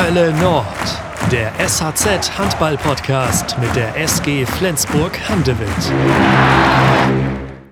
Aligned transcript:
Hölle 0.00 0.32
Nord, 0.40 0.64
der 1.32 1.52
SHZ 1.58 2.38
Handball 2.38 2.76
Podcast 2.76 3.58
mit 3.58 3.74
der 3.74 3.96
SG 3.96 4.46
Flensburg 4.46 5.18
Handewitt. 5.28 5.68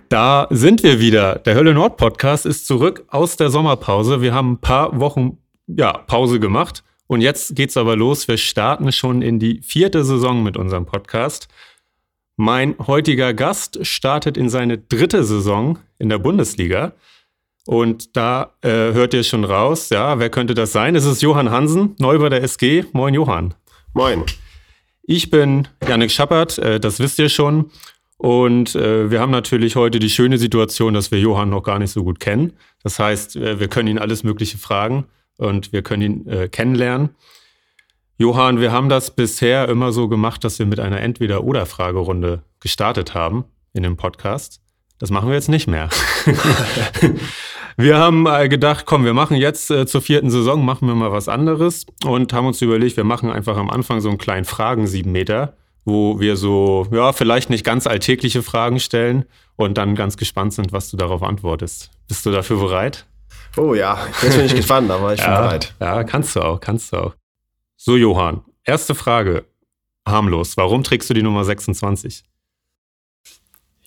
Da 0.09 0.49
sind 0.51 0.83
wir 0.83 0.99
wieder. 0.99 1.37
Der 1.37 1.55
Hölle 1.55 1.73
Nord 1.73 1.97
Podcast 1.97 2.45
ist 2.45 2.67
zurück 2.67 3.05
aus 3.11 3.37
der 3.37 3.51
Sommerpause. 3.51 4.23
Wir 4.23 4.35
haben 4.35 4.55
ein 4.55 4.61
paar 4.61 4.99
Wochen 4.99 5.39
ja, 5.69 5.93
Pause 5.93 6.41
gemacht 6.41 6.83
und 7.07 7.21
jetzt 7.21 7.55
geht's 7.55 7.77
aber 7.77 7.95
los. 7.95 8.27
Wir 8.27 8.39
starten 8.39 8.91
schon 8.91 9.23
in 9.23 9.39
die 9.39 9.63
vierte 9.63 10.05
Saison 10.05 10.43
mit 10.43 10.57
unserem 10.57 10.85
Podcast. 10.85 11.47
Mein 12.35 12.75
heutiger 12.85 13.35
Gast 13.35 13.87
startet 13.87 14.37
in 14.37 14.49
seine 14.49 14.79
dritte 14.79 15.23
Saison 15.23 15.79
in 16.01 16.09
der 16.09 16.19
Bundesliga. 16.19 16.93
Und 17.67 18.17
da 18.17 18.55
äh, 18.63 18.69
hört 18.69 19.13
ihr 19.13 19.25
schon 19.25 19.45
raus, 19.45 19.91
ja, 19.91 20.19
wer 20.21 20.31
könnte 20.31 20.55
das 20.55 20.73
sein? 20.73 20.95
Es 20.95 21.05
ist 21.05 21.21
Johann 21.21 21.51
Hansen, 21.51 21.97
neu 21.99 22.19
bei 22.19 22.29
der 22.29 22.43
SG. 22.43 22.85
Moin, 22.93 23.13
Johann. 23.13 23.55
Moin. 23.93 24.25
Ich 25.03 25.31
bin 25.31 25.67
Janik 25.87 26.13
Schappert, 26.13 26.59
äh, 26.59 26.79
das 26.79 27.01
wisst 27.01 27.19
ihr 27.19 27.29
schon. 27.29 27.71
Und 28.19 28.75
äh, 28.77 29.11
wir 29.11 29.21
haben 29.21 29.33
natürlich 29.33 29.77
heute 29.77 29.99
die 29.99 30.11
schöne 30.11 30.39
Situation, 30.39 30.95
dass 30.95 31.11
wir 31.11 31.19
Johann 31.19 31.51
noch 31.51 31.63
gar 31.63 31.79
nicht 31.79 31.91
so 31.91 32.05
gut 32.05 32.21
kennen. 32.21 32.53
Das 32.83 32.99
heißt, 32.99 33.37
äh, 33.37 33.59
wir 33.59 33.69
können 33.69 33.89
ihn 33.89 33.99
alles 33.99 34.23
Mögliche 34.23 34.59
fragen 34.59 35.07
und 35.37 35.73
wir 35.73 35.83
können 35.83 36.03
ihn 36.03 36.29
äh, 36.29 36.49
kennenlernen. 36.49 37.11
Johann, 38.17 38.61
wir 38.61 38.73
haben 38.73 38.89
das 38.89 39.15
bisher 39.15 39.69
immer 39.69 39.93
so 39.93 40.09
gemacht, 40.09 40.45
dass 40.45 40.59
wir 40.59 40.67
mit 40.67 40.81
einer 40.81 41.01
Entweder-Oder-Fragerunde 41.01 42.43
gestartet 42.61 43.13
haben 43.15 43.45
in 43.75 43.83
dem 43.83 43.97
Podcast. 43.97 44.61
Das 44.99 45.11
machen 45.11 45.29
wir 45.29 45.35
jetzt 45.35 45.51
nicht 45.51 45.67
mehr. 45.67 45.91
wir 47.77 47.99
haben 47.99 48.27
äh, 48.27 48.49
gedacht, 48.49 48.87
komm, 48.87 49.05
wir 49.05 49.15
machen 49.15 49.37
jetzt 49.37 49.71
äh, 49.71 49.87
zur 49.87 50.01
vierten 50.01 50.31
Saison, 50.31 50.65
machen 50.65 50.89
wir 50.89 50.95
mal 50.95 51.13
was 51.13 51.29
anderes 51.29 51.87
und 52.05 52.33
haben 52.33 52.47
uns 52.47 52.63
überlegt, 52.63 52.97
wir 52.97 53.05
machen 53.05 53.31
einfach 53.31 53.57
am 53.57 53.71
Anfang 53.71 54.01
so 54.01 54.09
einen 54.09 54.19
kleinen 54.19 54.45
Fragen 54.45 54.87
sieben 54.87 55.13
Meter, 55.13 55.55
wo 55.85 56.19
wir 56.19 56.37
so, 56.37 56.87
ja, 56.91 57.13
vielleicht 57.13 57.51
nicht 57.51 57.65
ganz 57.65 57.87
alltägliche 57.87 58.43
Fragen 58.43 58.81
stellen 58.81 59.25
und 59.57 59.79
dann 59.79 59.95
ganz 59.95 60.17
gespannt 60.17 60.55
sind, 60.55 60.73
was 60.73 60.91
du 60.91 60.97
darauf 60.97 61.23
antwortest. 61.23 61.91
Bist 62.09 62.25
du 62.25 62.33
dafür 62.33 62.59
bereit? 62.59 63.07
Oh 63.57 63.75
ja, 63.75 63.99
jetzt 64.23 64.37
bin 64.37 64.47
ich 64.47 64.55
gespannt, 64.55 64.91
aber 64.91 65.15
ich 65.15 65.21
bin 65.21 65.31
ja, 65.31 65.41
bereit. 65.41 65.75
Ja, 65.81 66.05
kannst 66.05 66.35
du 66.37 66.41
auch, 66.41 66.61
kannst 66.61 66.93
du 66.93 66.97
auch. 66.97 67.15
So, 67.77 67.97
Johann, 67.97 68.43
erste 68.65 68.95
Frage. 68.95 69.45
Harmlos. 70.07 70.57
Warum 70.57 70.85
trägst 70.85 71.11
du 71.11 71.15
die 71.15 71.23
Nummer 71.23 71.45
26? 71.45 72.25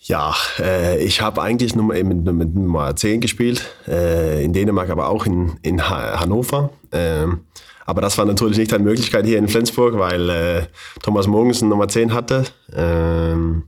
Ja, 0.09 0.35
äh, 0.57 1.03
ich 1.03 1.21
habe 1.21 1.39
eigentlich 1.39 1.75
Nummer, 1.75 1.93
mit, 1.93 2.25
mit, 2.25 2.55
Nummer 2.55 2.95
10 2.95 3.21
gespielt, 3.21 3.69
äh, 3.87 4.43
in 4.43 4.53
Dänemark, 4.53 4.89
aber 4.89 5.07
auch 5.07 5.27
in, 5.27 5.59
in 5.61 5.87
Hannover. 5.87 6.71
Ähm, 6.91 7.41
aber 7.85 8.01
das 8.01 8.17
war 8.17 8.25
natürlich 8.25 8.57
nicht 8.57 8.73
eine 8.73 8.83
Möglichkeit 8.83 9.27
hier 9.27 9.37
in 9.37 9.47
Flensburg, 9.47 9.99
weil 9.99 10.29
äh, 10.31 10.63
Thomas 11.03 11.27
Mogensen 11.27 11.69
Nummer 11.69 11.87
10 11.87 12.11
hatte. 12.11 12.45
Ähm, 12.75 13.65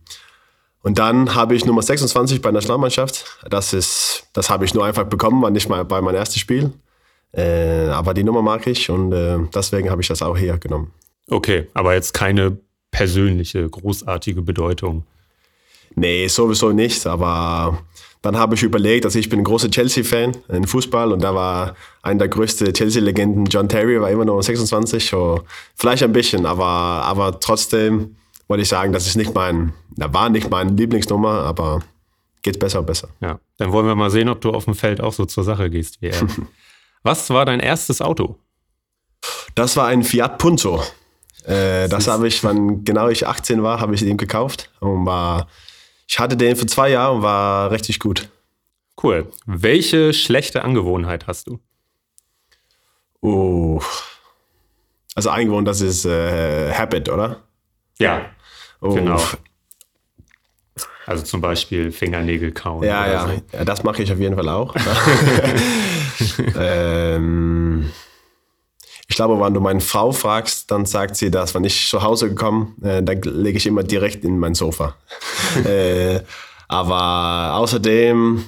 und 0.81 0.97
dann 0.97 1.35
habe 1.35 1.53
ich 1.53 1.63
Nummer 1.65 1.83
26 1.83 2.41
bei 2.41 2.49
der 2.49 2.53
Nationalmannschaft. 2.53 3.37
Das, 3.47 4.23
das 4.33 4.49
habe 4.49 4.65
ich 4.65 4.73
nur 4.73 4.83
einfach 4.83 5.03
bekommen, 5.03 5.43
war 5.43 5.51
nicht 5.51 5.69
mal 5.69 5.85
bei 5.85 6.01
meinem 6.01 6.15
ersten 6.15 6.39
Spiel. 6.39 6.71
Äh, 7.33 7.89
aber 7.89 8.15
die 8.15 8.23
Nummer 8.23 8.41
mag 8.41 8.65
ich 8.65 8.89
und 8.89 9.13
äh, 9.13 9.37
deswegen 9.53 9.91
habe 9.91 10.01
ich 10.01 10.07
das 10.07 10.23
auch 10.23 10.35
hier 10.35 10.57
genommen. 10.57 10.91
Okay, 11.29 11.67
aber 11.75 11.93
jetzt 11.93 12.15
keine 12.15 12.57
persönliche, 12.89 13.69
großartige 13.69 14.41
Bedeutung. 14.41 15.05
Nee, 15.95 16.27
sowieso 16.27 16.71
nicht. 16.71 17.05
Aber 17.07 17.79
dann 18.21 18.37
habe 18.37 18.55
ich 18.55 18.63
überlegt, 18.63 19.05
also 19.05 19.17
ich 19.17 19.29
bin 19.29 19.39
ein 19.39 19.43
großer 19.43 19.69
Chelsea-Fan 19.69 20.37
in 20.49 20.67
Fußball 20.67 21.11
und 21.11 21.23
da 21.23 21.33
war 21.33 21.75
einer 22.03 22.19
der 22.19 22.27
größten 22.27 22.73
Chelsea-Legenden, 22.73 23.45
John 23.45 23.67
Terry, 23.67 23.99
war 23.99 24.11
immer 24.11 24.25
nur 24.25 24.41
26. 24.41 25.09
So 25.09 25.43
vielleicht 25.75 26.03
ein 26.03 26.13
bisschen, 26.13 26.45
aber, 26.45 26.65
aber 26.65 27.39
trotzdem 27.39 28.15
wollte 28.47 28.63
ich 28.63 28.69
sagen, 28.69 28.93
das 28.93 29.07
ist 29.07 29.15
nicht 29.15 29.33
mein, 29.33 29.73
da 29.95 30.13
war 30.13 30.29
nicht 30.29 30.49
meine 30.49 30.71
Lieblingsnummer, 30.71 31.43
aber 31.43 31.81
geht 32.43 32.59
besser 32.59 32.79
und 32.79 32.85
besser. 32.85 33.09
Ja, 33.21 33.39
dann 33.57 33.71
wollen 33.71 33.87
wir 33.87 33.95
mal 33.95 34.11
sehen, 34.11 34.29
ob 34.29 34.41
du 34.41 34.51
auf 34.51 34.65
dem 34.65 34.75
Feld 34.75 35.01
auch 35.01 35.13
so 35.13 35.25
zur 35.25 35.43
Sache 35.43 35.69
gehst 35.69 36.01
wie 36.01 36.07
er. 36.07 36.27
Was 37.03 37.29
war 37.31 37.45
dein 37.45 37.59
erstes 37.59 38.01
Auto? 38.01 38.37
Das 39.55 39.75
war 39.77 39.87
ein 39.87 40.03
Fiat 40.03 40.37
Punto. 40.37 40.83
Äh, 41.45 41.89
das 41.89 42.07
habe 42.07 42.27
ich, 42.27 42.43
wann 42.43 42.83
genau 42.83 43.07
ich 43.09 43.25
18 43.25 43.63
war, 43.63 43.79
habe 43.79 43.95
ich 43.95 44.01
den 44.01 44.17
gekauft 44.17 44.69
und 44.79 45.05
war 45.05 45.47
ich 46.11 46.19
hatte 46.19 46.35
den 46.35 46.57
für 46.57 46.65
zwei 46.65 46.89
Jahre 46.89 47.15
und 47.15 47.21
war 47.21 47.71
richtig 47.71 47.99
gut. 47.99 48.27
Cool. 49.01 49.31
Welche 49.45 50.13
schlechte 50.13 50.61
Angewohnheit 50.61 51.25
hast 51.25 51.47
du? 51.47 51.61
Oh. 53.21 53.81
Also 55.15 55.29
Angewohnheit, 55.29 55.69
das 55.69 55.79
ist 55.79 56.03
äh, 56.03 56.73
Habit, 56.73 57.07
oder? 57.07 57.37
Ja. 57.97 58.25
Oh. 58.81 58.93
Genau. 58.93 59.21
Also 61.05 61.23
zum 61.23 61.39
Beispiel 61.39 61.93
Fingernägel 61.93 62.51
kauen. 62.51 62.83
Ja, 62.83 63.09
ja. 63.09 63.27
So. 63.27 63.57
ja. 63.57 63.63
Das 63.63 63.83
mache 63.83 64.03
ich 64.03 64.11
auf 64.11 64.19
jeden 64.19 64.35
Fall 64.35 64.49
auch. 64.49 64.75
ähm, 66.57 67.89
ich 69.11 69.17
glaube, 69.17 69.37
wenn 69.43 69.53
du 69.53 69.59
meine 69.59 69.81
Frau 69.81 70.13
fragst, 70.13 70.71
dann 70.71 70.85
sagt 70.85 71.17
sie 71.17 71.29
das, 71.29 71.53
wenn 71.53 71.65
ich 71.65 71.89
zu 71.89 72.01
Hause 72.01 72.33
komme, 72.33 72.67
äh, 72.81 73.03
dann 73.03 73.21
lege 73.23 73.57
ich 73.57 73.67
immer 73.67 73.83
direkt 73.83 74.23
in 74.23 74.39
mein 74.39 74.55
Sofa. 74.55 74.95
äh, 75.65 76.21
aber 76.69 77.55
außerdem, 77.55 78.41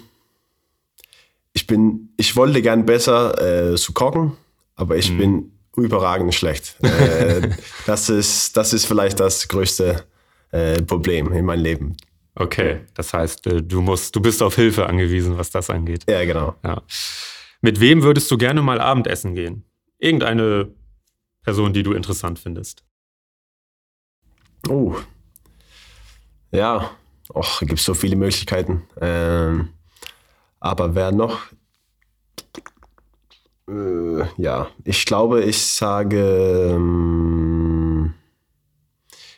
ich 1.52 1.68
bin, 1.68 2.14
ich 2.16 2.38
wollte 2.38 2.62
gern 2.62 2.86
besser 2.86 3.74
äh, 3.74 3.76
zu 3.76 3.92
kochen, 3.92 4.38
aber 4.78 4.96
ich 4.96 5.12
mhm. 5.12 5.18
bin 5.18 5.52
überragend 5.76 6.34
schlecht. 6.34 6.78
Äh, 6.82 7.50
das, 7.86 8.08
ist, 8.08 8.56
das 8.56 8.72
ist 8.72 8.86
vielleicht 8.86 9.20
das 9.20 9.50
größte 9.50 10.06
äh, 10.52 10.82
Problem 10.82 11.34
in 11.34 11.44
meinem 11.44 11.64
Leben. 11.64 11.98
Okay, 12.36 12.80
das 12.94 13.14
heißt, 13.14 13.48
äh, 13.48 13.62
du 13.62 13.82
musst, 13.82 14.16
du 14.16 14.22
bist 14.22 14.42
auf 14.42 14.56
Hilfe 14.56 14.86
angewiesen, 14.86 15.38
was 15.38 15.50
das 15.50 15.70
angeht. 15.70 16.06
Ja, 16.10 16.24
genau. 16.24 16.56
Ja. 16.64 16.82
Mit 17.60 17.82
wem 17.82 18.02
würdest 18.02 18.32
du 18.32 18.38
gerne 18.38 18.62
mal 18.62 18.80
Abendessen 18.80 19.36
gehen? 19.36 19.66
Irgendeine 20.04 20.72
Person, 21.44 21.74
die 21.74 21.84
du 21.84 21.94
interessant 21.94 22.40
findest. 22.40 22.84
Oh. 24.70 24.96
Ja, 26.52 26.92
Och, 27.34 27.62
gibt 27.62 27.80
so 27.80 27.94
viele 27.94 28.16
Möglichkeiten. 28.16 28.84
Ähm, 29.00 29.70
aber 30.60 30.96
wer 30.96 31.12
noch? 31.12 31.40
Äh, 33.70 34.26
ja, 34.38 34.68
ich 34.84 35.06
glaube, 35.06 35.44
ich 35.44 35.62
sage, 35.62 36.74
ähm, 36.76 38.14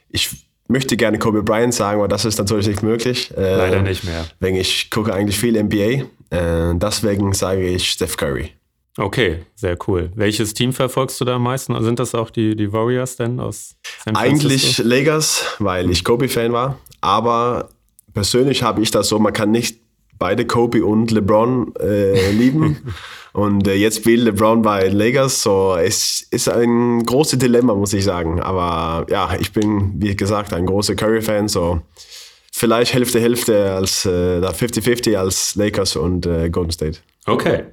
ich 0.09 0.47
möchte 0.67 0.97
gerne 0.97 1.19
Kobe 1.19 1.43
Bryant 1.43 1.73
sagen, 1.73 1.99
aber 1.99 2.07
das 2.07 2.25
ist 2.25 2.39
natürlich 2.39 2.67
nicht 2.67 2.81
möglich. 2.81 3.31
Äh, 3.37 3.55
Leider 3.55 3.81
nicht 3.81 4.03
mehr. 4.03 4.25
Wenn 4.39 4.55
ich 4.55 4.89
gucke 4.89 5.13
eigentlich 5.13 5.37
viel 5.37 5.61
NBA. 5.61 6.05
Äh, 6.31 6.73
deswegen 6.75 7.33
sage 7.33 7.67
ich 7.67 7.91
Steph 7.91 8.17
Curry. 8.17 8.51
Okay, 8.97 9.39
sehr 9.55 9.77
cool. 9.87 10.11
Welches 10.15 10.53
Team 10.53 10.71
verfolgst 10.71 11.19
du 11.19 11.25
da 11.25 11.35
am 11.35 11.43
meisten? 11.43 11.81
Sind 11.83 11.99
das 11.99 12.15
auch 12.15 12.29
die, 12.29 12.55
die 12.55 12.71
Warriors 12.71 13.17
denn 13.17 13.39
aus 13.39 13.75
San 14.03 14.15
Francisco? 14.15 14.47
Eigentlich 14.47 14.77
Lakers, 14.77 15.55
weil 15.59 15.91
ich 15.91 16.03
Kobe-Fan 16.03 16.53
war. 16.53 16.79
Aber 17.01 17.69
persönlich 18.13 18.63
habe 18.63 18.81
ich 18.81 18.91
das 18.91 19.09
so, 19.09 19.19
man 19.19 19.33
kann 19.33 19.51
nicht 19.51 19.81
beide 20.17 20.45
Kobe 20.45 20.85
und 20.85 21.11
LeBron 21.11 21.73
äh, 21.79 22.31
lieben. 22.31 22.93
und 23.33 23.67
äh, 23.67 23.73
jetzt 23.73 23.97
spielt 23.97 24.21
LeBron 24.21 24.61
bei 24.61 24.87
Lakers, 24.87 25.41
so 25.43 25.75
es 25.75 26.25
ist 26.31 26.47
ein 26.47 27.03
großes 27.03 27.37
Dilemma, 27.37 27.75
muss 27.75 27.91
ich 27.91 28.05
sagen. 28.05 28.39
Aber 28.39 29.05
ja, 29.09 29.35
ich 29.37 29.51
bin, 29.51 29.93
wie 29.97 30.15
gesagt, 30.15 30.53
ein 30.53 30.65
großer 30.65 30.95
Curry-Fan, 30.95 31.49
so 31.49 31.81
vielleicht 32.53 32.93
Hälfte, 32.93 33.19
Hälfte 33.19 33.73
als 33.73 34.05
äh, 34.05 34.39
50-50 34.39 35.17
als 35.17 35.55
Lakers 35.55 35.97
und 35.97 36.25
äh, 36.25 36.49
Golden 36.49 36.71
State. 36.71 36.99
Okay. 37.25 37.65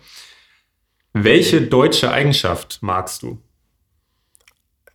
Welche 1.12 1.62
deutsche 1.62 2.10
Eigenschaft 2.10 2.78
magst 2.80 3.22
du? 3.22 3.38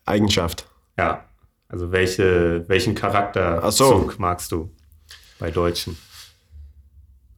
Eigenschaft. 0.06 0.68
Ja. 0.97 1.25
Also 1.69 1.91
welche, 1.91 2.68
welchen 2.68 2.95
Charakterzug 2.95 4.13
so. 4.13 4.19
magst 4.19 4.51
du 4.51 4.71
bei 5.38 5.51
Deutschen? 5.51 5.97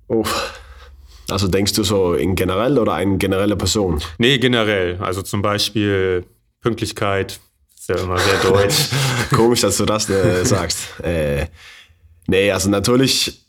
Oh. 0.07 0.23
Also 1.29 1.47
denkst 1.47 1.73
du 1.73 1.83
so 1.83 2.13
in 2.13 2.35
generell 2.35 2.77
oder 2.77 2.93
eine 2.93 3.17
generelle 3.17 3.55
Person? 3.55 4.01
Nee, 4.17 4.37
generell. 4.37 4.97
Also 4.99 5.21
zum 5.21 5.41
Beispiel 5.41 6.25
Pünktlichkeit 6.61 7.39
ist 7.75 7.89
ja 7.89 7.95
immer 7.95 8.17
sehr 8.17 8.39
deutsch. 8.39 8.89
Komisch, 9.35 9.61
dass 9.61 9.77
du 9.77 9.85
das 9.85 10.09
äh, 10.09 10.45
sagst. 10.45 10.99
Äh, 11.01 11.47
nee, 12.27 12.51
also 12.51 12.69
natürlich 12.69 13.45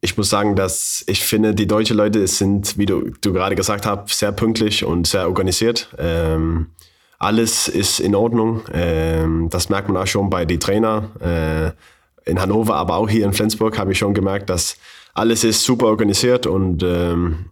ich 0.00 0.16
muss 0.16 0.30
sagen, 0.30 0.54
dass 0.54 1.02
ich 1.06 1.24
finde, 1.24 1.54
die 1.54 1.66
deutschen 1.66 1.96
Leute 1.96 2.26
sind, 2.26 2.78
wie 2.78 2.86
du, 2.86 3.10
du 3.20 3.32
gerade 3.32 3.56
gesagt 3.56 3.84
hast, 3.84 4.16
sehr 4.16 4.32
pünktlich 4.32 4.84
und 4.84 5.06
sehr 5.06 5.26
organisiert. 5.26 5.88
Ähm, 5.98 6.68
alles 7.18 7.66
ist 7.66 7.98
in 7.98 8.14
Ordnung. 8.14 8.62
Ähm, 8.72 9.48
das 9.50 9.68
merkt 9.68 9.88
man 9.88 10.00
auch 10.00 10.06
schon 10.06 10.30
bei 10.30 10.44
den 10.44 10.60
Trainern 10.60 11.10
äh, 11.20 11.72
in 12.30 12.40
Hannover, 12.40 12.76
aber 12.76 12.96
auch 12.96 13.08
hier 13.08 13.24
in 13.24 13.32
Flensburg 13.32 13.76
habe 13.78 13.92
ich 13.92 13.98
schon 13.98 14.14
gemerkt, 14.14 14.50
dass 14.50 14.76
alles 15.14 15.42
ist 15.42 15.64
super 15.64 15.86
organisiert 15.86 16.46
und, 16.46 16.84
ähm, 16.84 17.46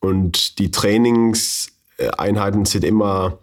und 0.00 0.58
die 0.58 0.72
Trainingseinheiten 0.72 2.64
sind 2.64 2.84
immer 2.84 3.38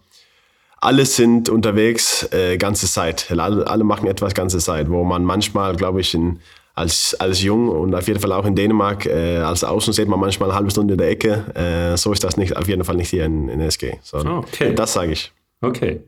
alle 0.82 1.06
sind 1.06 1.48
unterwegs 1.48 2.28
äh, 2.34 2.58
ganze 2.58 2.88
Zeit. 2.88 3.30
Alle, 3.30 3.68
alle 3.68 3.84
machen 3.84 4.08
etwas 4.08 4.34
ganze 4.34 4.58
Zeit, 4.58 4.90
wo 4.90 5.04
man 5.04 5.24
manchmal, 5.24 5.76
glaube 5.76 6.02
ich, 6.02 6.16
in, 6.16 6.40
als, 6.74 7.16
als 7.20 7.42
Jung 7.42 7.70
und 7.70 7.94
auf 7.94 8.08
jeden 8.08 8.20
Fall 8.20 8.32
auch 8.32 8.46
in 8.46 8.56
Dänemark, 8.56 9.06
äh, 9.06 9.38
als 9.38 9.64
Außen 9.64 9.94
sieht 9.94 10.08
man 10.08 10.20
manchmal 10.20 10.50
eine 10.50 10.58
halbe 10.58 10.72
Stunde 10.72 10.94
in 10.94 10.98
der 10.98 11.10
Ecke. 11.10 11.46
Äh, 11.56 11.98
so 11.98 12.12
ist 12.14 12.24
das 12.24 12.38
nicht, 12.38 12.56
auf 12.56 12.68
jeden 12.68 12.84
Fall 12.84 12.96
nicht 12.96 13.10
hier 13.10 13.26
in, 13.26 13.50
in 13.50 13.60
der 13.60 13.68
SG. 13.68 13.98
So, 14.02 14.18
Ah, 14.18 14.38
okay. 14.40 14.74
Das 14.74 14.94
sage 14.94 15.12
ich. 15.12 15.32
Okay. 15.62 16.02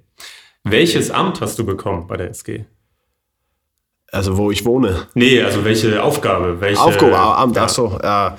Welches 0.64 1.12
Amt 1.12 1.42
hast 1.42 1.60
du 1.60 1.66
bekommen 1.66 2.08
bei 2.08 2.18
der 2.18 2.30
SG? 2.30 2.66
Also 4.12 4.38
wo 4.38 4.52
ich 4.52 4.64
wohne. 4.64 5.08
Nee, 5.16 5.42
also 5.42 5.66
welche 5.66 6.02
Aufgabe? 6.04 6.62
Welche, 6.62 6.80
Aufgabe, 6.82 7.18
Amt, 7.18 7.56
ja. 7.56 7.64
ach 7.64 7.70
so, 7.70 7.98
ja. 8.02 8.38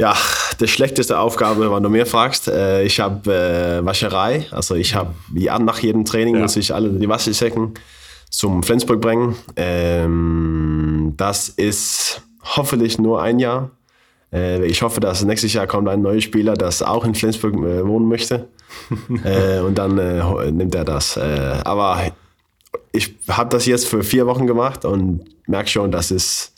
Ja, 0.00 0.14
die 0.60 0.68
schlechteste 0.68 1.18
Aufgabe, 1.18 1.72
wenn 1.74 1.82
du 1.82 1.88
mir 1.88 2.06
fragst. 2.06 2.46
Äh, 2.46 2.84
ich 2.84 3.00
habe 3.00 3.32
äh, 3.80 3.84
Wascherei, 3.84 4.46
also 4.52 4.76
ich 4.76 4.94
habe 4.94 5.12
ja, 5.34 5.58
nach 5.58 5.80
jedem 5.80 6.04
Training 6.04 6.36
Ja. 6.36 6.42
muss 6.42 6.56
ich 6.56 6.72
alle 6.72 6.90
die 6.90 7.08
Waschsäcken 7.08 7.74
zum 8.30 8.62
Flensburg 8.62 9.00
bringen. 9.00 9.36
Ähm, 9.56 11.14
das 11.16 11.48
ist 11.48 12.22
hoffentlich 12.42 12.98
nur 12.98 13.22
ein 13.22 13.38
Jahr. 13.38 13.70
Äh, 14.32 14.64
ich 14.66 14.82
hoffe, 14.82 15.00
dass 15.00 15.24
nächstes 15.24 15.52
Jahr 15.52 15.66
kommt 15.66 15.88
ein 15.88 16.02
neuer 16.02 16.20
Spieler, 16.20 16.54
das 16.54 16.82
auch 16.82 17.04
in 17.04 17.14
Flensburg 17.14 17.54
äh, 17.54 17.86
wohnen 17.86 18.08
möchte. 18.08 18.48
äh, 19.24 19.60
und 19.60 19.76
dann 19.78 19.98
äh, 19.98 20.50
nimmt 20.50 20.74
er 20.74 20.84
das. 20.84 21.16
Äh, 21.16 21.60
aber 21.64 22.12
ich 22.92 23.16
habe 23.28 23.50
das 23.50 23.66
jetzt 23.66 23.88
für 23.88 24.02
vier 24.02 24.26
Wochen 24.26 24.46
gemacht 24.46 24.84
und 24.84 25.24
merke 25.46 25.68
schon, 25.68 25.90
das 25.90 26.10
ist 26.10 26.54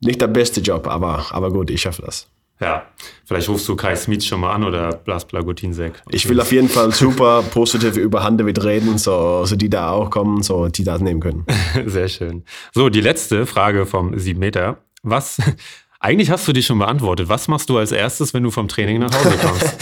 nicht 0.00 0.20
der 0.20 0.28
beste 0.28 0.60
Job, 0.60 0.86
aber, 0.86 1.26
aber 1.30 1.50
gut, 1.50 1.70
ich 1.70 1.82
schaffe 1.82 2.02
das. 2.02 2.28
Ja, 2.58 2.86
vielleicht 3.26 3.48
rufst 3.50 3.68
du 3.68 3.76
Kai 3.76 3.94
Smith 3.96 4.24
schon 4.24 4.40
mal 4.40 4.52
an 4.52 4.64
oder 4.64 4.92
Blas 4.92 5.26
Blagutinsek. 5.26 6.02
Ich 6.08 6.26
will 6.28 6.40
auf 6.40 6.52
jeden 6.52 6.70
Fall 6.70 6.90
super 6.92 7.42
positiv 7.50 7.96
über 7.96 8.22
Handewitt 8.22 8.64
reden, 8.64 8.96
so, 8.96 9.44
so 9.44 9.56
die 9.56 9.68
da 9.68 9.90
auch 9.90 10.08
kommen, 10.08 10.42
so 10.42 10.68
die 10.68 10.82
das 10.82 11.00
nehmen 11.02 11.20
können. 11.20 11.44
Sehr 11.86 12.08
schön. 12.08 12.44
So, 12.72 12.88
die 12.88 13.02
letzte 13.02 13.44
Frage 13.44 13.84
vom 13.84 14.18
7 14.18 14.38
Meter. 14.38 14.78
Was, 15.02 15.38
eigentlich 16.00 16.30
hast 16.30 16.48
du 16.48 16.52
die 16.52 16.62
schon 16.62 16.78
beantwortet. 16.78 17.28
Was 17.28 17.46
machst 17.46 17.68
du 17.68 17.76
als 17.76 17.92
erstes, 17.92 18.32
wenn 18.32 18.42
du 18.42 18.50
vom 18.50 18.68
Training 18.68 19.00
nach 19.00 19.12
Hause 19.12 19.36
kommst? 19.36 19.76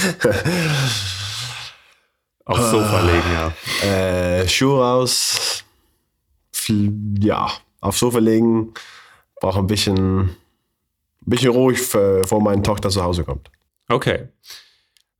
Aufs 2.46 2.70
Sofa 2.70 3.00
legen, 3.00 3.22
ja. 3.32 3.88
Äh, 3.88 4.48
Schuhe 4.48 4.78
raus, 4.78 5.64
ja, 7.18 7.50
aufs 7.80 8.00
Sofa 8.00 8.18
legen, 8.18 8.74
brauche 9.40 9.60
ein 9.60 9.66
bisschen, 9.66 10.36
bisschen 11.30 11.50
ruhig, 11.50 11.80
für, 11.80 12.20
bevor 12.22 12.40
meine 12.40 12.62
Tochter 12.62 12.90
zu 12.90 13.02
Hause 13.02 13.24
kommt. 13.24 13.50
Okay. 13.88 14.28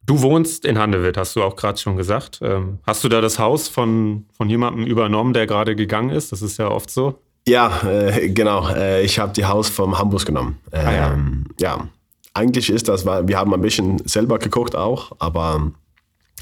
Du 0.06 0.20
wohnst 0.20 0.66
in 0.66 0.78
Handewitt, 0.78 1.16
hast 1.16 1.34
du 1.34 1.42
auch 1.42 1.56
gerade 1.56 1.78
schon 1.78 1.96
gesagt. 1.96 2.40
Ähm, 2.42 2.78
hast 2.86 3.02
du 3.04 3.08
da 3.08 3.20
das 3.20 3.38
Haus 3.38 3.68
von, 3.68 4.26
von 4.36 4.50
jemandem 4.50 4.86
übernommen, 4.86 5.32
der 5.32 5.46
gerade 5.46 5.74
gegangen 5.76 6.10
ist? 6.10 6.30
Das 6.30 6.42
ist 6.42 6.58
ja 6.58 6.70
oft 6.70 6.90
so. 6.90 7.18
Ja, 7.48 7.82
äh, 7.82 8.28
genau. 8.28 8.68
Äh, 8.68 9.02
ich 9.02 9.18
habe 9.18 9.32
die 9.32 9.46
Haus 9.46 9.68
vom 9.68 9.98
Hamburg 9.98 10.26
genommen. 10.26 10.58
ja. 10.72 11.12
Ähm, 11.12 11.46
ja. 11.58 11.88
eigentlich 12.34 12.70
ist 12.70 12.88
das, 12.88 13.06
weil 13.06 13.28
wir 13.28 13.38
haben 13.38 13.54
ein 13.54 13.60
bisschen 13.60 13.98
selber 14.06 14.38
geguckt 14.38 14.76
auch, 14.76 15.12
aber 15.18 15.72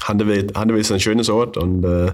Handewitt, 0.07 0.57
Handewitt 0.57 0.81
ist 0.81 0.91
ein 0.91 0.99
schönes 0.99 1.29
Ort 1.29 1.57
und, 1.57 1.83
äh, 1.83 2.11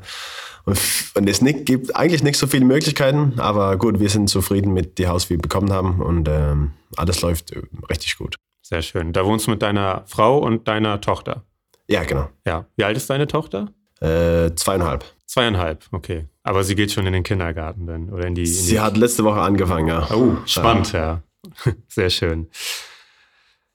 und, 0.65 0.79
und 1.15 1.29
es 1.29 1.41
nicht, 1.41 1.65
gibt 1.65 1.95
eigentlich 1.95 2.23
nicht 2.23 2.37
so 2.37 2.47
viele 2.47 2.65
Möglichkeiten, 2.65 3.39
aber 3.39 3.77
gut, 3.77 3.99
wir 3.99 4.09
sind 4.09 4.29
zufrieden 4.29 4.73
mit 4.73 4.99
dem 4.99 5.09
Haus, 5.09 5.29
wie 5.29 5.35
wir 5.35 5.41
bekommen 5.41 5.71
haben 5.71 6.01
und 6.01 6.27
ähm, 6.29 6.71
alles 6.95 7.21
läuft 7.21 7.51
äh, 7.51 7.61
richtig 7.89 8.17
gut. 8.17 8.35
Sehr 8.61 8.81
schön. 8.81 9.13
Da 9.13 9.25
wohnst 9.25 9.47
du 9.47 9.51
mit 9.51 9.61
deiner 9.61 10.03
Frau 10.05 10.37
und 10.37 10.67
deiner 10.67 11.01
Tochter. 11.01 11.43
Ja, 11.87 12.03
genau. 12.03 12.29
Ja. 12.45 12.65
Wie 12.75 12.83
alt 12.83 12.97
ist 12.97 13.09
deine 13.09 13.25
Tochter? 13.25 13.73
Äh, 13.99 14.53
zweieinhalb. 14.55 15.03
Zweieinhalb, 15.25 15.85
okay. 15.91 16.25
Aber 16.43 16.63
sie 16.63 16.75
geht 16.75 16.91
schon 16.91 17.05
in 17.05 17.13
den 17.13 17.23
Kindergarten 17.23 17.87
dann 17.87 18.09
oder 18.09 18.27
in 18.27 18.35
die. 18.35 18.41
In 18.41 18.45
die 18.45 18.51
Sie 18.51 18.79
hat 18.79 18.97
letzte 18.97 19.23
Woche 19.23 19.41
angefangen, 19.41 19.87
ja. 19.87 20.07
Oh, 20.11 20.37
spannend, 20.45 20.91
ja. 20.93 21.23
Sehr 21.87 22.09
schön. 22.09 22.47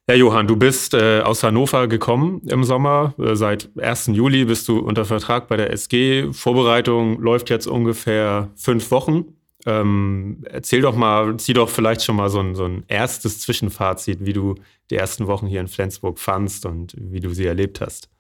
Ja, 0.07 0.15
Johann, 0.17 0.47
du 0.47 0.57
bist 0.57 0.93
äh, 0.93 1.21
aus 1.21 1.43
Hannover 1.43 1.89
gekommen 1.89 2.43
im 2.47 2.63
Sommer. 2.63 3.15
Äh, 3.19 3.37
seit 3.37 3.71
1. 3.79 4.09
Juli 4.09 4.45
bist 4.45 4.69
du 4.69 4.79
unter 4.81 5.07
Vertrag 5.07 5.49
bei 5.49 5.57
der 5.57 5.73
SG. 5.73 6.31
Vorbereitung 6.31 7.19
läuft 7.23 7.49
jetzt 7.49 7.67
ungefähr 7.67 8.51
fünf 8.55 8.91
Wochen. 8.91 9.25
Ähm, 9.65 10.45
erzähl 10.45 10.83
doch 10.83 10.95
mal, 10.95 11.39
zieh 11.39 11.55
doch 11.55 11.71
vielleicht 11.71 12.05
schon 12.05 12.17
mal 12.17 12.29
so 12.29 12.39
ein, 12.41 12.55
so 12.55 12.67
ein 12.67 12.85
erstes 12.87 13.41
Zwischenfazit, 13.41 14.27
wie 14.27 14.35
du 14.35 14.57
die 14.91 14.97
ersten 14.97 15.27
Wochen 15.27 15.47
hier 15.47 15.63
in 15.63 15.69
Flensburg 15.69 16.19
fandst 16.19 16.67
und 16.67 16.95
wie 16.99 17.21
du 17.21 17.31
sie 17.31 17.47
erlebt 17.47 17.81
hast. 17.81 18.11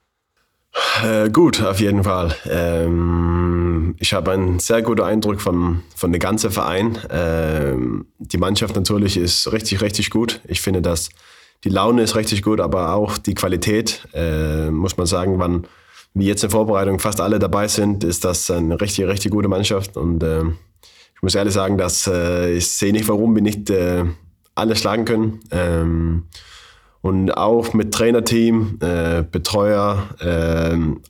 Äh, 1.04 1.28
gut, 1.28 1.62
auf 1.62 1.80
jeden 1.80 2.04
Fall. 2.04 2.34
Ähm, 2.48 3.94
ich 3.98 4.14
habe 4.14 4.30
einen 4.32 4.58
sehr 4.58 4.80
guten 4.80 5.02
Eindruck 5.02 5.42
von, 5.42 5.82
von 5.94 6.12
dem 6.12 6.18
ganzen 6.18 6.50
Verein. 6.50 6.98
Ähm, 7.10 8.06
die 8.18 8.38
Mannschaft 8.38 8.74
natürlich 8.74 9.18
ist 9.18 9.52
richtig, 9.52 9.82
richtig 9.82 10.08
gut. 10.08 10.40
Ich 10.48 10.62
finde, 10.62 10.80
dass 10.80 11.10
die 11.64 11.70
Laune 11.70 12.02
ist 12.02 12.14
richtig 12.14 12.42
gut, 12.42 12.60
aber 12.60 12.94
auch 12.94 13.16
die 13.16 13.34
Qualität, 13.34 14.06
äh, 14.12 14.70
muss 14.70 14.96
man 14.96 15.06
sagen, 15.06 15.38
wann 15.38 15.66
wir 16.12 16.26
jetzt 16.26 16.44
in 16.44 16.50
Vorbereitung 16.50 16.98
fast 16.98 17.20
alle 17.20 17.38
dabei 17.38 17.68
sind, 17.68 18.04
ist 18.04 18.24
das 18.24 18.50
eine 18.50 18.80
richtig, 18.80 19.06
richtig 19.06 19.32
gute 19.32 19.48
Mannschaft. 19.48 19.96
Und 19.96 20.22
äh, 20.22 20.42
ich 21.16 21.22
muss 21.22 21.34
ehrlich 21.34 21.54
sagen, 21.54 21.78
dass 21.78 22.06
äh, 22.06 22.52
ich 22.52 22.68
sehe 22.68 22.92
nicht, 22.92 23.08
warum 23.08 23.34
wir 23.34 23.42
nicht 23.42 23.70
äh, 23.70 24.04
alle 24.54 24.76
schlagen 24.76 25.06
können. 25.06 25.40
Ähm, 25.50 26.24
und 27.00 27.30
auch 27.32 27.72
mit 27.72 27.92
Trainerteam, 27.92 28.78
äh, 28.80 29.24
Betreuer, 29.30 30.06
ähm, 30.20 31.00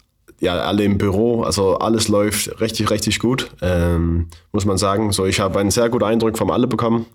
ja, 0.41 0.55
alle 0.55 0.85
im 0.85 0.99
Büro, 0.99 1.43
also 1.43 1.79
alles 1.79 2.09
läuft 2.09 2.61
richtig, 2.61 2.91
richtig 2.91 3.19
gut, 3.19 3.51
ähm, 3.63 4.29
muss 4.53 4.65
man 4.65 4.79
sagen. 4.79 5.13
So, 5.13 5.27
ich 5.27 5.41
habe 5.41 5.59
einen 5.59 5.71
sehr 5.71 5.89
guten 5.89 6.05
Eindruck 6.05 6.39
von 6.39 6.51
alle 6.51 6.67
bekommen. 6.67 7.07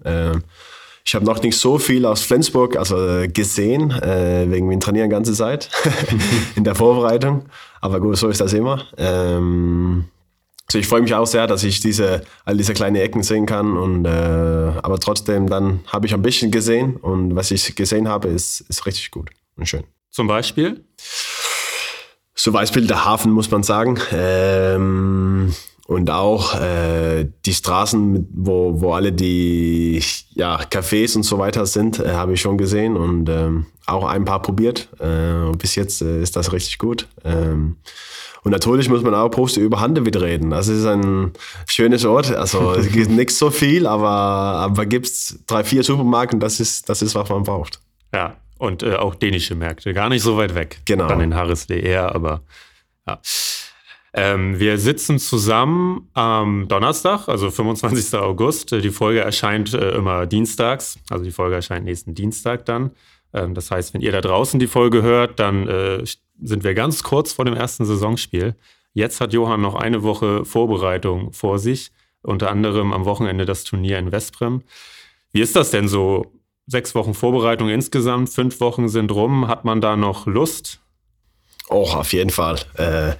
Ich 1.05 1.15
habe 1.15 1.25
noch 1.25 1.41
nicht 1.41 1.57
so 1.57 1.79
viel 1.79 2.05
aus 2.05 2.21
Flensburg 2.21 2.75
also, 2.77 2.97
äh, 2.97 3.27
gesehen, 3.27 3.91
äh, 3.91 4.45
wegen 4.49 4.69
wir 4.69 4.79
trainieren 4.79 5.09
die 5.09 5.13
ganze 5.13 5.33
Zeit 5.33 5.69
in 6.55 6.63
der 6.63 6.75
Vorbereitung. 6.75 7.45
Aber 7.81 7.99
gut, 7.99 8.17
so 8.17 8.27
ist 8.29 8.41
das 8.41 8.53
immer. 8.53 8.85
Ähm, 8.97 10.05
also 10.67 10.77
ich 10.77 10.87
freue 10.87 11.01
mich 11.01 11.15
auch 11.15 11.25
sehr, 11.25 11.47
dass 11.47 11.63
ich 11.63 11.79
diese, 11.79 12.21
all 12.45 12.55
diese 12.55 12.75
kleinen 12.75 12.95
Ecken 12.95 13.23
sehen 13.23 13.47
kann. 13.47 13.75
Und, 13.75 14.05
äh, 14.05 14.09
aber 14.09 14.99
trotzdem, 14.99 15.49
dann 15.49 15.79
habe 15.87 16.05
ich 16.05 16.13
ein 16.13 16.21
bisschen 16.21 16.51
gesehen. 16.51 16.95
Und 16.97 17.35
was 17.35 17.49
ich 17.49 17.75
gesehen 17.75 18.07
habe, 18.07 18.27
ist, 18.27 18.61
ist 18.61 18.85
richtig 18.85 19.09
gut 19.09 19.31
und 19.55 19.67
schön. 19.67 19.83
Zum 20.11 20.27
Beispiel? 20.27 20.83
Zum 22.35 22.53
Beispiel 22.53 22.85
der 22.85 23.03
Hafen, 23.03 23.31
muss 23.31 23.49
man 23.49 23.63
sagen. 23.63 23.99
Ähm, 24.13 25.53
und 25.89 26.11
auch 26.11 26.53
äh, 26.53 27.27
die 27.47 27.53
Straßen, 27.53 28.27
wo, 28.31 28.79
wo 28.79 28.93
alle 28.93 29.11
die 29.11 29.99
ja, 30.35 30.59
Cafés 30.59 31.15
und 31.15 31.23
so 31.23 31.39
weiter 31.39 31.65
sind, 31.65 31.97
äh, 31.97 32.13
habe 32.13 32.33
ich 32.33 32.41
schon 32.41 32.59
gesehen 32.59 32.95
und 32.95 33.27
ähm, 33.27 33.65
auch 33.87 34.05
ein 34.05 34.23
paar 34.23 34.39
probiert. 34.39 34.89
Äh, 34.99 35.47
und 35.47 35.57
bis 35.57 35.73
jetzt 35.73 36.03
äh, 36.03 36.21
ist 36.21 36.35
das 36.35 36.53
richtig 36.53 36.77
gut. 36.77 37.07
Ähm, 37.25 37.77
und 38.43 38.51
natürlich 38.51 38.87
muss 38.87 39.01
man 39.01 39.15
auch 39.15 39.29
positiv 39.29 39.63
über 39.63 39.79
Handewitt 39.79 40.21
reden. 40.21 40.51
Das 40.51 40.67
ist 40.67 40.85
ein 40.85 41.31
schönes 41.65 42.05
Ort. 42.05 42.35
Also 42.35 42.73
es 42.73 42.87
gibt 42.91 43.09
nicht 43.09 43.31
so 43.31 43.49
viel, 43.49 43.87
aber, 43.87 44.09
aber 44.09 44.85
gibt 44.85 45.07
es 45.07 45.39
drei, 45.47 45.63
vier 45.63 45.81
Supermärkte, 45.81 46.37
das 46.37 46.59
ist, 46.59 46.87
das 46.87 47.01
ist, 47.01 47.15
was 47.15 47.29
man 47.29 47.41
braucht. 47.41 47.81
Ja, 48.13 48.35
und 48.59 48.83
äh, 48.83 48.93
auch 48.93 49.15
dänische 49.15 49.55
Märkte, 49.55 49.91
gar 49.95 50.09
nicht 50.09 50.21
so 50.21 50.37
weit 50.37 50.53
weg. 50.53 50.81
Genau. 50.85 51.07
Dann 51.07 51.21
in 51.21 51.33
Harrislee 51.33 51.79
eher, 51.79 52.13
aber 52.13 52.41
ja. 53.07 53.19
Ähm, 54.13 54.59
wir 54.59 54.77
sitzen 54.79 55.19
zusammen 55.19 56.09
am 56.13 56.67
Donnerstag, 56.67 57.27
also 57.27 57.51
25. 57.51 58.19
August. 58.19 58.71
Die 58.71 58.89
Folge 58.89 59.19
erscheint 59.19 59.73
äh, 59.73 59.91
immer 59.91 60.25
dienstags, 60.25 60.97
also 61.09 61.23
die 61.23 61.31
Folge 61.31 61.55
erscheint 61.55 61.85
nächsten 61.85 62.15
Dienstag 62.15 62.65
dann. 62.65 62.91
Ähm, 63.33 63.53
das 63.53 63.69
heißt, 63.69 63.93
wenn 63.93 64.01
ihr 64.01 64.11
da 64.11 64.21
draußen 64.21 64.59
die 64.59 64.67
Folge 64.67 65.03
hört, 65.03 65.39
dann 65.39 65.67
äh, 65.67 66.03
sind 66.41 66.63
wir 66.63 66.73
ganz 66.73 67.03
kurz 67.03 67.33
vor 67.33 67.45
dem 67.45 67.53
ersten 67.53 67.85
Saisonspiel. 67.85 68.55
Jetzt 68.93 69.21
hat 69.21 69.33
Johann 69.33 69.61
noch 69.61 69.75
eine 69.75 70.01
Woche 70.01 70.45
Vorbereitung 70.45 71.31
vor 71.33 71.59
sich, 71.59 71.91
unter 72.23 72.49
anderem 72.49 72.93
am 72.93 73.05
Wochenende 73.05 73.45
das 73.45 73.63
Turnier 73.63 73.99
in 73.99 74.11
Westbrem. 74.11 74.63
Wie 75.31 75.41
ist 75.41 75.55
das 75.55 75.71
denn 75.71 75.87
so? 75.87 76.33
Sechs 76.65 76.93
Wochen 76.93 77.13
Vorbereitung 77.13 77.69
insgesamt, 77.69 78.29
fünf 78.29 78.59
Wochen 78.59 78.89
sind 78.89 79.11
rum. 79.11 79.47
Hat 79.47 79.65
man 79.65 79.81
da 79.81 79.95
noch 79.95 80.27
Lust? 80.27 80.81
Auch 81.67 81.95
auf 81.95 82.13
jeden 82.13 82.29
Fall. 82.29 82.59
Äh, 82.75 83.13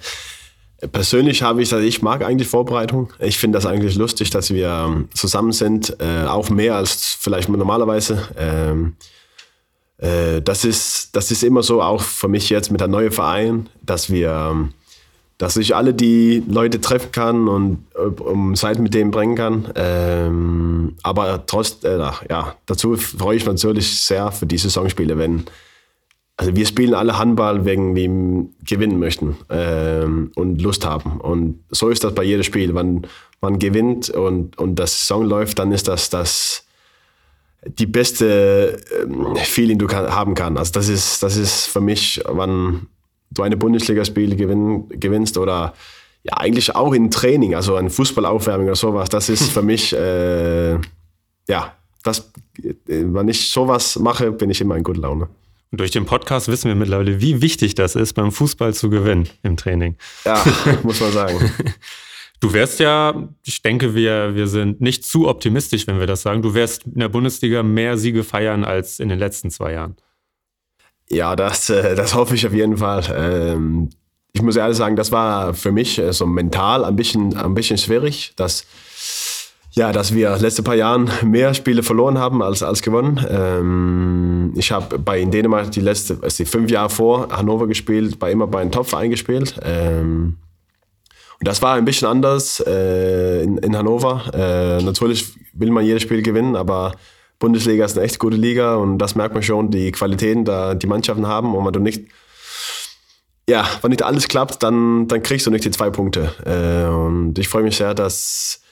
persönlich 0.88 1.42
habe 1.42 1.62
ich, 1.62 1.72
also 1.72 1.84
ich 1.84 2.02
mag 2.02 2.24
eigentlich 2.24 2.48
Vorbereitung. 2.48 3.12
Ich 3.18 3.38
finde 3.38 3.56
das 3.56 3.66
eigentlich 3.66 3.96
lustig, 3.96 4.30
dass 4.30 4.52
wir 4.52 4.68
ähm, 4.68 5.08
zusammen 5.14 5.52
sind, 5.52 5.96
äh, 6.00 6.26
auch 6.26 6.50
mehr 6.50 6.76
als 6.76 7.16
vielleicht 7.20 7.48
normalerweise. 7.48 8.28
Ähm, 8.38 8.96
äh, 9.98 10.40
das, 10.40 10.64
ist, 10.64 11.14
das 11.14 11.30
ist 11.30 11.42
immer 11.42 11.62
so, 11.62 11.82
auch 11.82 12.00
für 12.00 12.28
mich 12.28 12.48
jetzt 12.50 12.70
mit 12.70 12.80
der 12.80 12.88
neuen 12.88 13.12
Verein, 13.12 13.68
dass 13.82 14.10
wir, 14.10 14.50
ähm, 14.50 14.72
dass 15.36 15.56
ich 15.56 15.74
alle 15.74 15.92
die 15.94 16.42
Leute 16.48 16.80
treffen 16.80 17.12
kann 17.12 17.48
und 17.48 17.84
äh, 17.94 18.22
um 18.22 18.54
Zeit 18.56 18.78
mit 18.78 18.94
denen 18.94 19.10
bringen 19.10 19.36
kann. 19.36 19.70
Ähm, 19.74 20.96
aber 21.02 21.44
trotz, 21.46 21.84
äh, 21.84 21.98
ja, 21.98 22.54
dazu 22.66 22.96
freue 22.96 23.36
ich 23.36 23.44
mich 23.44 23.52
natürlich 23.52 24.00
sehr 24.00 24.32
für 24.32 24.46
die 24.46 24.58
Saisonspiele, 24.58 25.18
wenn 25.18 25.44
also 26.40 26.56
wir 26.56 26.64
spielen 26.64 26.94
alle 26.94 27.18
Handball, 27.18 27.66
wegen 27.66 27.94
wir 27.94 28.48
gewinnen 28.64 28.98
möchten 28.98 29.36
ähm, 29.50 30.32
und 30.36 30.62
Lust 30.62 30.86
haben. 30.86 31.20
Und 31.20 31.62
so 31.68 31.90
ist 31.90 32.02
das 32.02 32.14
bei 32.14 32.22
jedem 32.22 32.44
Spiel. 32.44 32.74
Wenn 32.74 33.06
man 33.42 33.58
gewinnt 33.58 34.08
und, 34.08 34.56
und 34.58 34.76
das 34.76 35.00
Saison 35.00 35.22
läuft, 35.26 35.58
dann 35.58 35.70
ist 35.70 35.86
das 35.86 36.08
das 36.08 36.64
die 37.78 37.84
beste 37.84 38.80
ähm, 39.02 39.36
Feeling, 39.36 39.78
du 39.78 39.86
kann, 39.86 40.14
haben 40.14 40.34
kannst. 40.34 40.58
Also 40.58 40.72
das 40.72 40.88
ist, 40.88 41.22
das 41.22 41.36
ist 41.36 41.66
für 41.66 41.82
mich, 41.82 42.22
wenn 42.26 42.86
du 43.30 43.42
eine 43.42 43.58
Bundesligaspiel 43.58 44.34
gewinn, 44.34 44.88
gewinnst 44.88 45.36
oder 45.36 45.74
ja 46.22 46.38
eigentlich 46.38 46.74
auch 46.74 46.94
in 46.94 47.10
Training, 47.10 47.54
also 47.54 47.74
eine 47.74 47.90
Fußballaufwärmung 47.90 48.64
oder 48.64 48.76
sowas, 48.76 49.10
das 49.10 49.28
ist 49.28 49.52
für 49.52 49.60
mich 49.60 49.92
äh, 49.92 50.76
ja 51.48 51.74
das, 52.02 52.32
wenn 52.86 53.28
ich 53.28 53.50
sowas 53.50 53.98
mache, 53.98 54.32
bin 54.32 54.48
ich 54.48 54.62
immer 54.62 54.76
in 54.76 54.82
guter 54.82 55.00
Laune. 55.00 55.28
Und 55.70 55.80
durch 55.80 55.92
den 55.92 56.04
Podcast 56.04 56.48
wissen 56.48 56.68
wir 56.68 56.74
mittlerweile, 56.74 57.20
wie 57.20 57.42
wichtig 57.42 57.74
das 57.76 57.94
ist, 57.94 58.14
beim 58.14 58.32
Fußball 58.32 58.74
zu 58.74 58.90
gewinnen 58.90 59.28
im 59.42 59.56
Training. 59.56 59.96
Ja, 60.24 60.42
muss 60.82 61.00
man 61.00 61.12
sagen. 61.12 61.52
Du 62.40 62.52
wärst 62.52 62.80
ja, 62.80 63.28
ich 63.44 63.62
denke, 63.62 63.94
wir, 63.94 64.34
wir 64.34 64.48
sind 64.48 64.80
nicht 64.80 65.04
zu 65.04 65.28
optimistisch, 65.28 65.86
wenn 65.86 66.00
wir 66.00 66.06
das 66.06 66.22
sagen. 66.22 66.42
Du 66.42 66.54
wärst 66.54 66.84
in 66.86 66.98
der 66.98 67.10
Bundesliga 67.10 67.62
mehr 67.62 67.98
Siege 67.98 68.24
feiern 68.24 68.64
als 68.64 68.98
in 68.98 69.10
den 69.10 69.18
letzten 69.18 69.50
zwei 69.50 69.72
Jahren. 69.72 69.96
Ja, 71.08 71.36
das, 71.36 71.68
äh, 71.70 71.94
das 71.94 72.14
hoffe 72.14 72.34
ich 72.34 72.46
auf 72.46 72.54
jeden 72.54 72.78
Fall. 72.78 73.04
Ähm, 73.14 73.90
ich 74.32 74.42
muss 74.42 74.56
ehrlich 74.56 74.76
sagen, 74.76 74.96
das 74.96 75.12
war 75.12 75.54
für 75.54 75.70
mich 75.70 75.98
äh, 75.98 76.12
so 76.12 76.24
mental 76.24 76.84
ein 76.84 76.96
bisschen, 76.96 77.36
ein 77.36 77.54
bisschen 77.54 77.78
schwierig, 77.78 78.32
dass, 78.36 78.64
ja, 79.72 79.92
dass 79.92 80.14
wir 80.14 80.36
letzte 80.38 80.62
paar 80.62 80.74
Jahren 80.74 81.10
mehr 81.24 81.54
Spiele 81.54 81.82
verloren 81.82 82.18
haben 82.18 82.42
als, 82.42 82.62
als 82.62 82.82
gewonnen. 82.82 83.24
Ähm, 83.28 84.52
ich 84.56 84.72
habe 84.72 84.98
bei 84.98 85.20
in 85.20 85.30
Dänemark 85.30 85.70
die 85.70 85.80
letzte, 85.80 86.18
also 86.22 86.44
fünf 86.44 86.70
Jahre 86.70 86.90
vor 86.90 87.28
Hannover 87.30 87.68
gespielt, 87.68 88.18
bei 88.18 88.32
immer 88.32 88.46
bei 88.46 88.60
einem 88.60 88.72
Topverein 88.72 89.10
gespielt. 89.10 89.54
Ähm, 89.62 90.38
und 91.38 91.48
das 91.48 91.62
war 91.62 91.74
ein 91.76 91.84
bisschen 91.84 92.08
anders 92.08 92.62
äh, 92.66 93.42
in, 93.42 93.58
in 93.58 93.76
Hannover. 93.76 94.30
Äh, 94.34 94.82
natürlich 94.82 95.34
will 95.52 95.70
man 95.70 95.84
jedes 95.84 96.02
Spiel 96.02 96.22
gewinnen, 96.22 96.56
aber 96.56 96.92
Bundesliga 97.38 97.84
ist 97.84 97.96
eine 97.96 98.04
echt 98.04 98.18
gute 98.18 98.36
Liga 98.36 98.74
und 98.74 98.98
das 98.98 99.14
merkt 99.14 99.34
man 99.34 99.42
schon, 99.42 99.70
die 99.70 99.92
Qualitäten, 99.92 100.44
da 100.44 100.74
die 100.74 100.86
Mannschaften 100.86 101.26
haben 101.26 101.54
und 101.54 101.64
man 101.64 101.72
du 101.72 101.80
nicht 101.80 102.02
ja, 103.48 103.68
wenn 103.82 103.90
nicht 103.90 104.04
alles 104.04 104.28
klappt, 104.28 104.62
dann, 104.62 105.08
dann 105.08 105.24
kriegst 105.24 105.44
du 105.44 105.50
nicht 105.50 105.64
die 105.64 105.72
zwei 105.72 105.90
Punkte. 105.90 106.32
Äh, 106.44 106.88
und 106.88 107.36
ich 107.36 107.48
freue 107.48 107.64
mich 107.64 107.76
sehr, 107.76 107.94
dass, 107.94 108.62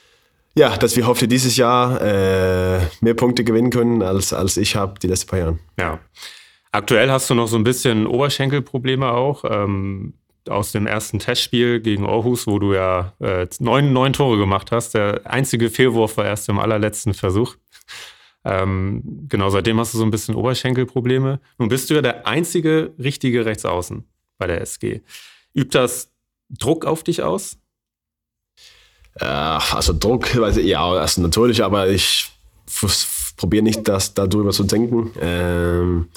ja, 0.58 0.76
dass 0.76 0.96
wir 0.96 1.06
hoffentlich 1.06 1.40
dieses 1.40 1.56
Jahr 1.56 2.00
äh, 2.02 2.80
mehr 3.00 3.14
Punkte 3.14 3.44
gewinnen 3.44 3.70
können, 3.70 4.02
als, 4.02 4.32
als 4.32 4.56
ich 4.56 4.76
habe 4.76 4.98
die 5.00 5.06
letzten 5.06 5.28
paar 5.28 5.38
Jahre. 5.38 5.58
Ja. 5.78 6.00
Aktuell 6.72 7.10
hast 7.10 7.30
du 7.30 7.34
noch 7.34 7.48
so 7.48 7.56
ein 7.56 7.64
bisschen 7.64 8.06
Oberschenkelprobleme 8.06 9.10
auch. 9.10 9.44
Ähm, 9.48 10.14
aus 10.48 10.72
dem 10.72 10.86
ersten 10.86 11.18
Testspiel 11.18 11.80
gegen 11.80 12.06
Aarhus, 12.06 12.46
wo 12.46 12.58
du 12.58 12.74
ja 12.74 13.12
äh, 13.20 13.46
neun, 13.60 13.92
neun 13.92 14.12
Tore 14.12 14.38
gemacht 14.38 14.72
hast. 14.72 14.94
Der 14.94 15.22
einzige 15.24 15.70
Fehlwurf 15.70 16.16
war 16.16 16.24
erst 16.24 16.48
im 16.48 16.58
allerletzten 16.58 17.14
Versuch. 17.14 17.56
Ähm, 18.44 19.26
genau, 19.28 19.50
seitdem 19.50 19.78
hast 19.78 19.94
du 19.94 19.98
so 19.98 20.04
ein 20.04 20.10
bisschen 20.10 20.34
Oberschenkelprobleme. 20.34 21.40
Nun 21.58 21.68
bist 21.68 21.90
du 21.90 21.94
ja 21.94 22.02
der 22.02 22.26
einzige 22.26 22.94
richtige 22.98 23.44
Rechtsaußen 23.44 24.04
bei 24.38 24.46
der 24.46 24.60
SG. 24.62 25.02
Übt 25.54 25.78
das 25.78 26.12
Druck 26.48 26.86
auf 26.86 27.02
dich 27.02 27.22
aus? 27.22 27.58
Äh, 29.20 29.24
also 29.24 29.92
Druck, 29.98 30.34
ja, 30.34 30.84
also 30.84 31.20
natürlich, 31.22 31.62
aber 31.62 31.88
ich 31.88 32.30
probiere 33.36 33.62
nicht, 33.62 33.86
das 33.88 34.14
darüber 34.14 34.50
zu 34.50 34.64
denken. 34.64 35.10
Ähm, 35.20 36.08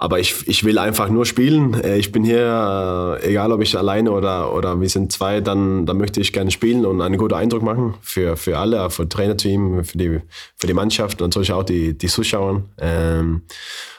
aber 0.00 0.18
ich, 0.18 0.48
ich 0.48 0.64
will 0.64 0.78
einfach 0.78 1.10
nur 1.10 1.26
spielen. 1.26 1.74
Äh, 1.74 1.98
ich 1.98 2.10
bin 2.10 2.24
hier, 2.24 3.18
äh, 3.22 3.28
egal 3.28 3.52
ob 3.52 3.60
ich 3.60 3.76
alleine 3.76 4.12
oder, 4.12 4.54
oder 4.54 4.80
wir 4.80 4.88
sind 4.88 5.12
zwei, 5.12 5.42
dann, 5.42 5.84
dann 5.84 5.98
möchte 5.98 6.22
ich 6.22 6.32
gerne 6.32 6.50
spielen 6.50 6.86
und 6.86 7.02
einen 7.02 7.18
guten 7.18 7.34
Eindruck 7.34 7.62
machen 7.62 7.94
für, 8.00 8.38
für 8.38 8.58
alle, 8.58 8.88
für 8.88 9.04
das 9.04 9.14
Trainerteam, 9.14 9.84
für 9.84 9.98
die, 9.98 10.20
für 10.56 10.66
die 10.66 10.72
Mannschaft 10.72 11.20
und 11.20 11.28
natürlich 11.28 11.52
auch 11.52 11.64
die, 11.64 11.96
die 11.96 12.06
Zuschauer. 12.06 12.62
Ähm, 12.78 13.42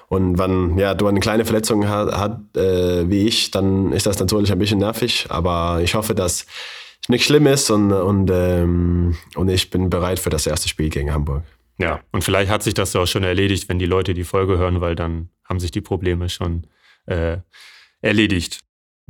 und 0.07 0.39
wenn 0.39 0.77
ja, 0.79 0.95
du 0.95 1.05
eine 1.05 1.19
kleine 1.19 1.45
Verletzung 1.45 1.87
hast, 1.87 2.17
hat, 2.17 2.41
wie 2.53 3.27
ich, 3.27 3.49
dann 3.51 3.93
ist 3.93 4.05
das 4.05 4.19
natürlich 4.19 4.51
ein 4.51 4.59
bisschen 4.59 4.79
nervig. 4.79 5.27
Aber 5.29 5.79
ich 5.81 5.95
hoffe, 5.95 6.13
dass 6.13 6.47
es 7.01 7.09
nicht 7.09 7.25
schlimm 7.25 7.47
ist 7.47 7.69
und, 7.69 7.91
und, 7.91 8.29
ähm, 8.31 9.17
und 9.35 9.49
ich 9.49 9.69
bin 9.69 9.89
bereit 9.89 10.19
für 10.19 10.29
das 10.29 10.47
erste 10.47 10.69
Spiel 10.69 10.89
gegen 10.89 11.13
Hamburg. 11.13 11.43
Ja, 11.77 12.01
und 12.11 12.23
vielleicht 12.23 12.51
hat 12.51 12.61
sich 12.61 12.73
das 12.73 12.93
ja 12.93 13.01
auch 13.01 13.07
schon 13.07 13.23
erledigt, 13.23 13.67
wenn 13.67 13.79
die 13.79 13.87
Leute 13.87 14.13
die 14.13 14.23
Folge 14.23 14.57
hören, 14.57 14.81
weil 14.81 14.95
dann 14.95 15.29
haben 15.45 15.59
sich 15.59 15.71
die 15.71 15.81
Probleme 15.81 16.29
schon 16.29 16.67
äh, 17.07 17.37
erledigt. 18.01 18.59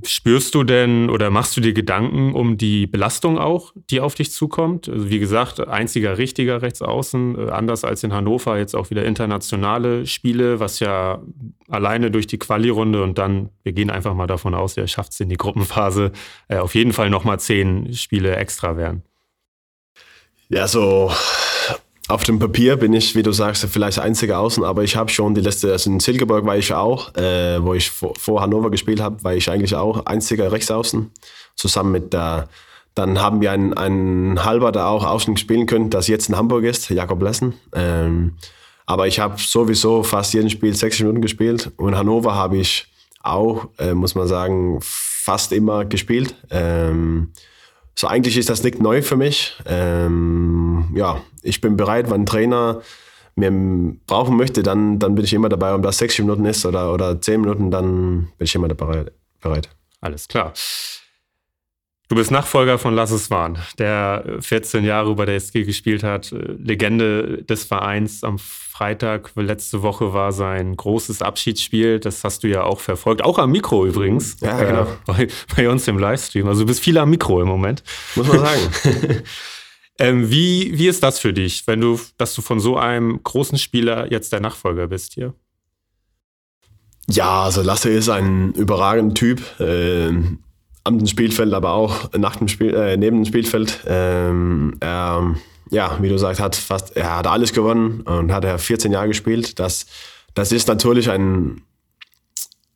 Spürst 0.03 0.55
du 0.55 0.63
denn 0.63 1.11
oder 1.11 1.29
machst 1.29 1.55
du 1.55 1.61
dir 1.61 1.73
Gedanken 1.73 2.33
um 2.33 2.57
die 2.57 2.87
Belastung 2.87 3.37
auch, 3.37 3.71
die 3.91 3.99
auf 3.99 4.15
dich 4.15 4.31
zukommt? 4.31 4.89
Also 4.89 5.09
wie 5.11 5.19
gesagt, 5.19 5.67
einziger 5.67 6.17
richtiger 6.17 6.63
Rechtsaußen, 6.63 7.37
äh, 7.37 7.51
anders 7.51 7.83
als 7.83 8.03
in 8.03 8.11
Hannover, 8.11 8.57
jetzt 8.57 8.75
auch 8.75 8.89
wieder 8.89 9.05
internationale 9.05 10.07
Spiele, 10.07 10.59
was 10.59 10.79
ja 10.79 11.21
alleine 11.69 12.09
durch 12.09 12.25
die 12.25 12.39
Quali-Runde 12.39 13.03
und 13.03 13.19
dann, 13.19 13.49
wir 13.61 13.73
gehen 13.73 13.91
einfach 13.91 14.15
mal 14.15 14.27
davon 14.27 14.55
aus, 14.55 14.75
er 14.75 14.87
schafft 14.87 15.11
es 15.11 15.19
in 15.19 15.29
die 15.29 15.37
Gruppenphase, 15.37 16.11
äh, 16.47 16.57
auf 16.57 16.73
jeden 16.73 16.93
Fall 16.93 17.11
nochmal 17.11 17.39
zehn 17.39 17.93
Spiele 17.93 18.35
extra 18.37 18.77
wären. 18.77 19.03
Ja, 20.49 20.67
so 20.67 21.11
auf 22.11 22.23
dem 22.23 22.39
Papier 22.39 22.75
bin 22.75 22.93
ich, 22.93 23.15
wie 23.15 23.23
du 23.23 23.31
sagst, 23.31 23.65
vielleicht 23.65 23.97
der 23.97 24.03
einzige 24.03 24.37
Außen, 24.37 24.63
aber 24.63 24.83
ich 24.83 24.95
habe 24.95 25.09
schon 25.09 25.33
die 25.33 25.41
letzte, 25.41 25.71
also 25.71 25.89
in 25.89 25.99
Silkeborg 25.99 26.45
war 26.45 26.57
ich 26.57 26.73
auch, 26.73 27.15
äh, 27.15 27.63
wo 27.63 27.73
ich 27.73 27.89
vor, 27.89 28.13
vor 28.17 28.41
Hannover 28.41 28.69
gespielt 28.69 28.99
habe, 28.99 29.23
war 29.23 29.33
ich 29.33 29.49
eigentlich 29.49 29.75
auch 29.75 30.05
einziger 30.05 30.51
Rechtsaußen, 30.51 31.09
zusammen 31.55 31.91
mit 31.93 32.13
der, 32.13 32.49
dann 32.95 33.21
haben 33.21 33.39
wir 33.39 33.51
einen, 33.51 33.73
einen 33.73 34.43
Halber, 34.43 34.71
der 34.73 34.87
auch 34.87 35.05
außen 35.05 35.37
spielen 35.37 35.65
können, 35.65 35.89
das 35.89 36.07
jetzt 36.07 36.27
in 36.27 36.35
Hamburg 36.35 36.65
ist, 36.65 36.89
Jakob 36.89 37.21
Lessen. 37.21 37.53
Ähm, 37.73 38.33
aber 38.85 39.07
ich 39.07 39.19
habe 39.19 39.35
sowieso 39.37 40.03
fast 40.03 40.33
jeden 40.33 40.49
Spiel 40.49 40.75
60 40.75 41.01
Minuten 41.01 41.21
gespielt 41.21 41.71
und 41.77 41.95
Hannover 41.95 42.35
habe 42.35 42.57
ich 42.57 42.87
auch, 43.23 43.69
äh, 43.79 43.93
muss 43.93 44.15
man 44.15 44.27
sagen, 44.27 44.79
fast 44.81 45.53
immer 45.53 45.85
gespielt. 45.85 46.35
Ähm, 46.49 47.31
so 47.95 48.07
eigentlich 48.07 48.37
ist 48.37 48.49
das 48.49 48.63
nicht 48.63 48.81
neu 48.81 49.01
für 49.01 49.17
mich. 49.17 49.55
Ähm, 49.65 50.89
ja, 50.95 51.21
ich 51.43 51.61
bin 51.61 51.77
bereit, 51.77 52.09
wenn 52.09 52.21
ein 52.21 52.25
Trainer 52.25 52.81
mir 53.35 53.51
brauchen 54.07 54.37
möchte, 54.37 54.63
dann, 54.63 54.99
dann 54.99 55.15
bin 55.15 55.25
ich 55.25 55.33
immer 55.33 55.49
dabei. 55.49 55.73
Ob 55.73 55.83
das 55.83 55.97
sechs 55.97 56.17
Minuten 56.19 56.45
ist 56.45 56.65
oder, 56.65 56.93
oder 56.93 57.19
zehn 57.21 57.41
Minuten, 57.41 57.71
dann 57.71 58.29
bin 58.37 58.45
ich 58.45 58.55
immer 58.55 58.67
dabei, 58.67 59.05
bereit. 59.39 59.69
Alles 60.01 60.27
klar. 60.27 60.53
Du 62.11 62.15
bist 62.15 62.29
Nachfolger 62.29 62.77
von 62.77 62.93
Lasse 62.93 63.17
Swan, 63.17 63.57
der 63.77 64.39
14 64.41 64.83
Jahre 64.83 65.15
bei 65.15 65.25
der 65.25 65.35
SG 65.35 65.63
gespielt 65.63 66.03
hat, 66.03 66.31
Legende 66.31 67.41
des 67.43 67.63
Vereins. 67.63 68.25
Am 68.25 68.37
Freitag 68.37 69.31
letzte 69.37 69.81
Woche 69.81 70.11
war 70.11 70.33
sein 70.33 70.75
großes 70.75 71.21
Abschiedsspiel. 71.21 72.01
Das 72.01 72.25
hast 72.25 72.43
du 72.43 72.49
ja 72.49 72.63
auch 72.63 72.81
verfolgt, 72.81 73.23
auch 73.23 73.39
am 73.39 73.51
Mikro 73.51 73.85
übrigens. 73.85 74.35
Ja, 74.41 74.61
genau. 74.61 74.81
Äh, 74.81 74.87
bei, 75.05 75.27
bei, 75.55 75.69
uns 75.69 75.87
im 75.87 75.99
Livestream. 75.99 76.49
Also 76.49 76.63
du 76.63 76.67
bist 76.67 76.81
viel 76.81 76.97
am 76.97 77.09
Mikro 77.09 77.41
im 77.41 77.47
Moment. 77.47 77.81
Muss 78.17 78.27
man 78.27 78.39
sagen. 78.39 78.59
ähm, 79.97 80.29
wie, 80.29 80.77
wie 80.77 80.89
ist 80.89 81.03
das 81.03 81.17
für 81.17 81.31
dich, 81.31 81.65
wenn 81.65 81.79
du, 81.79 81.97
dass 82.17 82.35
du 82.35 82.41
von 82.41 82.59
so 82.59 82.75
einem 82.75 83.23
großen 83.23 83.57
Spieler 83.57 84.11
jetzt 84.11 84.33
der 84.33 84.41
Nachfolger 84.41 84.87
bist 84.87 85.13
hier? 85.13 85.33
Ja, 87.07 87.43
also 87.43 87.61
Lasse 87.61 87.89
ist 87.89 88.09
ein 88.09 88.51
überragender 88.51 89.13
Typ. 89.13 89.41
Ähm 89.61 90.39
am 90.83 91.05
Spielfeld, 91.05 91.53
aber 91.53 91.73
auch 91.73 92.11
nach 92.17 92.35
dem 92.37 92.47
Spiel, 92.47 92.73
äh, 92.73 92.97
neben 92.97 93.17
dem 93.17 93.25
Spielfeld. 93.25 93.81
Ähm, 93.87 94.75
er, 94.79 95.35
ja, 95.69 95.97
wie 96.01 96.09
du 96.09 96.17
sagst, 96.17 96.41
hat 96.41 96.55
fast, 96.55 96.95
er 96.97 97.17
hat 97.17 97.27
alles 97.27 97.53
gewonnen 97.53 98.01
und 98.01 98.31
hat 98.31 98.43
er 98.45 98.57
14 98.57 98.91
Jahre 98.91 99.07
gespielt. 99.07 99.59
Das, 99.59 99.85
das 100.33 100.51
ist 100.51 100.67
natürlich 100.67 101.09
ein, 101.09 101.61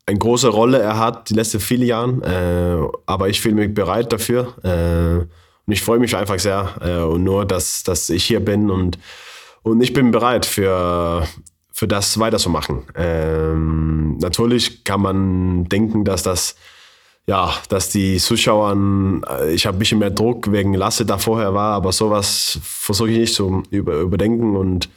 eine 0.06 0.20
große 0.20 0.50
Rolle 0.50 0.80
er 0.80 1.00
hat 1.00 1.30
die 1.30 1.34
letzten 1.34 1.60
viele 1.60 1.86
Jahre, 1.86 2.12
äh, 2.22 2.98
aber 3.06 3.30
ich 3.30 3.42
fühle 3.42 3.56
mich 3.56 3.74
bereit 3.74 4.14
dafür 4.14 4.54
äh, 4.64 5.26
und 5.66 5.74
ich 5.74 5.82
freue 5.82 6.00
mich 6.00 6.16
einfach 6.16 6.40
sehr 6.40 6.76
äh, 6.82 7.04
und 7.04 7.24
nur, 7.24 7.46
dass, 7.46 7.84
dass 7.84 8.10
ich 8.10 8.24
hier 8.24 8.40
bin 8.40 8.70
und, 8.70 9.00
und 9.64 9.82
ich 9.82 9.94
bin 9.94 10.12
bereit 10.12 10.46
für, 10.46 11.28
für 11.72 11.88
das 11.88 12.20
weiterzumachen. 12.20 12.84
Ähm, 12.96 14.18
natürlich 14.20 14.84
kann 14.84 15.02
man 15.02 15.66
denken, 15.66 16.06
dass 16.06 16.22
das 16.22 16.56
ja, 17.28 17.54
dass 17.70 17.90
die 17.90 18.18
Zuschauer, 18.18 18.76
äh, 19.28 19.54
ich 19.54 19.66
habe 19.66 19.78
ein 19.78 19.80
bisschen 19.80 20.00
mehr 20.00 20.12
Druck 20.12 20.52
wegen 20.52 20.74
Lasse 20.74 21.06
da 21.06 21.18
vorher 21.18 21.54
war, 21.54 21.74
aber 21.74 21.92
sowas 21.92 22.60
versuche 22.62 23.12
ich 23.12 23.18
nicht 23.18 23.34
zu 23.34 23.64
über, 23.72 24.00
überdenken 24.00 24.56
und 24.56 24.90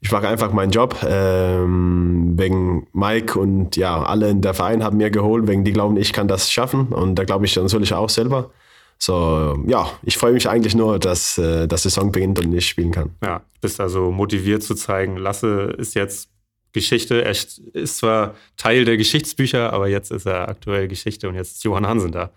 ich 0.00 0.12
mache 0.12 0.28
einfach 0.28 0.52
meinen 0.52 0.72
Job 0.72 0.96
ähm, 1.04 2.34
wegen 2.36 2.86
Mike 2.92 3.38
und 3.38 3.76
ja, 3.76 4.02
alle 4.02 4.30
in 4.30 4.40
der 4.40 4.54
Verein 4.54 4.84
haben 4.84 4.98
mir 4.98 5.10
geholt, 5.10 5.48
wegen 5.48 5.64
die 5.64 5.72
glauben, 5.72 5.96
ich 5.96 6.12
kann 6.12 6.28
das 6.28 6.50
schaffen 6.50 6.88
und 6.88 7.14
da 7.16 7.24
glaube 7.24 7.46
ich 7.46 7.56
natürlich 7.56 7.94
auch 7.94 8.10
selber. 8.10 8.50
So, 8.98 9.58
ja, 9.66 9.90
ich 10.02 10.16
freue 10.16 10.32
mich 10.32 10.48
eigentlich 10.48 10.74
nur, 10.74 10.98
dass 10.98 11.38
äh, 11.38 11.68
das 11.68 11.82
Saison 11.82 12.12
beginnt 12.12 12.44
und 12.44 12.52
ich 12.52 12.66
spielen 12.66 12.92
kann. 12.92 13.10
Ja, 13.22 13.42
bist 13.60 13.80
also 13.80 14.10
motiviert 14.10 14.62
zu 14.62 14.74
zeigen, 14.74 15.16
Lasse 15.16 15.74
ist 15.78 15.94
jetzt 15.94 16.30
Geschichte. 16.76 17.24
Er 17.24 17.30
ist 17.30 17.98
zwar 17.98 18.34
Teil 18.56 18.84
der 18.84 18.96
Geschichtsbücher, 18.96 19.72
aber 19.72 19.88
jetzt 19.88 20.12
ist 20.12 20.26
er 20.26 20.48
aktuell 20.48 20.86
Geschichte 20.86 21.28
und 21.28 21.34
jetzt 21.34 21.56
ist 21.56 21.64
Johann 21.64 21.86
Hansen 21.86 22.12
da. 22.12 22.30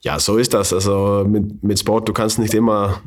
Ja, 0.00 0.18
so 0.18 0.36
ist 0.36 0.54
das. 0.54 0.72
Also 0.72 1.24
mit, 1.28 1.62
mit 1.62 1.78
Sport, 1.78 2.08
du 2.08 2.12
kannst 2.12 2.38
nicht 2.38 2.54
immer, 2.54 3.02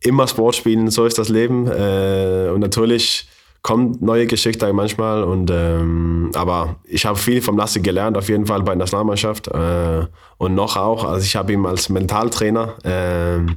immer 0.00 0.28
Sport 0.28 0.54
spielen, 0.54 0.90
so 0.90 1.04
ist 1.04 1.18
das 1.18 1.28
Leben. 1.28 1.66
Äh, 1.66 2.50
und 2.54 2.60
natürlich 2.60 3.28
kommt 3.62 4.00
neue 4.00 4.28
Geschichte 4.28 4.72
manchmal. 4.72 5.24
Und, 5.24 5.50
ähm, 5.52 6.30
aber 6.34 6.76
ich 6.84 7.04
habe 7.04 7.18
viel 7.18 7.42
vom 7.42 7.56
Lasse 7.56 7.80
gelernt, 7.80 8.16
auf 8.16 8.28
jeden 8.28 8.46
Fall 8.46 8.60
bei 8.60 8.72
der 8.72 8.76
Nationalmannschaft. 8.76 9.48
Äh, 9.48 10.06
und 10.38 10.54
noch 10.54 10.76
auch, 10.76 11.04
also 11.04 11.24
ich 11.24 11.34
habe 11.34 11.52
ihn 11.52 11.66
als 11.66 11.88
Mentaltrainer. 11.88 12.76
Äh, 12.84 13.52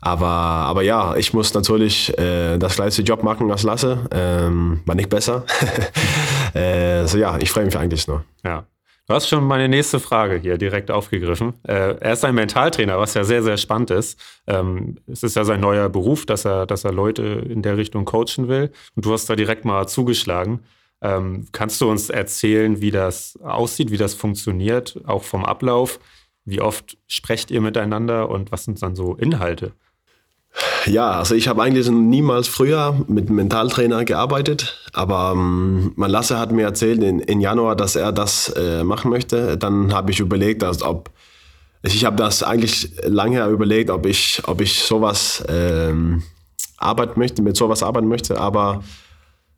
aber, 0.00 0.26
aber 0.26 0.82
ja, 0.82 1.16
ich 1.16 1.32
muss 1.32 1.52
natürlich 1.54 2.16
äh, 2.18 2.56
das 2.58 2.76
gleiche 2.76 3.02
Job 3.02 3.22
machen 3.22 3.50
als 3.50 3.64
Lasse, 3.64 4.06
ähm, 4.12 4.80
war 4.86 4.94
nicht 4.94 5.08
besser. 5.08 5.44
äh, 6.54 7.06
so 7.06 7.18
ja, 7.18 7.38
ich 7.38 7.50
freue 7.50 7.64
mich 7.64 7.76
eigentlich 7.76 8.06
nur. 8.06 8.24
Ja. 8.44 8.64
Du 9.08 9.14
hast 9.14 9.26
schon 9.26 9.44
meine 9.44 9.70
nächste 9.70 10.00
Frage 10.00 10.36
hier 10.36 10.58
direkt 10.58 10.90
aufgegriffen. 10.90 11.54
Äh, 11.62 11.96
er 11.98 12.12
ist 12.12 12.26
ein 12.26 12.34
Mentaltrainer, 12.34 12.98
was 12.98 13.14
ja 13.14 13.24
sehr, 13.24 13.42
sehr 13.42 13.56
spannend 13.56 13.90
ist. 13.90 14.20
Ähm, 14.46 14.98
es 15.06 15.22
ist 15.22 15.34
ja 15.34 15.44
sein 15.44 15.60
neuer 15.60 15.88
Beruf, 15.88 16.26
dass 16.26 16.44
er, 16.44 16.66
dass 16.66 16.84
er 16.84 16.92
Leute 16.92 17.22
in 17.22 17.62
der 17.62 17.78
Richtung 17.78 18.04
coachen 18.04 18.48
will. 18.48 18.70
Und 18.94 19.06
du 19.06 19.12
hast 19.14 19.24
da 19.30 19.34
direkt 19.34 19.64
mal 19.64 19.88
zugeschlagen. 19.88 20.60
Ähm, 21.00 21.46
kannst 21.52 21.80
du 21.80 21.90
uns 21.90 22.10
erzählen, 22.10 22.82
wie 22.82 22.90
das 22.90 23.38
aussieht, 23.42 23.90
wie 23.90 23.96
das 23.96 24.12
funktioniert, 24.12 25.00
auch 25.06 25.22
vom 25.22 25.44
Ablauf? 25.46 26.00
Wie 26.44 26.60
oft 26.60 26.98
sprecht 27.06 27.50
ihr 27.50 27.62
miteinander 27.62 28.28
und 28.28 28.52
was 28.52 28.64
sind 28.64 28.82
dann 28.82 28.94
so 28.94 29.14
Inhalte? 29.14 29.72
Ja, 30.86 31.12
also 31.12 31.34
ich 31.34 31.48
habe 31.48 31.62
eigentlich 31.62 31.88
niemals 31.90 32.48
früher 32.48 33.04
mit 33.08 33.26
einem 33.26 33.36
Mentaltrainer 33.36 34.04
gearbeitet, 34.04 34.78
aber 34.92 35.32
ähm, 35.34 35.92
mein 35.96 36.14
hat 36.14 36.52
mir 36.52 36.62
erzählt 36.62 37.02
in, 37.02 37.20
in 37.20 37.40
Januar, 37.40 37.76
dass 37.76 37.96
er 37.96 38.12
das 38.12 38.48
äh, 38.56 38.84
machen 38.84 39.10
möchte. 39.10 39.56
Dann 39.58 39.92
habe 39.92 40.10
ich 40.10 40.20
überlegt, 40.20 40.62
dass 40.62 40.82
ob 40.82 41.10
ich 41.82 42.04
habe 42.04 42.16
das 42.16 42.42
eigentlich 42.42 42.90
lange 43.04 43.44
überlegt, 43.46 43.90
ob 43.90 44.06
ich, 44.06 44.42
ob 44.46 44.60
ich 44.60 44.82
sowas 44.82 45.44
ähm, 45.48 46.22
arbeiten 46.76 47.18
möchte, 47.20 47.42
mit 47.42 47.56
sowas 47.56 47.82
arbeiten 47.82 48.08
möchte, 48.08 48.40
aber 48.40 48.82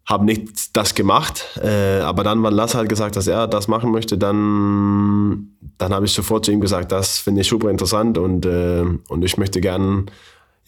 habe 0.07 0.25
nicht 0.25 0.77
das 0.77 0.95
gemacht. 0.95 1.45
Äh, 1.63 2.01
aber 2.01 2.25
dann, 2.25 2.43
weil 2.43 2.53
Lasse 2.53 2.79
hat 2.79 2.89
gesagt, 2.89 3.17
dass 3.17 3.27
er 3.27 3.47
das 3.47 3.69
machen 3.69 3.91
möchte, 3.93 4.19
dann, 4.19 5.49
dann 5.79 5.95
habe 5.95 6.05
ich 6.07 6.13
sofort 6.13 6.45
zu 6.45 6.53
ihm 6.53 6.61
gesagt, 6.61 6.93
das 6.93 7.19
finde 7.19 7.43
ich 7.43 7.49
super 7.49 7.71
interessant 7.71 8.19
und, 8.19 8.45
äh, 8.45 8.85
und 9.09 9.25
ich 9.25 9.39
möchte 9.39 9.61
gerne 9.61 10.07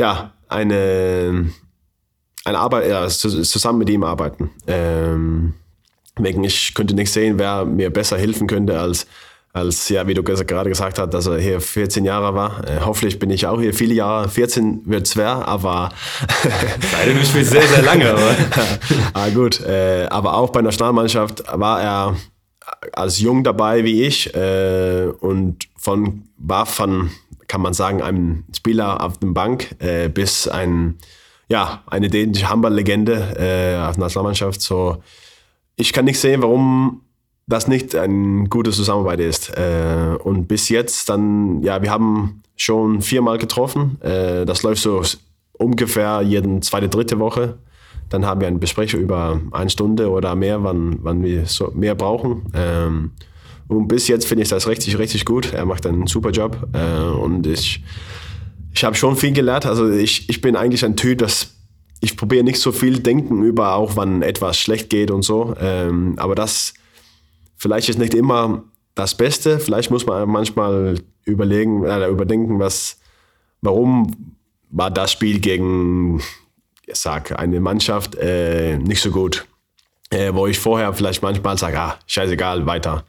ja, 0.03 0.33
eine, 0.49 1.53
eine 2.45 2.59
Arbeit, 2.59 2.89
ja, 2.89 3.07
zusammen 3.09 3.79
mit 3.79 3.89
ihm 3.89 4.03
arbeiten. 4.03 4.51
Ähm, 4.67 5.55
ich 6.19 6.75
könnte 6.75 6.95
nicht 6.95 7.13
sehen, 7.13 7.39
wer 7.39 7.65
mir 7.65 7.91
besser 7.91 8.19
helfen 8.19 8.49
könnte 8.49 8.81
als, 8.81 9.07
als 9.53 9.89
ja, 9.89 10.07
wie 10.09 10.15
du 10.15 10.25
gerade 10.25 10.69
gesagt 10.69 10.99
hast, 10.99 11.15
dass 11.15 11.27
er 11.27 11.39
hier 11.39 11.61
14 11.61 12.05
Jahre 12.05 12.35
war. 12.35 12.69
Äh, 12.69 12.81
hoffentlich 12.85 13.21
bin 13.21 13.31
ich 13.31 13.47
auch 13.47 13.61
hier 13.61 13.73
viele 13.73 13.95
Jahre. 13.95 14.29
14 14.29 14.83
wird 14.87 15.07
schwer, 15.07 15.47
aber. 15.47 15.91
Beide 16.93 17.15
du 17.15 17.25
spielst 17.25 17.53
sehr, 17.53 17.63
sehr 17.63 17.83
lange, 17.83 18.11
aber. 18.11 18.37
ah, 19.15 19.29
gut. 19.29 19.61
Äh, 19.61 20.09
aber 20.11 20.35
auch 20.35 20.51
bei 20.51 20.61
der 20.63 20.71
Nationalmannschaft 20.71 21.45
war 21.53 21.81
er 21.81 22.17
als 22.93 23.21
Jung 23.21 23.45
dabei 23.45 23.85
wie 23.85 24.03
ich 24.03 24.35
äh, 24.35 25.07
und 25.21 25.69
von, 25.77 26.25
war 26.37 26.67
von 26.67 27.11
kann 27.49 27.61
man 27.61 27.75
sagen, 27.75 28.03
einem 28.03 28.45
Spieler 28.55 29.03
auf 29.03 29.19
der 29.19 29.29
Bank 29.29 29.75
äh, 29.79 30.09
bis 30.09 30.49
ein, 30.49 30.97
ja, 31.49 31.83
eine 31.87 32.09
dänische 32.09 32.49
Handballlegende 32.49 33.15
äh, 33.39 33.89
auf 33.89 33.97
der 33.97 34.05
Nationalmannschaft. 34.05 34.61
So, 34.61 35.03
ich 35.77 35.93
kann 35.93 36.05
nicht 36.05 36.19
sehen, 36.19 36.43
warum 36.43 37.03
das 37.47 37.69
nicht 37.69 37.95
eine 37.95 38.49
gute 38.49 38.71
Zusammenarbeit 38.71 39.21
ist. 39.21 39.51
Äh, 39.57 40.17
und 40.23 40.47
bis 40.47 40.69
jetzt 40.69 41.09
dann, 41.09 41.63
ja, 41.63 41.83
wir 41.83 41.91
haben 41.91 42.43
schon 42.57 43.03
viermal 43.03 43.39
getroffen. 43.39 44.01
Äh, 44.01 44.45
das 44.47 44.63
läuft 44.63 44.83
so 44.83 45.03
ungefähr 45.53 46.23
jede 46.23 46.61
zweite, 46.61 46.89
dritte 46.89 47.19
Woche. 47.19 47.59
Dann 48.09 48.27
haben 48.27 48.41
wir 48.41 48.49
eine 48.49 48.59
Besprechung 48.59 49.01
über 49.01 49.41
eine 49.53 49.71
Stunde 49.71 50.11
oder 50.11 50.35
mehr, 50.35 50.63
wann, 50.63 50.99
wann 51.03 51.23
wir 51.23 51.47
so 51.47 51.71
mehr 51.75 51.95
brauchen. 51.95 52.47
Ähm, 52.55 53.13
und 53.77 53.89
bis 53.89 54.09
jetzt 54.09 54.27
finde 54.27 54.43
ich 54.43 54.49
das 54.49 54.67
richtig, 54.69 54.99
richtig 54.99 55.25
gut. 55.25 55.53
Er 55.53 55.65
macht 55.65 55.87
einen 55.87 56.07
super 56.07 56.31
Job. 56.31 56.69
Äh, 56.73 57.11
und 57.11 57.47
ich, 57.47 57.83
ich 58.75 58.85
habe 58.85 58.95
schon 58.95 59.17
viel 59.17 59.33
gelernt. 59.33 59.67
Also 59.67 59.91
ich, 59.91 60.29
ich 60.29 60.41
bin 60.41 60.57
eigentlich 60.57 60.85
ein 60.85 60.97
Typ, 60.97 61.19
das 61.19 61.55
ich 62.01 62.17
probiere 62.17 62.43
nicht 62.43 62.59
so 62.59 62.73
viel 62.73 62.99
denken 62.99 63.45
über, 63.45 63.77
auch 63.77 63.95
wann 63.95 64.23
etwas 64.23 64.59
schlecht 64.59 64.91
geht 64.91 65.13
und 65.13 65.23
so. 65.23 65.55
Ähm, 65.61 66.15
aber 66.17 66.35
das 66.35 66.75
vielleicht 67.57 67.89
ist 67.89 67.99
nicht 67.99 68.13
immer 68.13 68.65
das 68.97 69.17
Beste. 69.17 69.61
Vielleicht 69.61 69.91
muss 69.93 70.05
man 70.05 70.29
manchmal 70.29 70.97
überlegen, 71.25 71.85
äh, 71.85 72.09
überdenken, 72.09 72.59
was, 72.59 72.99
warum 73.61 74.37
war 74.71 74.91
das 74.91 75.13
Spiel 75.13 75.39
gegen, 75.39 76.21
ich 76.87 76.97
sag, 76.97 77.39
eine 77.39 77.61
Mannschaft 77.61 78.17
äh, 78.17 78.79
nicht 78.79 79.01
so 79.01 79.13
gut. 79.13 79.47
Äh, 80.11 80.35
wo 80.35 80.47
ich 80.47 80.59
vorher 80.59 80.93
vielleicht 80.93 81.23
manchmal 81.23 81.57
sage, 81.57 81.79
ah, 81.79 81.99
scheißegal, 82.07 82.67
weiter. 82.67 83.05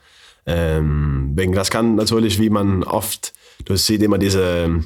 Ähm, 0.45 1.31
wegen 1.35 1.53
das 1.53 1.69
kann 1.69 1.95
natürlich, 1.95 2.39
wie 2.39 2.49
man 2.49 2.83
oft, 2.83 3.33
du 3.65 3.75
siehst 3.75 4.03
immer 4.03 4.17
diese, 4.17 4.83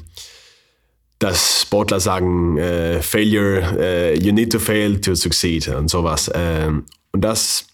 dass 1.18 1.62
Sportler 1.62 2.00
sagen, 2.00 2.58
äh, 2.58 3.02
Failure, 3.02 3.76
äh, 3.78 4.18
you 4.18 4.32
need 4.32 4.52
to 4.52 4.58
fail 4.58 5.00
to 5.00 5.14
succeed 5.14 5.68
und 5.68 5.90
sowas. 5.90 6.30
Ähm, 6.34 6.84
und 7.12 7.22
das, 7.22 7.66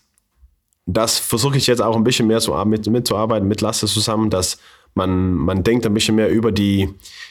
das 0.87 1.19
versuche 1.19 1.59
ich 1.59 1.67
jetzt 1.67 1.83
auch 1.83 1.97
ein 1.97 2.05
bisschen 2.05 2.27
mehr 2.27 2.41
so 2.41 2.63
mit, 2.65 2.87
mitzuarbeiten 2.87 3.49
mit 3.49 3.61
Lasse 3.61 3.87
zusammen, 3.87 4.31
dass 4.31 4.59
man, 4.95 5.35
man 5.35 5.63
denkt 5.63 5.85
ein 5.87 5.95
bisschen 5.95 6.15
mehr 6.15 6.31
über 6.31 6.53
die, 6.53 6.89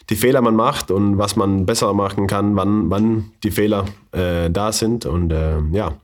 die 0.09 0.15
Fehler 0.15 0.41
man 0.41 0.55
macht 0.55 0.91
und 0.91 1.17
was 1.17 1.35
man 1.35 1.65
besser 1.65 1.93
machen 1.93 2.27
kann, 2.27 2.55
wann, 2.55 2.89
wann 2.89 3.31
die 3.43 3.51
Fehler 3.51 3.85
äh, 4.11 4.49
da 4.49 4.71
sind. 4.71 5.05
Und 5.05 5.31
äh, 5.31 5.59
ja, 5.71 5.97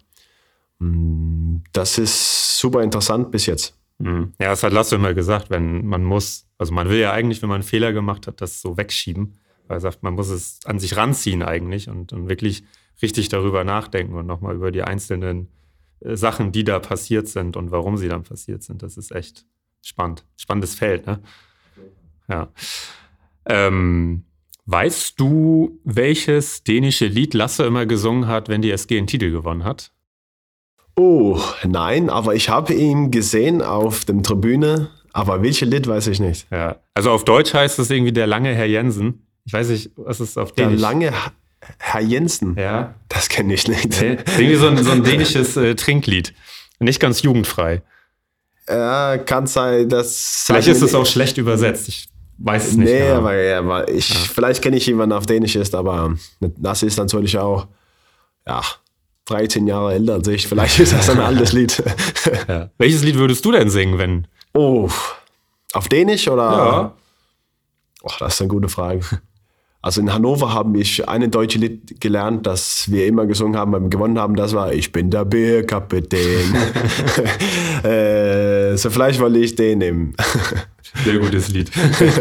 das 1.73 1.97
ist 1.97 2.57
super 2.57 2.81
interessant 2.81 3.31
bis 3.31 3.45
jetzt. 3.45 3.79
Mhm. 3.99 4.33
Ja, 4.39 4.49
das 4.49 4.63
hat 4.63 4.73
Lasse 4.73 4.95
immer 4.95 5.13
gesagt, 5.13 5.49
wenn 5.49 5.85
man 5.85 6.03
muss, 6.03 6.47
also 6.57 6.73
man 6.73 6.89
will 6.89 6.99
ja 6.99 7.12
eigentlich, 7.12 7.41
wenn 7.41 7.49
man 7.49 7.57
einen 7.57 7.63
Fehler 7.63 7.93
gemacht 7.93 8.27
hat, 8.27 8.41
das 8.41 8.62
so 8.62 8.77
wegschieben. 8.77 9.38
Weil 9.67 9.77
er 9.77 9.81
sagt, 9.81 10.01
man 10.01 10.15
muss 10.15 10.29
es 10.29 10.59
an 10.65 10.79
sich 10.79 10.97
ranziehen 10.97 11.43
eigentlich 11.43 11.89
und, 11.89 12.12
und 12.12 12.27
wirklich 12.27 12.63
richtig 13.01 13.29
darüber 13.29 13.63
nachdenken 13.63 14.15
und 14.15 14.25
nochmal 14.25 14.55
über 14.55 14.71
die 14.71 14.81
einzelnen 14.81 15.49
äh, 15.99 16.15
Sachen, 16.15 16.51
die 16.51 16.63
da 16.63 16.79
passiert 16.79 17.27
sind 17.27 17.55
und 17.55 17.71
warum 17.71 17.97
sie 17.97 18.07
dann 18.07 18.23
passiert 18.23 18.63
sind. 18.63 18.81
Das 18.81 18.97
ist 18.97 19.12
echt 19.12 19.45
spannend. 19.81 20.25
Spannendes 20.38 20.75
Feld, 20.75 21.05
ne? 21.05 21.19
Ja. 22.27 22.51
Ähm, 23.45 24.23
weißt 24.65 25.19
du, 25.19 25.79
welches 25.83 26.63
dänische 26.63 27.07
Lied 27.07 27.33
Lasse 27.33 27.65
immer 27.65 27.85
gesungen 27.85 28.27
hat, 28.27 28.49
wenn 28.49 28.62
die 28.62 28.71
SG 28.71 28.97
einen 28.97 29.07
Titel 29.07 29.31
gewonnen 29.31 29.63
hat? 29.63 29.91
Oh, 30.99 31.39
nein, 31.65 32.09
aber 32.09 32.35
ich 32.35 32.49
habe 32.49 32.73
ihn 32.73 33.09
gesehen 33.09 33.62
auf 33.62 34.03
dem 34.03 34.21
Tribüne, 34.21 34.89
aber 35.13 35.41
welche 35.41 35.63
Lied 35.63 35.88
weiß 35.88 36.07
ich 36.07 36.19
nicht. 36.19 36.47
Ja, 36.51 36.75
also 36.93 37.12
auf 37.12 37.23
Deutsch 37.23 37.53
heißt 37.53 37.79
es 37.79 37.89
irgendwie 37.89 38.12
der 38.12 38.27
lange 38.27 38.53
Herr 38.53 38.65
Jensen. 38.65 39.25
Ich 39.45 39.53
weiß 39.53 39.69
nicht, 39.69 39.91
was 39.95 40.19
ist 40.19 40.38
auf 40.38 40.51
Dänisch? 40.51 40.81
Der 40.81 40.81
lange 40.81 41.13
Herr 41.77 42.01
Jensen? 42.01 42.57
Ja. 42.59 42.95
Das 43.07 43.29
kenne 43.29 43.53
ich 43.53 43.65
nicht. 43.69 44.01
Nee, 44.01 44.17
irgendwie 44.38 44.55
so 44.55 44.67
ein, 44.67 44.83
so 44.83 44.91
ein 44.91 45.01
dänisches 45.01 45.55
äh, 45.55 45.73
Trinklied. 45.73 46.33
Nicht 46.79 46.99
ganz 46.99 47.21
jugendfrei. 47.21 47.81
Ja, 48.67 49.17
kann 49.19 49.47
sein, 49.47 49.88
dass. 49.88 50.43
Vielleicht 50.47 50.67
ist 50.67 50.81
es 50.81 50.93
auch 50.93 51.05
schlecht 51.05 51.38
übersetzt. 51.38 51.88
Ich 51.88 52.09
weiß 52.39 52.67
es 52.67 52.75
nicht. 52.75 52.89
Nee, 52.89 52.99
genau. 52.99 53.19
aber, 53.19 53.35
ja, 53.35 53.59
aber 53.59 53.89
ich, 53.89 54.09
ja. 54.09 54.19
vielleicht 54.33 54.62
kenne 54.62 54.75
ich 54.75 54.85
jemanden 54.85 55.13
auf 55.13 55.25
Dänisch 55.25 55.55
ist, 55.55 55.73
aber 55.73 56.13
das 56.41 56.83
ist 56.83 56.97
natürlich 56.97 57.38
auch, 57.38 57.67
ja, 58.45 58.62
13 59.30 59.68
Jahre 59.68 59.94
älter 59.94 60.13
als 60.13 60.28
ich. 60.28 60.48
Vielleicht 60.48 60.80
ist 60.80 60.94
das 60.94 61.10
ein 61.10 61.20
altes 61.20 61.54
Lied. 61.54 61.82
Ja. 62.48 62.70
Welches 62.78 63.04
Lied 63.04 63.15
würdest 63.15 63.46
du 63.46 63.52
denn 63.52 63.70
singen, 63.70 63.98
wenn? 63.98 64.28
Oh, 64.54 64.89
auf 65.74 65.88
Dänisch 65.88 66.28
oder? 66.28 66.44
Ja. 66.44 66.94
Oh, 68.02 68.12
das 68.20 68.36
ist 68.36 68.42
eine 68.42 68.50
gute 68.50 68.70
Frage. 68.70 69.02
Also 69.82 70.02
in 70.02 70.12
Hannover 70.13 70.54
haben 70.54 70.74
wir 70.74 71.10
eine 71.10 71.30
deutsche 71.30 71.58
Lied 71.58 72.02
gelernt, 72.02 72.46
das 72.46 72.92
wir 72.92 73.06
immer 73.06 73.26
gesungen 73.26 73.58
haben, 73.58 73.72
wir 73.72 73.80
gewonnen 73.89 74.20
haben. 74.20 74.36
Das 74.36 74.54
war 74.54 74.74
Ich 74.74 74.92
bin 74.92 75.10
der 75.10 75.24
Bierkapitän. 75.24 76.56
äh, 77.84 78.76
so 78.76 78.89
vielleicht 78.89 79.22
wollte 79.22 79.39
ich 79.39 79.56
den 79.56 79.78
nehmen. 79.78 80.15
Sehr 81.06 81.20
gutes 81.20 81.48
Lied. 81.50 81.72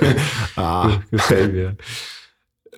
ah. 0.57 1.01
Gefällt 1.11 1.53
mir. 1.53 1.77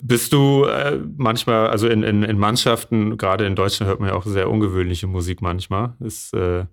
Bist 0.03 0.33
du 0.33 0.65
äh, 0.65 0.99
manchmal, 1.17 1.69
also 1.69 1.89
in, 1.89 2.03
in, 2.03 2.23
in, 2.23 2.39
Mannschaften, 2.39 3.17
gerade 3.17 3.47
in 3.47 3.55
Deutschland 3.55 3.89
hört 3.89 4.01
man 4.01 4.11
ja 4.11 4.15
auch 4.15 4.25
sehr 4.25 4.51
ungewöhnliche 4.51 5.07
Musik 5.07 5.43
manchmal. 5.43 5.95
Ist, 6.01 6.35
äh, 6.35 6.65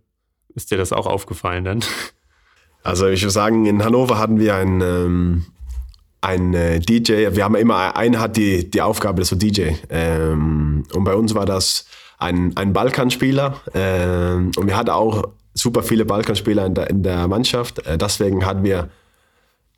ist 0.56 0.72
dir 0.72 0.78
das 0.78 0.94
auch 0.94 1.08
aufgefallen 1.08 1.64
dann? 1.64 1.80
Also 2.84 3.08
ich 3.08 3.22
würde 3.22 3.32
sagen, 3.32 3.66
in 3.66 3.84
Hannover 3.84 4.18
hatten 4.18 4.40
wir 4.40 4.56
einen, 4.56 4.80
ähm, 4.80 5.46
einen 6.22 6.54
äh, 6.54 6.80
DJ. 6.80 7.36
Wir 7.36 7.44
haben 7.44 7.56
immer, 7.56 7.98
einer 7.98 8.22
hat 8.22 8.38
die, 8.38 8.72
die 8.72 8.82
Aufgabe, 8.82 9.20
das 9.20 9.28
so 9.28 9.36
DJ. 9.36 9.72
Ähm, 9.90 10.84
und 10.94 11.04
bei 11.04 11.14
uns 11.14 11.36
war 11.36 11.46
das 11.46 11.86
ein, 12.18 12.56
ein 12.56 12.72
Balkanspieler 12.72 13.60
äh, 13.74 14.36
und 14.36 14.68
wir 14.68 14.78
hatten 14.78 14.92
auch 14.92 15.34
super 15.54 15.84
viele 15.84 16.06
Balkanspieler 16.06 16.66
in 16.66 16.76
der, 16.76 16.90
in 16.90 17.04
der 17.04 17.28
Mannschaft. 17.28 17.86
Äh, 17.86 17.98
deswegen 17.98 18.46
hatten 18.46 18.64
wir, 18.64 18.90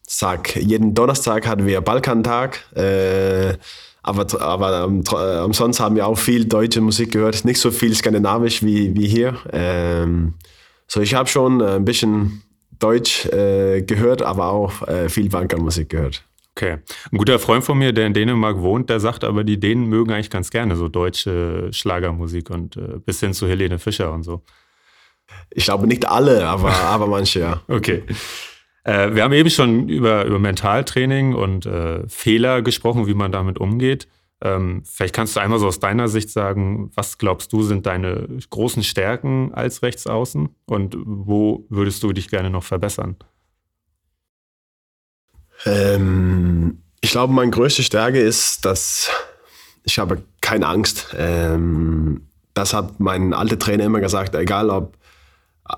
sag, 0.09 0.55
jeden 0.55 0.95
Donnerstag 0.95 1.47
hatten 1.47 1.65
wir 1.65 1.81
Balkantag. 1.81 2.59
Äh, 2.75 3.53
aber, 4.01 4.41
aber 4.41 4.85
ähm, 4.85 5.01
äh, 5.01 5.53
sonst 5.53 5.79
haben 5.79 5.95
wir 5.95 6.07
auch 6.07 6.17
viel 6.17 6.45
deutsche 6.45 6.81
Musik 6.81 7.11
gehört, 7.11 7.45
nicht 7.45 7.59
so 7.59 7.69
viel 7.69 7.93
skandinavisch 7.93 8.63
wie, 8.63 8.95
wie 8.95 9.07
hier. 9.07 9.37
Ähm, 9.51 10.33
so, 10.87 11.01
ich 11.01 11.13
habe 11.13 11.29
schon 11.29 11.61
ein 11.61 11.85
bisschen 11.85 12.41
Deutsch 12.79 13.25
äh, 13.27 13.83
gehört, 13.83 14.21
aber 14.21 14.47
auch 14.47 14.87
äh, 14.87 15.09
viel 15.09 15.29
Balkanmusik 15.29 15.89
gehört. 15.89 16.23
Okay. 16.55 16.77
Ein 17.11 17.17
guter 17.17 17.37
Freund 17.37 17.63
von 17.63 17.77
mir, 17.77 17.93
der 17.93 18.07
in 18.07 18.13
Dänemark 18.13 18.59
wohnt, 18.61 18.89
der 18.89 18.99
sagt 18.99 19.23
aber, 19.23 19.43
die 19.43 19.59
Dänen 19.59 19.85
mögen 19.85 20.11
eigentlich 20.11 20.31
ganz 20.31 20.49
gerne 20.49 20.75
so 20.75 20.87
deutsche 20.87 21.69
Schlagermusik 21.71 22.49
und 22.49 22.77
äh, 22.77 22.99
bis 23.05 23.19
hin 23.19 23.33
zu 23.33 23.47
Helene 23.47 23.77
Fischer 23.77 24.11
und 24.11 24.23
so. 24.23 24.41
Ich 25.51 25.65
glaube 25.65 25.85
nicht 25.85 26.07
alle, 26.07 26.47
aber, 26.47 26.73
aber 26.73 27.05
manche, 27.05 27.41
ja. 27.41 27.61
Okay. 27.67 28.03
Äh, 28.83 29.13
wir 29.13 29.23
haben 29.23 29.33
eben 29.33 29.49
schon 29.49 29.89
über, 29.89 30.25
über 30.25 30.39
Mentaltraining 30.39 31.33
und 31.33 31.65
äh, 31.65 32.07
Fehler 32.07 32.61
gesprochen, 32.61 33.07
wie 33.07 33.13
man 33.13 33.31
damit 33.31 33.59
umgeht. 33.59 34.07
Ähm, 34.41 34.83
vielleicht 34.85 35.13
kannst 35.13 35.35
du 35.35 35.41
einmal 35.41 35.59
so 35.59 35.67
aus 35.67 35.79
deiner 35.79 36.07
Sicht 36.07 36.29
sagen, 36.29 36.91
was 36.95 37.17
glaubst 37.17 37.51
du 37.51 37.63
sind 37.63 37.85
deine 37.85 38.27
großen 38.49 38.83
Stärken 38.83 39.53
als 39.53 39.83
Rechtsaußen 39.83 40.49
und 40.65 40.95
wo 40.97 41.65
würdest 41.69 42.03
du 42.03 42.13
dich 42.13 42.29
gerne 42.29 42.49
noch 42.49 42.63
verbessern? 42.63 43.17
Ähm, 45.65 46.83
ich 47.01 47.11
glaube, 47.11 47.33
meine 47.33 47.51
größte 47.51 47.83
Stärke 47.83 48.19
ist, 48.19 48.63
dass 48.63 49.09
ich 49.83 49.99
habe 49.99 50.23
keine 50.41 50.67
Angst. 50.67 51.13
Ähm, 51.17 52.27
das 52.53 52.73
hat 52.73 52.99
mein 52.99 53.33
alter 53.33 53.59
Trainer 53.59 53.85
immer 53.85 53.99
gesagt, 53.99 54.35
egal 54.35 54.69
ob 54.69 54.97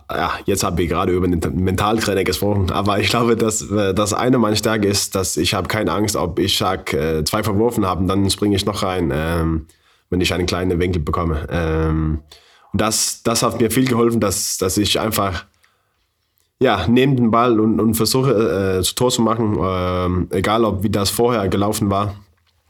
ja, 0.10 0.32
jetzt 0.45 0.63
habe 0.63 0.82
ich 0.84 0.89
gerade 0.89 1.12
über 1.12 1.27
den 1.27 1.63
Mentaltrainer 1.63 2.23
gesprochen, 2.23 2.71
aber 2.71 2.99
ich 2.99 3.10
glaube, 3.10 3.36
dass 3.36 3.67
das 3.69 4.13
eine 4.13 4.38
meiner 4.38 4.56
Stärke 4.56 4.88
ist, 4.88 5.15
dass 5.15 5.38
ich 5.38 5.54
habe 5.54 5.67
keine 5.67 5.91
Angst, 5.91 6.15
ob 6.15 6.39
ich 6.39 6.58
sag, 6.58 6.93
äh, 6.93 7.23
zwei 7.23 7.43
verworfen 7.43 7.86
habe, 7.86 8.06
dann 8.06 8.30
springe 8.30 8.56
ich 8.56 8.65
noch 8.65 8.84
rein, 8.84 9.12
ähm, 9.13 9.67
wenn 10.10 10.21
ich 10.21 10.34
einen 10.34 10.45
kleinen 10.45 10.80
Winkel 10.80 11.01
bekomme. 11.01 11.47
Ähm, 11.49 12.19
und 12.71 12.82
das, 12.82 13.21
das 13.23 13.43
hat 13.43 13.60
mir 13.60 13.69
viel 13.69 13.88
geholfen, 13.88 14.19
dass, 14.19 14.58
dass 14.58 14.77
ich 14.77 14.99
einfach 14.99 15.45
ja, 16.62 16.88
nehme 16.88 17.15
den 17.15 17.32
Ball 17.32 17.60
und, 17.60 17.80
und 17.80 17.95
versuche 17.95 18.77
äh, 18.77 18.84
zu 18.84 18.93
Tor 18.93 19.10
zu 19.10 19.23
machen, 19.23 20.27
äh, 20.32 20.38
egal 20.38 20.63
ob 20.63 20.84
wie 20.84 20.91
das 20.91 21.10
vorher 21.10 21.49
gelaufen 21.49 21.89
war. 21.89 22.15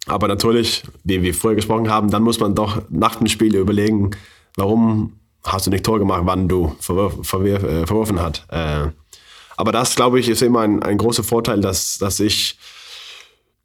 Aber 0.07 0.27
natürlich, 0.29 0.83
wie 1.03 1.21
wir 1.21 1.33
vorher 1.33 1.57
gesprochen 1.57 1.89
haben, 1.89 2.09
dann 2.09 2.23
muss 2.23 2.39
man 2.39 2.55
doch 2.55 2.81
nach 2.89 3.17
dem 3.17 3.27
Spiel 3.27 3.55
überlegen, 3.55 4.11
warum 4.55 5.19
hast 5.43 5.67
du 5.67 5.71
nicht 5.71 5.85
Tor 5.85 5.99
gemacht, 5.99 6.21
wann 6.25 6.47
du 6.47 6.75
verwirf, 6.79 7.13
verwirf, 7.23 7.63
äh, 7.63 7.85
verworfen 7.85 8.19
hast. 8.19 8.45
Äh, 8.49 8.89
aber 9.57 9.71
das, 9.71 9.95
glaube 9.95 10.19
ich, 10.19 10.29
ist 10.29 10.41
immer 10.41 10.61
ein, 10.61 10.81
ein 10.81 10.97
großer 10.97 11.23
Vorteil, 11.23 11.61
dass, 11.61 11.97
dass 11.97 12.19
ich 12.19 12.57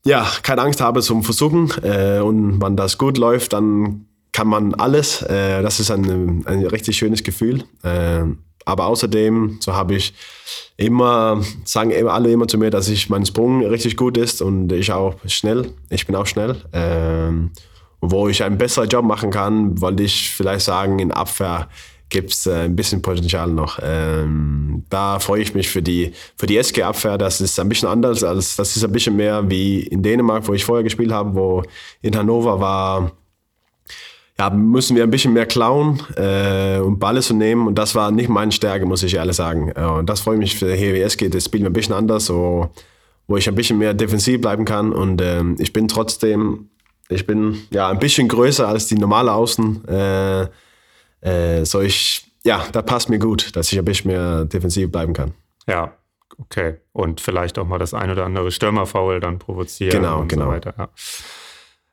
ja, 0.05 0.27
keine 0.43 0.63
Angst 0.63 0.81
habe 0.81 1.03
zum 1.03 1.25
Versuchen. 1.25 1.71
Äh, 1.83 2.21
und 2.21 2.63
wenn 2.63 2.77
das 2.77 2.97
gut 2.97 3.19
läuft, 3.19 3.53
dann 3.53 4.07
kann 4.33 4.47
man 4.47 4.75
alles. 4.75 5.23
Äh, 5.23 5.63
das 5.63 5.81
ist 5.81 5.91
ein, 5.91 6.45
ein 6.47 6.65
richtig 6.67 6.97
schönes 6.97 7.23
Gefühl. 7.23 7.65
Äh, 7.83 8.25
aber 8.65 8.87
außerdem, 8.87 9.59
so 9.61 9.75
habe 9.75 9.95
ich 9.95 10.13
immer, 10.77 11.41
sagen 11.65 11.93
alle 12.09 12.31
immer 12.31 12.49
zu 12.49 12.59
mir, 12.59 12.71
dass 12.71 12.89
ich 12.89 13.09
mein 13.09 13.25
Sprung 13.25 13.65
richtig 13.65 13.97
gut 13.97 14.17
ist 14.17 14.43
und 14.43 14.73
ich 14.73 14.93
auch 14.93 15.15
schnell. 15.27 15.73
Ich 15.89 16.07
bin 16.07 16.17
auch 16.17 16.27
schnell. 16.27 16.57
Ähm, 16.73 17.53
wo 18.01 18.29
ich 18.29 18.43
einen 18.43 18.59
besseren 18.59 18.89
Job 18.89 19.05
machen 19.05 19.31
kann, 19.31 19.81
wollte 19.81 20.03
ich 20.03 20.31
vielleicht 20.31 20.65
sagen, 20.65 20.99
in 20.99 21.13
Abwehr 21.13 21.69
gibt 22.09 22.33
es 22.33 22.47
äh, 22.47 22.65
ein 22.65 22.77
bisschen 22.77 23.03
Potenzial 23.03 23.49
noch. 23.49 23.79
Ähm, 23.83 24.85
da 24.91 25.19
freue 25.19 25.43
ich 25.43 25.55
mich 25.55 25.69
für 25.69 25.83
die, 25.83 26.13
für 26.37 26.47
die 26.47 26.57
SG-Abwehr. 26.57 27.19
Das 27.19 27.41
ist 27.41 27.59
ein 27.59 27.69
bisschen 27.69 27.89
anders, 27.89 28.23
als 28.23 28.57
das 28.57 28.77
ist 28.77 28.85
ein 28.85 28.93
bisschen 28.93 29.17
mehr 29.17 29.49
wie 29.51 29.81
in 29.81 30.03
Dänemark, 30.03 30.47
wo 30.47 30.55
ich 30.55 30.65
vorher 30.65 30.85
gespielt 30.85 31.13
habe, 31.13 31.35
wo 31.35 31.63
in 32.03 32.17
Hannover 32.17 32.61
war 32.61 33.13
ja, 34.39 34.51
müssen 34.51 34.97
wir 34.97 35.03
ein 35.03 35.11
bisschen 35.11 35.33
mehr 35.33 35.47
klauen 35.47 36.03
äh, 36.17 36.79
und 36.79 36.99
Balle 36.99 37.21
zu 37.21 37.35
nehmen. 37.35 37.67
Und 37.67 37.79
das 37.79 37.95
war 37.95 38.11
nicht 38.11 38.29
meine 38.29 38.53
Stärke, 38.53 38.85
muss 38.85 39.03
ich 39.03 39.15
ehrlich 39.15 39.37
sagen. 39.37 39.73
Äh, 39.75 39.85
und 39.85 40.09
das 40.11 40.21
freut 40.21 40.39
mich 40.39 40.57
für 40.57 40.77
HWS 40.77 41.17
geht. 41.17 41.35
Das 41.35 41.47
spielt 41.47 41.63
mir 41.63 41.71
ein 41.71 41.73
bisschen 41.73 41.95
anders, 41.95 42.27
so, 42.27 42.69
wo 43.27 43.37
ich 43.37 43.49
ein 43.49 43.55
bisschen 43.55 43.79
mehr 43.79 43.95
defensiv 43.95 44.41
bleiben 44.43 44.67
kann. 44.67 44.93
Und 44.93 45.23
ähm, 45.23 45.57
ich 45.59 45.73
bin 45.73 45.89
trotzdem, 45.89 46.69
ich 47.09 47.27
bin 47.27 47.67
ja 47.71 47.89
ein 47.89 47.99
bisschen 47.99 48.29
größer 48.29 48.67
als 48.67 48.87
die 48.87 48.97
normale 48.97 49.33
Außen. 49.33 49.87
Äh, 49.89 50.49
äh, 51.21 51.65
so 51.65 51.81
ich, 51.81 52.31
ja, 52.45 52.67
da 52.73 52.83
passt 52.83 53.09
mir 53.09 53.19
gut, 53.19 53.55
dass 53.57 53.73
ich 53.73 53.79
ein 53.79 53.85
bisschen 53.85 54.11
mehr 54.11 54.45
defensiv 54.45 54.91
bleiben 54.91 55.13
kann. 55.13 55.35
Ja, 55.67 55.97
okay. 56.39 56.79
Und 56.93 57.21
vielleicht 57.21 57.59
auch 57.59 57.67
mal 57.67 57.79
das 57.79 57.95
ein 57.95 58.11
oder 58.11 58.25
andere 58.25 58.51
Stürmerfoul 58.51 59.21
dann 59.21 59.39
provozieren 59.39 59.91
genau, 59.91 60.21
und 60.21 60.29
genau. 60.29 60.47
so 60.47 60.51
weiter. 60.51 60.75
Ja. 60.77 60.89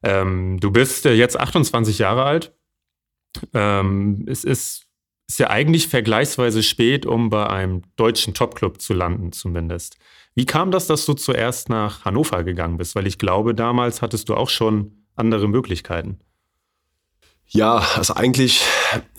Ähm, 0.04 0.60
du 0.60 0.72
bist 0.72 1.06
äh, 1.06 1.14
jetzt 1.14 1.40
28 1.40 2.00
Jahre 2.00 2.24
alt. 2.24 2.54
Ähm, 3.54 4.26
es 4.28 4.44
ist, 4.44 4.86
ist 5.28 5.40
ja 5.40 5.50
eigentlich 5.50 5.88
vergleichsweise 5.88 6.62
spät, 6.62 7.06
um 7.06 7.30
bei 7.30 7.48
einem 7.48 7.84
deutschen 7.96 8.34
Topclub 8.34 8.82
zu 8.82 8.94
landen, 8.94 9.32
zumindest. 9.32 9.98
Wie 10.36 10.46
kam 10.46 10.72
das, 10.72 10.88
dass 10.88 11.06
du 11.06 11.14
zuerst 11.14 11.70
nach 11.70 12.06
Hannover 12.06 12.44
gegangen 12.44 12.78
bist? 12.78 12.96
Weil 12.96 13.08
ich 13.08 13.18
glaube, 13.18 13.56
damals 13.56 14.02
hattest 14.02 14.30
du 14.30 14.36
auch 14.36 14.50
schon 14.50 15.03
andere 15.16 15.48
Möglichkeiten. 15.48 16.20
Ja, 17.48 17.84
also 17.96 18.16
eigentlich 18.16 18.64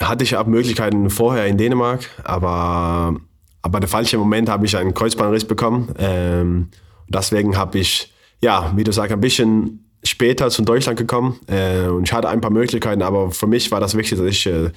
hatte 0.01 0.25
ich 0.25 0.37
auch 0.37 0.47
Möglichkeiten 0.47 1.09
vorher 1.11 1.47
in 1.47 1.57
Dänemark, 1.57 2.11
aber, 2.25 3.17
aber 3.63 3.81
der 3.81 3.89
falsche 3.89 4.19
Moment 4.19 4.49
habe 4.49 4.67
ich 4.67 4.77
einen 4.77 4.93
Kreuzbandriss 4.93 5.45
bekommen. 5.45 5.95
Ähm, 5.99 6.71
deswegen 7.09 7.57
habe 7.57 7.79
ich, 7.79 8.13
ja, 8.43 8.73
wie 8.75 8.83
du 8.83 8.93
sagst, 8.93 9.13
ein 9.13 9.21
bisschen 9.21 9.85
später 10.03 10.51
zu 10.51 10.63
Deutschland 10.63 10.99
gekommen 10.99 11.39
äh, 11.47 11.87
und 11.87 12.05
ich 12.05 12.13
hatte 12.13 12.29
ein 12.29 12.41
paar 12.41 12.51
Möglichkeiten, 12.51 13.03
aber 13.03 13.31
für 13.31 13.47
mich 13.47 13.71
war 13.71 13.81
das 13.81 13.97
wichtig, 13.97 14.19
dass 14.19 14.27
ich, 14.27 14.47
äh, 14.47 14.71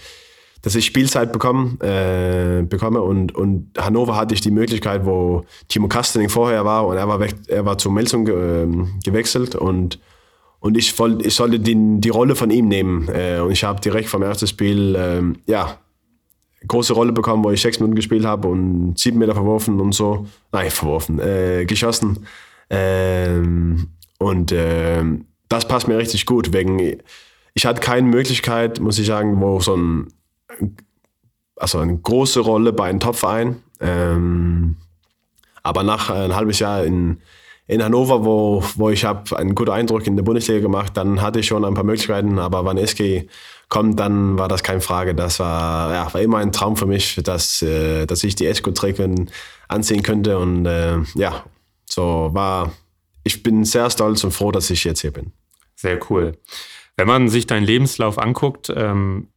dass 0.62 0.75
ich 0.75 0.86
Spielzeit 0.86 1.34
bekomme, 1.34 1.77
äh, 1.82 2.62
bekomme 2.62 3.01
und, 3.01 3.36
und 3.36 3.71
Hannover 3.77 4.15
hatte 4.15 4.36
ich 4.36 4.41
die 4.41 4.51
Möglichkeit, 4.51 5.06
wo 5.06 5.45
Timo 5.67 5.88
Kastening 5.88 6.30
vorher 6.30 6.63
war 6.63 6.86
und 6.86 6.97
er 6.97 7.08
war, 7.08 7.19
weg, 7.19 7.36
er 7.47 7.65
war 7.65 7.77
zu 7.77 7.89
Melsung 7.89 8.27
ähm, 8.27 8.99
gewechselt 9.03 9.56
und, 9.56 9.99
und 10.60 10.78
ich, 10.78 10.98
wollt, 11.00 11.26
ich 11.26 11.36
sollte 11.36 11.60
die, 11.60 11.76
die 12.00 12.10
Rolle 12.10 12.36
von 12.36 12.50
ihm 12.52 12.67
nehmen 12.67 13.08
äh, 13.10 13.39
und 13.39 13.52
ich 13.52 13.63
habe 13.63 13.80
direkt 13.82 14.10
vom 14.10 14.24
ersten 14.24 14.48
Spiel, 14.48 14.96
ähm, 14.98 15.38
ja, 15.46 15.80
große 16.67 16.93
Rolle 16.93 17.12
bekommen, 17.12 17.43
wo 17.43 17.52
ich 17.52 17.62
sechs 17.62 17.80
Minuten 17.80 17.96
gespielt 17.96 18.26
habe 18.26 18.48
und 18.48 18.98
sieben 18.98 19.20
Meter 19.20 19.34
verworfen 19.34 19.80
und 19.80 19.93
so. 19.93 20.28
Nein, 20.52 20.72
verworfen, 20.72 21.20
äh, 21.20 21.65
geschossen. 21.65 22.26
Ähm, 22.70 23.89
und 24.17 24.52
äh, 24.52 25.04
das 25.50 25.67
passt 25.67 25.88
mir 25.88 25.98
richtig 25.98 26.26
gut, 26.26 26.52
wegen 26.54 26.98
ich 27.54 27.65
hatte 27.65 27.82
keine 27.82 28.08
Möglichkeit, 28.08 28.80
muss 28.80 29.00
ich 29.00 29.08
sagen, 29.08 29.41
wo 29.41 29.60
so 29.60 29.76
ein, 29.76 30.13
also 31.56 31.80
eine 31.80 31.98
große 31.98 32.39
Rolle 32.39 32.72
bei 32.74 32.88
einem 32.88 33.00
Topverein. 33.00 33.63
Ähm, 33.80 34.76
aber 35.63 35.84
nach 35.84 36.10
ein 36.10 36.36
halbes 36.36 36.60
Jahr 36.60 36.84
in, 36.84 37.20
in 37.67 37.84
Hannover, 37.84 38.23
wo, 38.23 38.63
wo 38.75 38.89
ich 38.89 39.03
habe 39.03 39.38
einen 39.38 39.53
guten 39.56 39.71
Eindruck 39.71 40.08
in 40.08 40.15
der 40.15 40.23
Bundesliga 40.23 40.62
gemacht, 40.62 40.95
dann 40.95 41.21
hatte 41.21 41.39
ich 41.39 41.47
schon 41.47 41.65
ein 41.65 41.73
paar 41.73 41.84
Möglichkeiten, 41.84 42.39
aber 42.39 42.65
wenn 42.65 42.77
SG 42.77 43.27
kommt, 43.69 43.99
dann 43.99 44.38
war 44.38 44.47
das 44.47 44.63
keine 44.63 44.80
Frage. 44.80 45.13
Das 45.13 45.39
war, 45.39 45.93
ja, 45.93 46.13
war 46.13 46.21
immer 46.21 46.38
ein 46.38 46.53
Traum 46.53 46.77
für 46.77 46.86
mich, 46.86 47.19
dass, 47.23 47.62
äh, 47.62 48.06
dass 48.06 48.23
ich 48.23 48.36
die 48.36 48.45
SG-Trikots 48.45 49.32
anziehen 49.67 50.03
könnte 50.03 50.38
und 50.38 50.65
äh, 50.65 50.99
ja, 51.15 51.43
so 51.86 52.30
war 52.34 52.71
ich 53.27 53.43
bin 53.43 53.65
sehr 53.65 53.89
stolz 53.89 54.23
und 54.23 54.32
froh, 54.32 54.51
dass 54.51 54.69
ich 54.69 54.84
jetzt 54.86 55.01
hier 55.01 55.12
bin. 55.12 55.34
Sehr 55.75 55.99
cool. 56.10 56.38
Wenn 56.95 57.08
man 57.08 57.30
sich 57.30 57.45
deinen 57.45 57.65
Lebenslauf 57.65 58.17
anguckt, 58.17 58.71
ähm, 58.75 59.27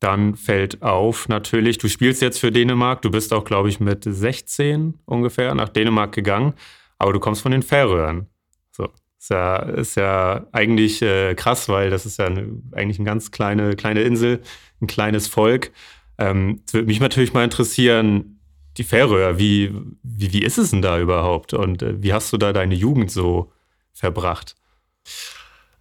dann 0.00 0.34
fällt 0.34 0.82
auf 0.82 1.28
natürlich, 1.28 1.78
du 1.78 1.88
spielst 1.88 2.20
jetzt 2.20 2.38
für 2.38 2.52
Dänemark, 2.52 3.00
du 3.00 3.10
bist 3.10 3.32
auch, 3.32 3.44
glaube 3.44 3.70
ich, 3.70 3.80
mit 3.80 4.04
16 4.04 4.98
ungefähr 5.06 5.54
nach 5.54 5.70
Dänemark 5.70 6.12
gegangen, 6.12 6.52
aber 6.98 7.12
du 7.12 7.20
kommst 7.20 7.42
von 7.42 7.52
den 7.52 7.62
Färöern. 7.62 8.26
So, 8.72 8.88
ist 9.18 9.30
ja, 9.30 9.56
ist 9.56 9.96
ja 9.96 10.46
eigentlich 10.52 11.02
äh, 11.02 11.34
krass, 11.34 11.68
weil 11.68 11.90
das 11.90 12.06
ist 12.06 12.18
ja 12.18 12.26
eine, 12.26 12.48
eigentlich 12.72 12.98
eine 12.98 13.06
ganz 13.06 13.30
kleine, 13.30 13.76
kleine 13.76 14.02
Insel, 14.02 14.42
ein 14.80 14.86
kleines 14.86 15.28
Volk. 15.28 15.72
Ähm, 16.18 16.62
würde 16.70 16.86
mich 16.86 17.00
natürlich 17.00 17.32
mal 17.32 17.44
interessieren, 17.44 18.40
die 18.76 18.84
Färöer, 18.84 19.38
wie, 19.38 19.72
wie, 20.02 20.32
wie 20.32 20.42
ist 20.42 20.58
es 20.58 20.70
denn 20.70 20.82
da 20.82 20.98
überhaupt? 20.98 21.54
Und 21.54 21.82
äh, 21.82 22.02
wie 22.02 22.12
hast 22.12 22.32
du 22.32 22.36
da 22.36 22.52
deine 22.52 22.74
Jugend 22.74 23.10
so 23.10 23.52
verbracht? 23.92 24.54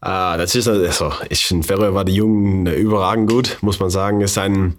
Ah, 0.01 0.37
das 0.37 0.55
ist 0.55 0.67
also, 0.67 1.11
ich 1.29 1.49
in 1.51 1.63
Färöer 1.63 1.93
war 1.93 2.05
die 2.05 2.15
Jugend 2.15 2.69
äh, 2.69 2.75
überragend 2.75 3.29
gut, 3.29 3.57
muss 3.61 3.79
man 3.79 3.89
sagen. 3.89 4.21
Ist 4.21 4.37
ein, 4.37 4.75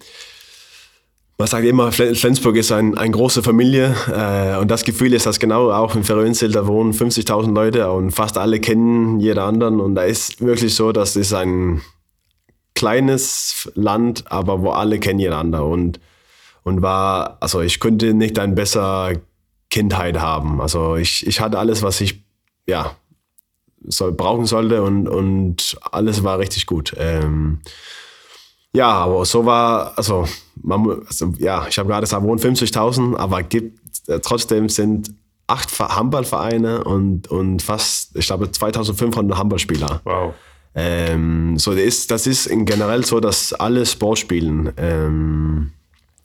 man 1.38 1.49
sagt 1.49 1.66
immer, 1.66 1.92
Flensburg 1.92 2.57
ist 2.57 2.72
ein, 2.72 2.96
eine 2.96 3.11
große 3.11 3.42
Familie 3.42 3.94
äh, 4.11 4.59
und 4.59 4.70
das 4.70 4.85
Gefühl 4.85 5.12
ist 5.12 5.27
das 5.27 5.38
genau 5.38 5.70
auch 5.70 5.94
in 5.94 6.03
Färöerinseln, 6.03 6.53
da 6.53 6.66
wohnen 6.66 6.92
50.000 6.92 7.53
Leute 7.53 7.90
und 7.90 8.12
fast 8.12 8.38
alle 8.38 8.59
kennen 8.59 9.20
jeder 9.20 9.44
anderen 9.44 9.81
und 9.81 9.94
da 9.94 10.05
ist 10.05 10.40
wirklich 10.40 10.75
so, 10.75 10.92
dass 10.92 11.14
es 11.14 11.35
ein 11.35 11.83
kleines 12.75 13.70
Land, 13.75 14.31
aber 14.31 14.62
wo 14.62 14.70
alle 14.70 14.99
kennen 14.99 15.20
einander 15.20 15.64
und, 15.64 16.01
und 16.62 16.81
war, 16.83 17.37
also 17.40 17.61
ich 17.61 17.81
könnte 17.81 18.14
nicht 18.14 18.38
ein 18.38 18.55
besser 18.55 19.12
Kindheit 19.70 20.18
haben. 20.20 20.61
Also 20.61 20.96
ich, 20.96 21.27
ich 21.27 21.40
hatte 21.40 21.59
alles, 21.59 21.83
was 21.83 22.01
ich, 22.01 22.22
ja, 22.66 22.94
soll, 23.87 24.12
brauchen 24.12 24.46
sollte 24.46 24.83
und, 24.83 25.09
und 25.09 25.79
alles 25.90 26.25
war 26.25 26.38
richtig 26.38 26.66
gut. 26.66 26.94
Ähm, 26.99 27.61
ja, 28.77 28.91
aber 28.91 29.25
so 29.25 29.47
war, 29.47 29.93
also, 29.97 30.27
man, 30.62 31.01
also 31.07 31.33
ja, 31.39 31.67
ich 31.67 31.79
habe 31.79 31.89
gerade 31.89 32.03
gesagt, 32.03 32.23
wohnen 32.23 32.39
50.000, 32.39 33.17
aber 33.17 33.43
gibt, 33.43 33.79
äh, 34.07 34.21
trotzdem 34.21 34.69
sind 34.69 35.11
acht 35.47 35.79
Handballvereine 35.79 36.85
und, 36.85 37.29
und 37.29 37.62
fast, 37.62 38.15
ich 38.17 38.27
glaube, 38.27 38.51
2500 38.51 39.39
Handballspieler. 39.39 40.03
Wow. 40.05 40.35
Ähm, 40.75 41.59
so 41.59 41.71
das 41.71 41.81
ist, 41.81 42.11
das 42.11 42.27
ist 42.27 42.51
generell 42.51 43.03
so, 43.05 43.19
dass 43.19 43.55
alle 43.55 43.87
Sport 43.87 44.19
spielen. 44.19 44.71
Ähm, 44.77 45.73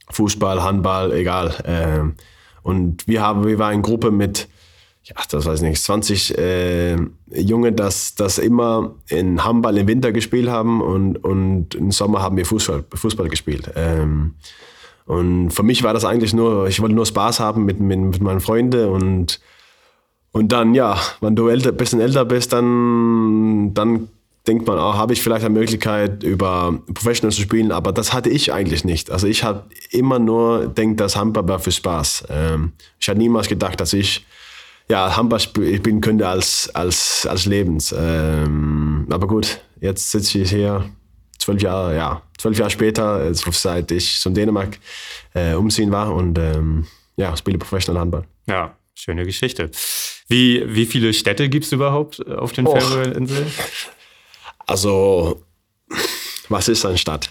Fußball, 0.09 0.61
Handball, 0.61 1.13
egal. 1.13 1.55
Ähm, 1.63 2.15
und 2.63 3.07
wir 3.07 3.21
haben, 3.21 3.47
wir 3.47 3.59
waren 3.59 3.73
eine 3.75 3.81
Gruppe 3.81 4.11
mit, 4.11 4.49
ja, 5.03 5.15
das 5.29 5.45
weiß 5.45 5.61
ich 5.61 5.67
nicht, 5.67 5.81
20 5.81 6.37
äh, 6.37 6.95
Junge, 7.33 7.71
das, 7.73 8.13
das 8.15 8.37
immer 8.37 8.95
in 9.07 9.43
Handball 9.43 9.77
im 9.77 9.87
Winter 9.87 10.11
gespielt 10.11 10.47
haben 10.47 10.81
und, 10.81 11.17
und 11.23 11.73
im 11.73 11.91
Sommer 11.91 12.21
haben 12.21 12.37
wir 12.37 12.45
Fußball, 12.45 12.83
Fußball 12.93 13.27
gespielt. 13.27 13.71
Ähm, 13.75 14.35
und 15.05 15.51
für 15.51 15.63
mich 15.63 15.81
war 15.83 15.93
das 15.93 16.05
eigentlich 16.05 16.33
nur, 16.33 16.67
ich 16.67 16.79
wollte 16.81 16.95
nur 16.95 17.07
Spaß 17.07 17.39
haben 17.39 17.65
mit, 17.65 17.79
mit, 17.79 17.99
mit 17.99 18.21
meinen 18.21 18.41
Freunden 18.41 18.89
und, 18.89 19.39
und 20.31 20.51
dann, 20.51 20.75
ja, 20.75 20.99
wenn 21.19 21.35
du 21.35 21.47
ein 21.47 21.61
bisschen 21.77 21.99
älter 21.99 22.23
bist, 22.23 22.53
dann, 22.53 23.73
dann 23.73 24.07
denkt 24.47 24.67
man 24.67 24.77
auch, 24.77 24.95
habe 24.95 25.13
ich 25.13 25.21
vielleicht 25.21 25.45
eine 25.45 25.57
Möglichkeit, 25.57 26.23
über 26.23 26.79
Professional 26.93 27.31
zu 27.31 27.41
spielen, 27.41 27.71
aber 27.71 27.91
das 27.91 28.13
hatte 28.13 28.29
ich 28.29 28.53
eigentlich 28.53 28.85
nicht. 28.85 29.09
Also 29.09 29.25
ich 29.25 29.43
habe 29.43 29.65
immer 29.89 30.19
nur 30.19 30.67
denkt, 30.67 30.99
dass 30.99 31.15
Handball 31.15 31.47
war 31.47 31.59
für 31.59 31.71
Spaß. 31.71 32.25
Ähm, 32.29 32.73
ich 32.99 33.09
hatte 33.09 33.19
niemals 33.19 33.47
gedacht, 33.47 33.81
dass 33.81 33.93
ich 33.93 34.25
ja, 34.91 35.15
Handball 35.15 35.39
spielen 35.39 36.01
könnte 36.01 36.27
als, 36.27 36.69
als, 36.73 37.25
als 37.25 37.45
Lebens. 37.45 37.95
Ähm, 37.97 39.07
aber 39.09 39.25
gut, 39.25 39.61
jetzt 39.79 40.11
sitze 40.11 40.39
ich 40.39 40.49
hier 40.49 40.89
zwölf 41.39 41.61
Jahre, 41.61 41.95
ja, 41.95 42.21
zwölf 42.37 42.57
Jahre 42.57 42.71
später, 42.71 43.33
seit 43.33 43.91
ich 43.91 44.19
von 44.19 44.33
Dänemark 44.33 44.77
äh, 45.33 45.53
umziehen 45.53 45.91
war 45.91 46.13
und 46.13 46.37
ähm, 46.37 46.85
ja, 47.15 47.35
spiele 47.37 47.57
Professional 47.57 48.01
Handball. 48.01 48.25
Ja, 48.47 48.75
schöne 48.93 49.23
Geschichte. 49.23 49.71
Wie, 50.27 50.63
wie 50.67 50.85
viele 50.85 51.13
Städte 51.13 51.47
gibt 51.47 51.65
es 51.65 51.71
überhaupt 51.71 52.25
auf 52.27 52.51
den 52.51 52.67
Färöerinseln? 52.67 53.47
Also, 54.67 55.41
was 56.49 56.67
ist 56.67 56.85
eine 56.85 56.97
Stadt? 56.97 57.29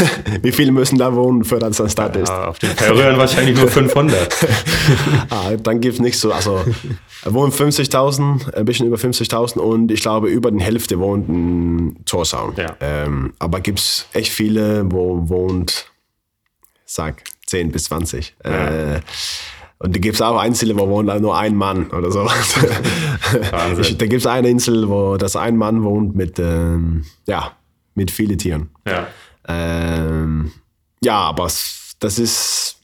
Wie 0.42 0.52
viele 0.52 0.72
müssen 0.72 0.98
da 0.98 1.14
wohnen, 1.14 1.44
für 1.44 1.58
das 1.58 1.80
eine 1.80 1.90
Stadt 1.90 2.16
ist? 2.16 2.28
Ja, 2.28 2.48
auf 2.48 2.58
den 2.58 2.70
Färöern 2.70 3.18
wahrscheinlich 3.18 3.56
nur 3.56 3.68
500. 3.68 4.46
ah, 5.30 5.52
dann 5.62 5.80
gibt 5.80 5.94
es 5.94 6.00
nicht 6.00 6.18
so, 6.18 6.32
also 6.32 6.64
wohnen 7.24 7.52
50.000, 7.52 8.54
ein 8.54 8.64
bisschen 8.64 8.86
über 8.86 8.96
50.000 8.96 9.58
und 9.58 9.90
ich 9.90 10.00
glaube 10.00 10.28
über 10.28 10.50
die 10.50 10.62
Hälfte 10.62 10.98
wohnt 10.98 11.28
in 11.28 11.96
Torsound. 12.04 12.58
Ja. 12.58 12.76
Ähm, 12.80 13.32
aber 13.38 13.60
gibt 13.60 13.78
es 13.78 14.06
echt 14.12 14.32
viele, 14.32 14.90
wo 14.90 15.28
wohnt, 15.28 15.86
sag, 16.84 17.22
10 17.46 17.72
bis 17.72 17.84
20. 17.84 18.34
Ja. 18.44 18.94
Äh, 18.94 19.00
und 19.78 19.96
da 19.96 19.98
gibt 19.98 20.14
es 20.14 20.22
auch 20.22 20.38
Einzelne, 20.38 20.78
wo 20.78 20.88
wohnt 20.88 21.08
nur 21.20 21.36
ein 21.36 21.56
Mann 21.56 21.90
oder 21.90 22.12
so. 22.12 22.20
Wahnsinn. 22.24 23.98
da 23.98 24.06
gibt 24.06 24.20
es 24.20 24.26
eine 24.28 24.48
Insel, 24.48 24.88
wo 24.88 25.16
das 25.16 25.34
ein 25.34 25.56
Mann 25.56 25.82
wohnt 25.82 26.14
mit, 26.14 26.38
ähm, 26.38 27.04
ja, 27.26 27.56
mit 27.94 28.12
vielen 28.12 28.38
Tieren. 28.38 28.70
Ja. 28.86 29.08
Ähm, 29.48 30.52
ja, 31.02 31.18
aber 31.18 31.44
das 31.44 32.18
ist 32.18 32.78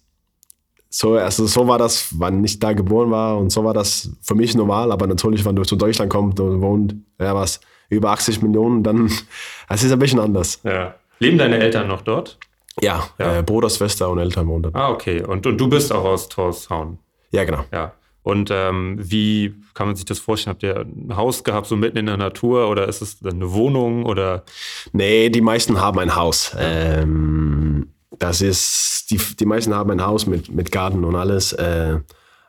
so, 0.90 1.14
also 1.14 1.46
so 1.46 1.66
war 1.68 1.78
das, 1.78 2.08
wann 2.18 2.42
ich 2.44 2.58
da 2.58 2.72
geboren 2.72 3.10
war 3.10 3.36
und 3.38 3.50
so 3.50 3.62
war 3.64 3.74
das 3.74 4.10
für 4.22 4.34
mich 4.34 4.54
normal, 4.54 4.90
aber 4.90 5.06
natürlich, 5.06 5.44
wenn 5.44 5.54
du 5.54 5.62
zu 5.62 5.76
Deutschland 5.76 6.10
kommst 6.10 6.40
und 6.40 6.60
wohnt, 6.60 6.94
ja 7.18 7.34
was, 7.34 7.60
über 7.88 8.10
80 8.10 8.42
Millionen, 8.42 8.82
dann, 8.82 9.06
es 9.68 9.82
ist 9.82 9.92
ein 9.92 9.98
bisschen 9.98 10.20
anders. 10.20 10.60
Ja. 10.64 10.94
Leben 11.20 11.38
deine 11.38 11.58
Eltern 11.58 11.88
noch 11.88 12.02
dort? 12.02 12.38
Ja, 12.80 13.08
Ja. 13.18 13.38
Äh, 13.38 13.42
Bruder, 13.42 13.70
Schwester 13.70 14.08
und 14.08 14.18
Eltern 14.18 14.46
wohnen 14.46 14.62
dort. 14.64 14.76
Ah, 14.76 14.90
okay. 14.90 15.22
Und, 15.22 15.46
und 15.46 15.58
du 15.58 15.68
bist 15.68 15.92
auch 15.92 16.04
aus 16.04 16.28
Torshavn. 16.28 16.98
Ja, 17.32 17.44
genau. 17.44 17.64
Ja. 17.72 17.92
Und 18.28 18.50
ähm, 18.52 18.96
wie 18.98 19.54
kann 19.72 19.86
man 19.86 19.96
sich 19.96 20.04
das 20.04 20.18
vorstellen? 20.18 20.52
Habt 20.54 20.62
ihr 20.62 20.76
ein 20.80 21.16
Haus 21.16 21.44
gehabt, 21.44 21.66
so 21.66 21.76
mitten 21.76 21.96
in 21.96 22.06
der 22.06 22.18
Natur 22.18 22.68
oder 22.68 22.86
ist 22.86 23.00
es 23.00 23.24
eine 23.24 23.52
Wohnung 23.52 24.04
oder? 24.04 24.44
Nee, 24.92 25.30
die 25.30 25.40
meisten 25.40 25.80
haben 25.80 25.98
ein 25.98 26.14
Haus. 26.14 26.54
Ähm, 26.58 27.88
das 28.18 28.42
ist, 28.42 29.06
die, 29.10 29.16
die 29.16 29.46
meisten 29.46 29.74
haben 29.74 29.90
ein 29.90 30.04
Haus 30.04 30.26
mit, 30.26 30.50
mit 30.50 30.70
Garten 30.70 31.04
und 31.04 31.16
alles. 31.16 31.54
Äh, 31.54 32.00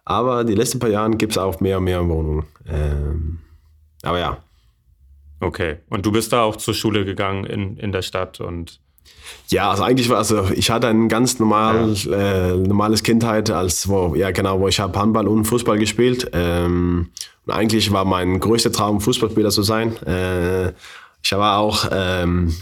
aber 0.04 0.44
die 0.44 0.56
letzten 0.56 0.80
paar 0.80 0.90
Jahre 0.90 1.12
gibt 1.12 1.32
es 1.34 1.38
auch 1.38 1.62
mehr 1.62 1.78
und 1.78 1.86
mehr 1.86 2.06
Wohnungen. 2.08 2.46
Ähm, 2.68 3.40
aber 4.04 4.20
ja, 4.20 4.38
Okay. 5.40 5.78
Und 5.90 6.06
du 6.06 6.12
bist 6.12 6.34
da 6.34 6.44
auch 6.44 6.58
zur 6.58 6.74
Schule 6.74 7.06
gegangen 7.06 7.46
in, 7.46 7.78
in 7.78 7.92
der 7.92 8.02
Stadt 8.02 8.42
und 8.42 8.82
Ja, 9.50 9.72
also 9.72 9.84
eigentlich 9.84 10.10
war 10.10 10.18
also 10.18 10.50
ich 10.52 10.70
hatte 10.70 10.88
ein 10.88 11.10
ganz 11.10 11.40
normal, 11.40 11.96
äh, 12.12 12.54
normales 12.56 13.02
Kindheit, 13.02 13.50
als 13.50 13.88
wo 13.88 14.14
ja 14.16 14.30
genau, 14.32 14.60
wo 14.60 14.68
ich 14.68 14.80
habe 14.80 14.98
Handball 14.98 15.28
und 15.28 15.46
Fußball 15.46 15.80
gespielt. 15.80 16.30
Ähm, 16.34 17.10
und 17.46 17.54
eigentlich 17.54 17.92
war 17.92 18.06
mein 18.06 18.40
größter 18.40 18.72
Traum 18.72 19.02
Fußballspieler 19.02 19.50
zu 19.50 19.64
sein. 19.64 19.96
Äh, 20.06 20.74
ich 21.24 21.32
war 21.32 21.58
auch 21.58 21.88
ähm, 21.92 22.56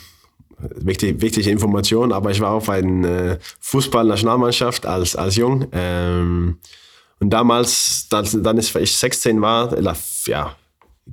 wichtig, 0.60 1.22
wichtige 1.22 1.50
Information, 1.52 2.14
aber 2.14 2.32
ich 2.32 2.40
war 2.40 2.52
auch 2.52 2.66
bei 2.66 2.82
der 2.82 3.32
äh, 3.32 3.38
Fußballnationalmannschaft 3.60 4.86
als 4.86 5.16
als 5.16 5.36
jung. 5.36 5.68
Ähm, 5.74 6.58
und 7.20 7.32
damals, 7.32 8.08
dann, 8.10 8.26
dann 8.44 8.58
ist 8.58 8.76
ich 8.76 8.96
16 8.96 9.42
war, 9.42 9.76
ja 10.26 10.56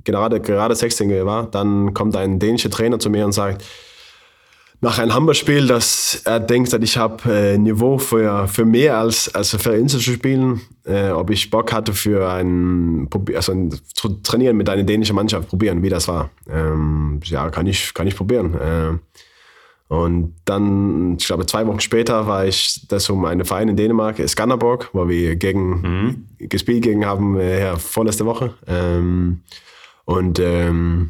gerade 0.03 0.41
gerade 0.41 0.75
16 0.75 1.25
war, 1.25 1.47
dann 1.47 1.93
kommt 1.93 2.15
ein 2.15 2.39
dänischer 2.39 2.69
Trainer 2.69 2.99
zu 2.99 3.09
mir 3.09 3.25
und 3.25 3.31
sagt 3.31 3.63
nach 4.85 4.99
einem 4.99 5.15
Handballspiel, 5.15 5.65
dass 5.65 6.21
er 6.25 6.39
denkt, 6.39 6.71
dass 6.71 6.79
ich 6.79 6.95
habe 6.95 7.23
äh, 7.27 7.57
Niveau 7.57 7.97
für, 7.97 8.47
für 8.47 8.65
mehr 8.65 8.99
als, 8.99 9.33
als 9.33 9.49
für 9.55 9.75
Insel 9.75 9.99
zu 9.99 10.11
spielen, 10.11 10.61
äh, 10.85 11.09
ob 11.09 11.31
ich 11.31 11.49
Bock 11.49 11.73
hatte 11.73 11.91
für 11.91 12.29
ein, 12.29 13.09
also 13.33 13.51
ein, 13.51 13.71
zu 13.95 14.09
trainieren 14.21 14.55
mit 14.55 14.69
einer 14.69 14.83
dänischen 14.83 15.15
Mannschaft, 15.15 15.49
probieren, 15.49 15.81
wie 15.81 15.89
das 15.89 16.07
war. 16.07 16.29
Ähm, 16.47 17.19
ja, 17.23 17.49
kann 17.49 17.65
ich, 17.65 17.95
kann 17.95 18.05
ich 18.05 18.15
probieren. 18.15 18.55
Ähm, 18.61 18.99
und 19.87 20.35
dann, 20.45 21.17
ich 21.17 21.25
glaube, 21.25 21.47
zwei 21.47 21.65
Wochen 21.65 21.79
später 21.79 22.27
war 22.27 22.45
ich 22.45 22.87
das 22.87 23.09
um 23.09 23.25
einen 23.25 23.43
Verein 23.43 23.69
in 23.69 23.75
Dänemark, 23.75 24.17
Skanderborg, 24.27 24.91
wo 24.93 25.09
wir 25.09 25.35
gegen, 25.35 26.27
gespielt 26.37 26.83
gegen 26.83 27.07
haben, 27.07 27.39
äh, 27.39 27.61
ja, 27.61 27.75
vorletzte 27.77 28.27
Woche. 28.27 28.53
Ähm, 28.67 29.41
und 30.05 30.37
ähm, 30.37 31.09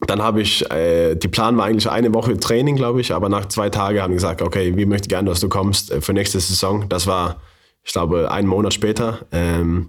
dann 0.00 0.22
habe 0.22 0.42
ich, 0.42 0.70
äh, 0.70 1.14
die 1.14 1.28
Plan 1.28 1.56
war 1.56 1.64
eigentlich 1.64 1.88
eine 1.88 2.12
Woche 2.12 2.38
Training, 2.38 2.76
glaube 2.76 3.00
ich, 3.00 3.14
aber 3.14 3.28
nach 3.28 3.46
zwei 3.46 3.70
Tagen 3.70 4.00
haben 4.00 4.12
gesagt, 4.12 4.42
okay, 4.42 4.76
wir 4.76 4.86
möchten 4.86 5.08
gerne, 5.08 5.30
dass 5.30 5.40
du 5.40 5.48
kommst 5.48 5.90
äh, 5.90 6.00
für 6.00 6.12
nächste 6.12 6.38
Saison. 6.38 6.88
Das 6.88 7.06
war, 7.06 7.40
ich 7.82 7.92
glaube, 7.92 8.30
einen 8.30 8.46
Monat 8.48 8.74
später. 8.74 9.20
Ähm, 9.32 9.88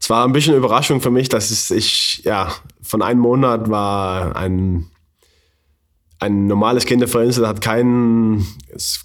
es 0.00 0.08
war 0.08 0.24
ein 0.24 0.32
bisschen 0.32 0.56
Überraschung 0.56 1.00
für 1.00 1.10
mich, 1.10 1.28
dass 1.28 1.70
ich, 1.70 2.22
ja, 2.24 2.50
von 2.82 3.02
einem 3.02 3.20
Monat 3.20 3.68
war 3.68 4.34
ein, 4.36 4.90
ein 6.18 6.46
normales 6.46 6.86
Kinderverein, 6.86 7.46
hat 7.46 7.60
keinen, 7.60 8.46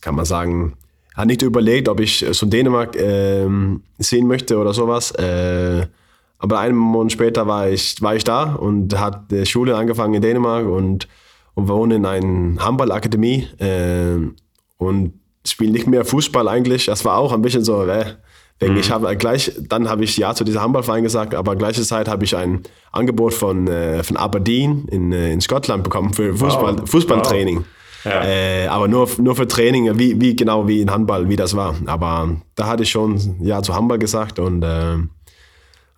kann 0.02 0.16
man 0.16 0.26
sagen, 0.26 0.78
hat 1.14 1.28
nicht 1.28 1.42
überlegt, 1.42 1.90
ob 1.90 2.00
ich 2.00 2.26
so 2.32 2.46
Dänemark 2.46 2.96
ähm, 2.96 3.84
sehen 3.98 4.28
möchte 4.28 4.58
oder 4.58 4.74
sowas. 4.74 5.12
Äh, 5.12 5.88
aber 6.40 6.60
einen 6.60 6.76
Monat 6.76 7.12
später 7.12 7.48
war 7.48 7.70
ich, 7.70 8.02
war 8.02 8.16
ich 8.16 8.24
da 8.24 8.54
und 8.56 8.98
hat 9.00 9.32
die 9.32 9.46
Schule 9.46 9.76
angefangen 9.76 10.14
in 10.14 10.22
Dänemark 10.22 10.68
und, 10.68 11.08
und 11.56 11.68
wohne 11.68 11.96
in 11.96 12.06
einer 12.06 12.64
Handballakademie 12.64 13.48
äh, 13.60 14.18
und 14.78 15.14
spiele 15.46 15.72
nicht 15.72 15.88
mehr 15.88 16.06
Fußball 16.06 16.48
eigentlich. 16.48 16.86
Das 16.86 17.06
war 17.06 17.18
auch 17.18 17.32
ein 17.32 17.42
bisschen 17.42 17.64
so, 17.64 17.84
äh, 17.86 18.06
wegen 18.60 18.78
ich 18.78 18.92
habe 18.92 19.16
gleich, 19.18 19.52
dann 19.70 19.88
habe 19.88 20.04
ich 20.04 20.18
ja 20.18 20.34
zu 20.34 20.44
diesem 20.44 20.62
Handballverein 20.62 21.04
gesagt, 21.04 21.36
aber 21.36 21.56
gleiche 21.56 21.82
Zeit 21.84 22.08
habe 22.08 22.24
ich 22.24 22.36
ein 22.36 22.64
Angebot 22.92 23.34
von, 23.34 23.68
äh, 23.68 24.04
von 24.04 24.18
Aberdeen 24.18 24.88
in, 24.90 25.12
äh, 25.12 25.32
in 25.32 25.42
Schottland 25.42 25.84
bekommen 25.84 26.14
für 26.14 26.36
Fußball, 26.36 26.80
Wow. 26.80 26.90
Fußballtraining. 26.90 27.66
Ja. 28.04 28.24
Äh, 28.24 28.68
aber 28.68 28.88
nur, 28.88 29.10
nur 29.18 29.36
für 29.36 29.48
Training, 29.48 29.98
wie, 30.00 30.20
wie 30.20 30.36
genau 30.36 30.68
wie 30.68 30.82
in 30.82 30.90
Handball, 30.90 31.30
wie 31.30 31.36
das 31.36 31.56
war. 31.56 31.76
Aber 31.88 32.38
da 32.56 32.68
hatte 32.68 32.84
ich 32.84 32.90
schon 32.90 33.38
ja 33.42 33.62
zu 33.62 33.76
Handball 33.76 34.00
gesagt 34.00 34.40
und 34.40 34.64
äh, 34.64 34.98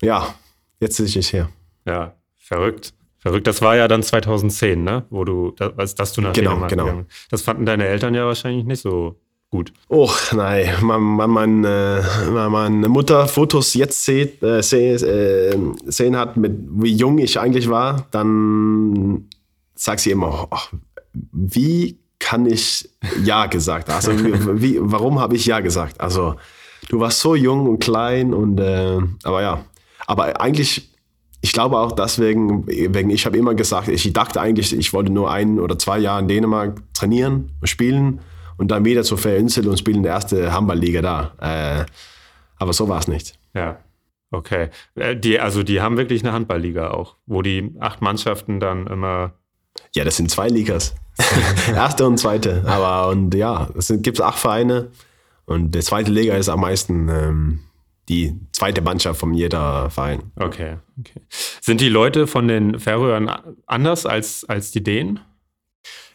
ja, 0.02 0.34
jetzt 0.80 0.96
sitze 0.96 1.18
ich 1.18 1.28
hier. 1.28 1.48
ja, 1.86 2.14
verrückt. 2.38 2.94
Verrückt. 3.18 3.46
Das 3.46 3.60
war 3.60 3.76
ja 3.76 3.86
dann 3.86 4.02
2010, 4.02 4.82
ne? 4.82 5.04
Wo 5.10 5.24
du, 5.24 5.54
als 5.76 5.94
dass 5.94 6.14
du 6.14 6.22
nach 6.22 6.32
Genau, 6.32 6.52
Dänemark 6.52 6.70
genau. 6.70 6.84
gegangen. 6.84 7.06
Das 7.30 7.42
fanden 7.42 7.66
deine 7.66 7.86
Eltern 7.86 8.14
ja 8.14 8.24
wahrscheinlich 8.24 8.64
nicht 8.64 8.80
so 8.80 9.16
gut. 9.50 9.74
Oh, 9.88 10.10
nein, 10.32 10.70
wenn 10.80 11.02
man, 11.02 11.30
man, 11.30 11.64
äh, 11.64 12.02
wenn 12.28 12.50
meine 12.50 12.88
Mutter 12.88 13.28
Fotos 13.28 13.74
jetzt 13.74 14.04
sieht, 14.04 14.42
äh, 14.42 14.60
äh, 14.60 15.58
sehen 15.84 16.16
hat, 16.16 16.38
mit 16.38 16.52
wie 16.70 16.94
jung 16.94 17.18
ich 17.18 17.38
eigentlich 17.38 17.68
war, 17.68 18.06
dann 18.10 19.28
sagt 19.74 20.00
sie 20.00 20.12
immer, 20.12 20.48
oh, 20.50 20.78
wie 21.32 21.98
kann 22.18 22.46
ich 22.46 22.88
Ja 23.22 23.46
gesagt. 23.46 23.90
Also 23.90 24.12
wie, 24.18 24.62
wie, 24.62 24.78
warum 24.80 25.18
habe 25.18 25.36
ich 25.36 25.46
Ja 25.46 25.60
gesagt? 25.60 26.00
Also 26.00 26.36
du 26.88 27.00
warst 27.00 27.20
so 27.20 27.34
jung 27.34 27.68
und 27.68 27.80
klein 27.80 28.32
und 28.32 28.58
äh, 28.60 28.98
aber 29.24 29.42
ja, 29.42 29.64
aber 30.10 30.40
eigentlich 30.40 30.90
ich 31.42 31.52
glaube 31.52 31.78
auch 31.78 31.92
deswegen, 31.92 32.66
wegen, 32.66 33.10
ich 33.10 33.24
habe 33.24 33.38
immer 33.38 33.54
gesagt, 33.54 33.88
ich 33.88 34.12
dachte 34.12 34.40
eigentlich, 34.40 34.76
ich 34.76 34.92
wollte 34.92 35.10
nur 35.10 35.30
ein 35.30 35.58
oder 35.58 35.78
zwei 35.78 35.98
Jahre 35.98 36.20
in 36.20 36.28
Dänemark 36.28 36.82
trainieren, 36.92 37.52
spielen 37.62 38.20
und 38.58 38.70
dann 38.70 38.84
wieder 38.84 39.04
zur 39.04 39.16
Ferinsel 39.16 39.66
und 39.68 39.78
spielen 39.78 39.98
in 39.98 40.02
der 40.02 40.12
erste 40.12 40.52
Handballliga 40.52 41.00
da. 41.00 41.32
Äh, 41.40 41.86
aber 42.58 42.74
so 42.74 42.88
war 42.88 42.98
es 42.98 43.08
nicht. 43.08 43.38
Ja, 43.54 43.78
okay. 44.30 44.68
Äh, 44.96 45.16
die, 45.16 45.40
also 45.40 45.62
die 45.62 45.80
haben 45.80 45.96
wirklich 45.96 46.22
eine 46.22 46.34
Handballliga 46.34 46.90
auch, 46.90 47.16
wo 47.24 47.40
die 47.40 47.74
acht 47.80 48.02
Mannschaften 48.02 48.60
dann 48.60 48.86
immer. 48.86 49.32
Ja, 49.94 50.04
das 50.04 50.18
sind 50.18 50.30
zwei 50.30 50.48
Ligas. 50.48 50.94
erste 51.74 52.06
und 52.06 52.18
zweite. 52.18 52.64
Aber 52.66 53.08
und 53.08 53.34
ja, 53.34 53.70
es 53.78 53.90
gibt 53.98 54.20
acht 54.20 54.38
Vereine 54.38 54.90
und 55.46 55.74
die 55.74 55.80
zweite 55.80 56.10
Liga 56.10 56.34
ist 56.34 56.50
am 56.50 56.60
meisten. 56.60 57.08
Ähm, 57.08 57.60
die 58.10 58.36
zweite 58.52 58.82
Mannschaft 58.82 59.20
von 59.20 59.32
jeder 59.32 59.88
Verein. 59.88 60.32
Okay, 60.34 60.78
okay. 60.98 61.20
Sind 61.28 61.80
die 61.80 61.88
Leute 61.88 62.26
von 62.26 62.48
den 62.48 62.80
Färöern 62.80 63.30
anders 63.66 64.04
als, 64.04 64.44
als 64.44 64.72
die 64.72 64.82
Dänen? 64.82 65.20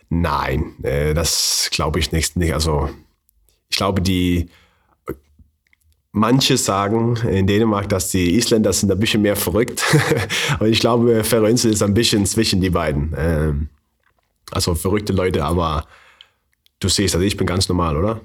Nein, 0.09 0.75
äh, 0.83 1.13
das 1.13 1.69
glaube 1.71 1.99
ich 1.99 2.11
nicht. 2.11 2.35
Also 2.53 2.89
ich 3.69 3.77
glaube, 3.77 4.01
die 4.01 4.49
manche 6.11 6.57
sagen 6.57 7.15
in 7.29 7.47
Dänemark, 7.47 7.87
dass 7.89 8.09
die 8.09 8.35
Isländer 8.35 8.73
sind 8.73 8.91
ein 8.91 8.99
bisschen 8.99 9.21
mehr 9.21 9.37
verrückt. 9.37 9.83
Und 10.59 10.67
ich 10.67 10.79
glaube, 10.79 11.23
Färöinsel 11.23 11.71
ist 11.71 11.81
ein 11.81 11.93
bisschen 11.93 12.25
zwischen 12.25 12.61
die 12.61 12.69
beiden. 12.69 13.15
Ähm, 13.17 13.69
also 14.51 14.75
verrückte 14.75 15.13
Leute, 15.13 15.43
aber 15.43 15.85
du 16.79 16.89
siehst, 16.89 17.15
also 17.15 17.25
ich 17.25 17.37
bin 17.37 17.47
ganz 17.47 17.67
normal, 17.69 17.97
oder? 17.97 18.21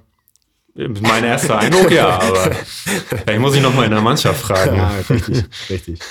Mein 0.75 1.25
erster 1.25 1.59
Eindruck, 1.59 1.91
ja, 1.91 2.21
aber 2.21 2.53
vielleicht 2.55 3.41
muss 3.41 3.57
ich 3.57 3.63
noch 3.63 3.75
mal 3.75 3.85
in 3.85 3.91
der 3.91 4.01
Mannschaft 4.01 4.41
fragen. 4.41 4.77
Ja, 4.77 4.93
richtig, 5.09 5.45
richtig. 5.69 6.01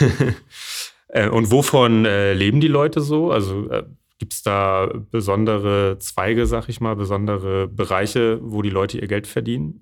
Äh, 1.11 1.27
und 1.27 1.49
wovon 1.49 2.05
äh, 2.05 2.33
leben 2.33 2.61
die 2.61 2.67
Leute 2.67 3.01
so? 3.01 3.31
Also 3.31 3.67
äh, 3.71 3.83
gibt 4.19 4.33
es 4.33 4.43
da 4.43 4.87
besondere 5.09 5.97
Zweige, 5.99 6.45
sag 6.45 6.69
ich 6.69 6.81
mal, 6.81 6.95
besondere 6.95 7.67
Bereiche, 7.67 8.37
wo 8.43 8.61
die 8.61 8.69
Leute 8.69 8.99
ihr 8.99 9.07
Geld 9.07 9.25
verdienen? 9.25 9.81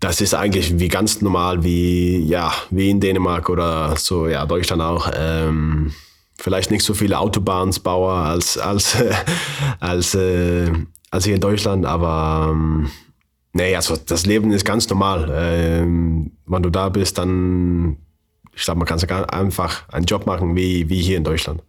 Das 0.00 0.20
ist 0.20 0.34
eigentlich 0.34 0.78
wie 0.78 0.88
ganz 0.88 1.20
normal, 1.20 1.64
wie, 1.64 2.18
ja, 2.24 2.52
wie 2.70 2.90
in 2.90 3.00
Dänemark 3.00 3.48
oder 3.48 3.96
so, 3.96 4.28
ja, 4.28 4.46
Deutschland 4.46 4.82
auch. 4.82 5.10
Ähm, 5.14 5.92
vielleicht 6.38 6.70
nicht 6.70 6.84
so 6.84 6.94
viele 6.94 7.18
Autobahnsbauer 7.18 8.14
als, 8.14 8.58
als, 8.58 8.96
als, 9.80 10.14
äh, 10.14 10.70
als 11.10 11.24
hier 11.24 11.34
in 11.34 11.40
Deutschland, 11.40 11.86
aber 11.86 12.50
ähm, 12.52 12.90
Nee, 13.56 13.76
also 13.76 13.96
das 13.96 14.26
Leben 14.26 14.52
ist 14.52 14.64
ganz 14.64 14.88
normal. 14.90 15.30
Ähm, 15.32 16.32
wenn 16.44 16.62
du 16.64 16.70
da 16.70 16.88
bist, 16.88 17.18
dann, 17.18 17.96
ich 18.52 18.64
glaube, 18.64 18.78
man 18.78 18.88
kann 18.88 19.00
einfach 19.30 19.88
einen 19.88 20.06
Job 20.06 20.26
machen 20.26 20.56
wie, 20.56 20.88
wie 20.88 21.00
hier 21.00 21.16
in 21.16 21.24
Deutschland. 21.24 21.62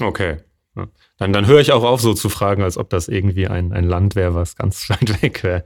Okay. 0.00 0.36
Ja. 0.76 0.86
Dann, 1.18 1.32
dann 1.32 1.46
höre 1.46 1.60
ich 1.60 1.72
auch 1.72 1.82
auf, 1.82 2.00
so 2.00 2.14
zu 2.14 2.28
fragen, 2.28 2.62
als 2.62 2.78
ob 2.78 2.90
das 2.90 3.08
irgendwie 3.08 3.48
ein, 3.48 3.72
ein 3.72 3.84
Land 3.84 4.14
wäre, 4.14 4.36
was 4.36 4.54
ganz 4.54 4.88
weit 4.88 5.20
weg 5.20 5.42
wäre. 5.42 5.64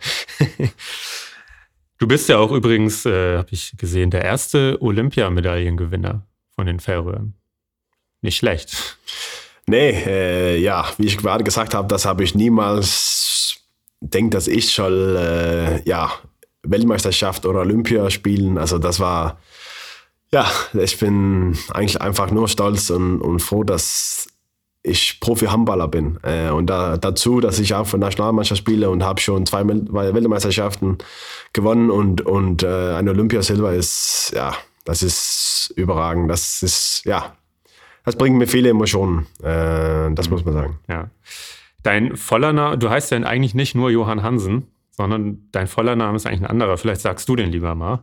du 1.98 2.08
bist 2.08 2.30
ja 2.30 2.38
auch 2.38 2.52
übrigens, 2.52 3.04
äh, 3.04 3.36
habe 3.36 3.48
ich 3.50 3.76
gesehen, 3.76 4.10
der 4.10 4.24
erste 4.24 4.80
Olympiamedaillengewinner 4.80 6.26
von 6.54 6.66
den 6.66 6.80
Färöern. 6.80 7.34
Nicht 8.22 8.38
schlecht. 8.38 8.96
Nee, 9.66 9.90
äh, 9.90 10.56
ja, 10.58 10.86
wie 10.96 11.06
ich 11.06 11.18
gerade 11.18 11.44
gesagt 11.44 11.74
habe, 11.74 11.86
das 11.86 12.06
habe 12.06 12.24
ich 12.24 12.34
niemals 12.34 13.55
denke, 14.00 14.30
dass 14.30 14.48
ich 14.48 14.72
schon 14.72 15.16
äh, 15.16 15.82
ja, 15.88 16.12
Weltmeisterschaft 16.62 17.46
oder 17.46 17.60
Olympia 17.60 18.10
spielen. 18.10 18.58
Also 18.58 18.78
das 18.78 19.00
war, 19.00 19.38
ja, 20.32 20.50
ich 20.74 20.98
bin 20.98 21.56
eigentlich 21.70 22.00
einfach 22.00 22.30
nur 22.30 22.48
stolz 22.48 22.90
und, 22.90 23.20
und 23.20 23.40
froh, 23.40 23.64
dass 23.64 24.28
ich 24.82 25.18
Profi-Handballer 25.20 25.88
bin. 25.88 26.18
Äh, 26.22 26.50
und 26.50 26.66
da, 26.66 26.96
dazu, 26.96 27.40
dass 27.40 27.58
ich 27.58 27.74
auch 27.74 27.86
für 27.86 27.98
Nationalmannschaft 27.98 28.58
spiele 28.58 28.88
und 28.88 29.02
habe 29.02 29.20
schon 29.20 29.44
zwei 29.46 29.66
Weltmeisterschaften 29.66 30.98
gewonnen 31.52 31.90
und, 31.90 32.20
und 32.20 32.62
äh, 32.62 32.94
eine 32.94 33.10
Olympiasilber 33.10 33.74
ist, 33.74 34.32
ja, 34.34 34.54
das 34.84 35.02
ist 35.02 35.72
überragend. 35.76 36.30
Das 36.30 36.62
ist, 36.62 37.02
ja, 37.04 37.36
das 38.04 38.16
bringt 38.16 38.36
mir 38.36 38.46
viele 38.46 38.70
Emotionen. 38.70 39.26
Äh, 39.42 40.14
das 40.14 40.30
muss 40.30 40.44
man 40.44 40.54
sagen. 40.54 40.78
Ja. 40.88 41.10
Dein 41.86 42.16
voller 42.16 42.52
Name, 42.52 42.76
du 42.76 42.90
heißt 42.90 43.12
ja 43.12 43.18
eigentlich 43.18 43.54
nicht 43.54 43.76
nur 43.76 43.90
Johann 43.90 44.24
Hansen, 44.24 44.66
sondern 44.90 45.46
dein 45.52 45.68
voller 45.68 45.94
Name 45.94 46.16
ist 46.16 46.26
eigentlich 46.26 46.40
ein 46.40 46.50
anderer. 46.50 46.78
Vielleicht 46.78 47.00
sagst 47.00 47.28
du 47.28 47.36
den 47.36 47.52
lieber 47.52 47.76
mal. 47.76 48.02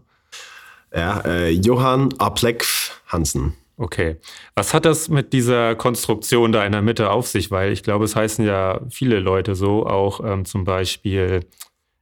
Ja, 0.96 1.20
äh, 1.26 1.50
Johann 1.50 2.14
Aplek 2.18 2.66
Hansen. 3.08 3.56
Okay. 3.76 4.16
Was 4.56 4.74
hat 4.74 4.86
das 4.86 5.10
mit 5.10 5.34
dieser 5.34 5.76
Konstruktion 5.76 6.54
da 6.54 6.66
in 6.66 6.72
der 6.72 6.82
Mitte 6.82 7.10
auf 7.10 7.28
sich? 7.28 7.52
Weil 7.52 7.74
ich 7.74 7.84
glaube, 7.84 8.06
es 8.06 8.16
heißen 8.16 8.46
ja 8.46 8.80
viele 8.90 9.20
Leute 9.20 9.54
so, 9.54 9.86
auch 9.86 10.22
ähm, 10.24 10.46
zum 10.46 10.64
Beispiel 10.64 11.42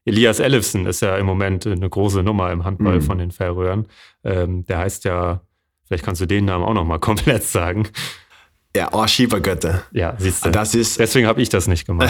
Elias 0.06 0.40
Ellefsen 0.40 0.86
ist 0.86 1.02
ja 1.02 1.18
im 1.18 1.26
Moment 1.26 1.66
eine 1.66 1.90
große 1.90 2.22
Nummer 2.22 2.52
im 2.52 2.64
Handball 2.64 2.98
mhm. 2.98 3.02
von 3.02 3.18
den 3.18 3.32
Färöern. 3.32 3.88
Ähm, 4.24 4.66
der 4.68 4.78
heißt 4.78 5.04
ja, 5.06 5.42
vielleicht 5.88 6.06
kannst 6.06 6.22
du 6.22 6.28
den 6.28 6.46
Namen 6.46 6.64
auch 6.64 6.76
nochmal 6.76 7.00
komplett 7.00 7.42
sagen. 7.42 7.88
Ja, 8.76 8.90
oh, 8.94 9.06
Schiefergötter. 9.06 9.84
Ja, 9.92 10.16
siehst 10.18 10.46
du. 10.46 10.50
Das 10.50 10.74
ist, 10.76 10.98
Deswegen 10.98 11.28
habe 11.28 11.42
ich 11.42 11.50
das 11.50 11.68
nicht 11.68 11.86
gemacht. 11.86 12.10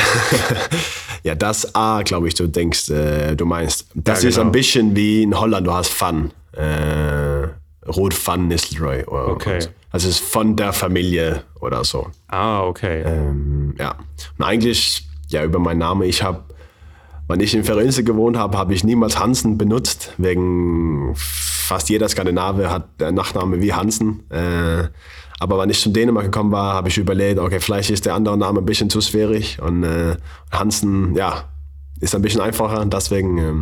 ja, 1.24 1.34
das 1.34 1.74
A, 1.74 2.04
glaube 2.04 2.28
ich, 2.28 2.36
du 2.36 2.47
denkst, 2.47 2.89
äh, 2.89 3.36
du 3.36 3.45
meinst. 3.45 3.88
Das 3.95 4.21
ja, 4.21 4.30
ist 4.30 4.36
genau. 4.36 4.47
ein 4.47 4.52
bisschen 4.52 4.95
wie 4.95 5.24
in 5.24 5.39
Holland, 5.39 5.65
du 5.65 5.74
hast 5.74 5.91
Fun. 5.91 6.32
Äh, 6.54 7.47
Rot 7.88 8.13
Fun 8.13 8.47
Nistelrooy. 8.47 9.04
okay. 9.08 9.62
So. 9.62 9.69
Also 9.91 10.08
es 10.08 10.21
ist 10.21 10.24
von 10.24 10.56
der 10.56 10.71
Familie 10.71 11.43
oder 11.60 11.84
so. 11.84 12.10
Ah, 12.28 12.62
okay. 12.62 13.02
Ähm, 13.02 13.76
ja. 13.78 13.95
Und 14.38 14.45
eigentlich, 14.45 15.08
ja, 15.30 15.43
über 15.43 15.60
meinen 15.60 15.80
Namen, 15.80 16.04
ich 16.04 16.24
habe, 16.24 16.43
wenn 17.28 17.39
ich 17.39 17.54
in 17.56 17.63
Ferinsel 17.63 18.04
gewohnt 18.04 18.38
habe, 18.38 18.58
habe 18.58 18.74
ich 18.74 18.84
niemals 18.84 19.19
Hansen 19.19 19.58
benutzt, 19.58 20.13
wegen 20.17 21.13
fast 21.15 21.89
jeder 21.89 22.08
Skandinave 22.08 22.69
hat 22.69 22.88
der 23.00 23.12
Nachname 23.12 23.62
wie 23.62 23.74
Hansen. 23.74 24.30
Äh, 24.30 24.89
aber 25.41 25.58
wenn 25.58 25.71
ich 25.71 25.82
zu 25.82 25.89
Dänemark 25.89 26.25
gekommen 26.25 26.51
war, 26.51 26.75
habe 26.75 26.89
ich 26.89 26.99
überlegt, 26.99 27.39
okay, 27.39 27.60
vielleicht 27.60 27.89
ist 27.89 28.06
der 28.06 28.13
andere 28.13 28.38
Name 28.38 28.60
ein 28.60 28.65
bisschen 28.65 28.91
zu 28.91 29.01
sphärisch 29.01 29.58
und 29.58 29.84
äh, 29.84 30.15
Hansen, 30.51 31.15
ja, 31.15 31.49
ist 31.99 32.13
ein 32.13 32.21
bisschen 32.21 32.41
einfacher. 32.41 32.86
Deswegen 32.86 33.38
äh, 33.39 33.54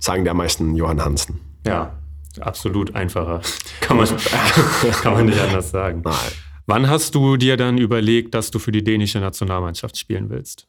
sagen 0.00 0.24
die 0.24 0.34
meisten 0.34 0.74
Johann 0.74 1.00
Hansen. 1.00 1.38
Ja, 1.64 1.96
absolut 2.40 2.96
einfacher. 2.96 3.40
Kann 3.80 3.98
man, 3.98 4.08
kann 5.02 5.12
man 5.12 5.26
nicht 5.26 5.38
anders 5.38 5.70
sagen. 5.70 6.02
Nein. 6.04 6.32
Wann 6.66 6.90
hast 6.90 7.14
du 7.14 7.36
dir 7.36 7.56
dann 7.56 7.78
überlegt, 7.78 8.34
dass 8.34 8.50
du 8.50 8.58
für 8.58 8.72
die 8.72 8.82
dänische 8.82 9.20
Nationalmannschaft 9.20 9.96
spielen 9.96 10.28
willst? 10.28 10.66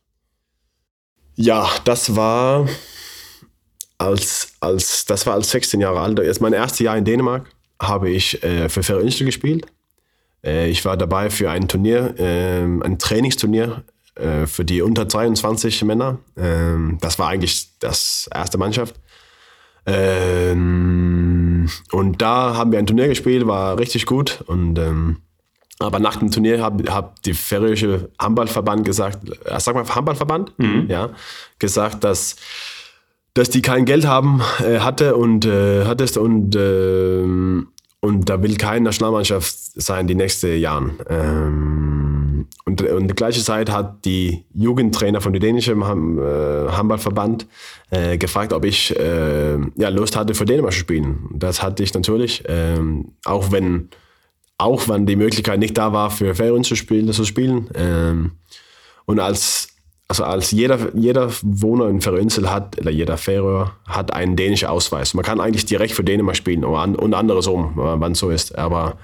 Ja, 1.33 1.67
das 1.83 2.15
war 2.15 2.67
als, 3.97 4.53
als, 4.59 5.05
das 5.05 5.25
war 5.25 5.33
als 5.33 5.49
16 5.49 5.81
Jahre 5.81 5.99
alt. 5.99 6.19
Jetzt 6.19 6.41
mein 6.41 6.53
erstes 6.53 6.77
Jahr 6.77 6.95
in 6.95 7.05
Dänemark 7.05 7.49
habe 7.81 8.11
ich 8.11 8.43
äh, 8.43 8.69
für 8.69 8.83
Ferinsel 8.83 9.25
gespielt. 9.25 9.65
Äh, 10.43 10.69
ich 10.69 10.83
war 10.85 10.97
dabei 10.97 11.29
für 11.29 11.49
ein 11.49 11.67
Turnier, 11.67 12.15
ähm, 12.17 12.81
ein 12.83 12.99
Trainingsturnier 12.99 13.83
äh, 14.15 14.45
für 14.45 14.65
die 14.65 14.81
unter 14.81 15.07
22 15.07 15.83
Männer. 15.83 16.19
Ähm, 16.35 16.97
das 17.01 17.19
war 17.19 17.29
eigentlich 17.29 17.69
das 17.79 18.29
erste 18.33 18.57
Mannschaft. 18.57 18.95
Ähm, 19.85 21.69
und 21.91 22.21
da 22.21 22.55
haben 22.55 22.71
wir 22.71 22.79
ein 22.79 22.87
Turnier 22.87 23.07
gespielt, 23.07 23.47
war 23.47 23.79
richtig 23.79 24.05
gut. 24.05 24.43
Und, 24.47 24.79
aber 25.79 25.99
nach 25.99 26.17
dem 26.17 26.31
Turnier 26.31 26.63
hat 26.63 26.73
hab 26.89 27.21
die 27.21 27.33
färöische 27.33 28.09
Handballverband 28.19 28.83
gesagt, 28.85 29.29
äh, 29.45 29.59
sag 29.59 29.75
mal 29.75 29.87
Handballverband, 29.87 30.57
mhm. 30.57 30.87
ja, 30.89 31.11
gesagt, 31.59 32.03
dass 32.03 32.35
dass 33.37 33.51
die 33.51 33.61
kein 33.61 33.85
Geld 33.85 34.07
haben 34.07 34.41
äh, 34.59 34.79
hatte 34.79 35.15
und 35.15 35.45
äh, 35.45 35.85
hattest 35.85 36.17
und 36.17 36.55
äh, 36.55 37.23
und 38.07 38.29
da 38.29 38.41
will 38.41 38.55
keine 38.55 38.85
Nationalmannschaft 38.85 39.53
sein 39.75 40.07
die 40.07 40.15
nächsten 40.15 40.57
Jahre. 40.57 40.91
Ähm, 41.09 42.47
und, 42.63 42.81
und 42.81 43.07
die 43.09 43.15
gleiche 43.15 43.43
Zeit 43.43 43.69
hat 43.69 44.05
die 44.05 44.45
Jugendtrainer 44.53 45.19
von 45.19 45.33
der 45.33 45.41
dänischen 45.41 45.81
äh, 45.81 46.71
Handballverband 46.71 47.47
äh, 47.89 48.17
gefragt, 48.17 48.53
ob 48.53 48.63
ich 48.63 48.97
äh, 48.97 49.57
ja, 49.75 49.89
Lust 49.89 50.15
hatte, 50.15 50.33
für 50.33 50.45
Dänemark 50.45 50.71
zu 50.71 50.79
spielen. 50.79 51.29
Das 51.33 51.61
hatte 51.61 51.83
ich 51.83 51.93
natürlich, 51.93 52.43
ähm, 52.47 53.13
auch 53.25 53.51
wenn 53.51 53.89
auch 54.57 54.87
wenn 54.87 55.05
die 55.05 55.15
Möglichkeit 55.15 55.59
nicht 55.59 55.77
da 55.77 55.93
war, 55.93 56.09
für 56.09 56.33
Ferien 56.33 56.63
zu 56.63 56.75
spielen. 56.75 57.11
Zu 57.11 57.25
spielen. 57.25 57.69
Ähm, 57.75 58.31
und 59.05 59.19
als 59.19 59.76
also 60.07 60.23
als 60.23 60.51
jeder, 60.51 60.95
jeder 60.95 61.29
Wohner 61.41 61.89
in 61.89 62.01
Färöinsel 62.01 62.49
hat, 62.49 62.79
oder 62.79 62.91
jeder 62.91 63.17
Färöer 63.17 63.73
hat 63.85 64.13
einen 64.13 64.35
dänischen 64.35 64.69
Ausweis. 64.69 65.13
Man 65.13 65.25
kann 65.25 65.41
eigentlich 65.41 65.65
direkt 65.65 65.93
für 65.93 66.03
Dänemark 66.03 66.37
spielen 66.37 66.63
und 66.63 67.13
anderes 67.13 67.47
um, 67.47 67.75
wenn 67.75 68.11
es 68.13 68.19
so 68.19 68.29
ist. 68.29 68.57
Aber 68.57 68.97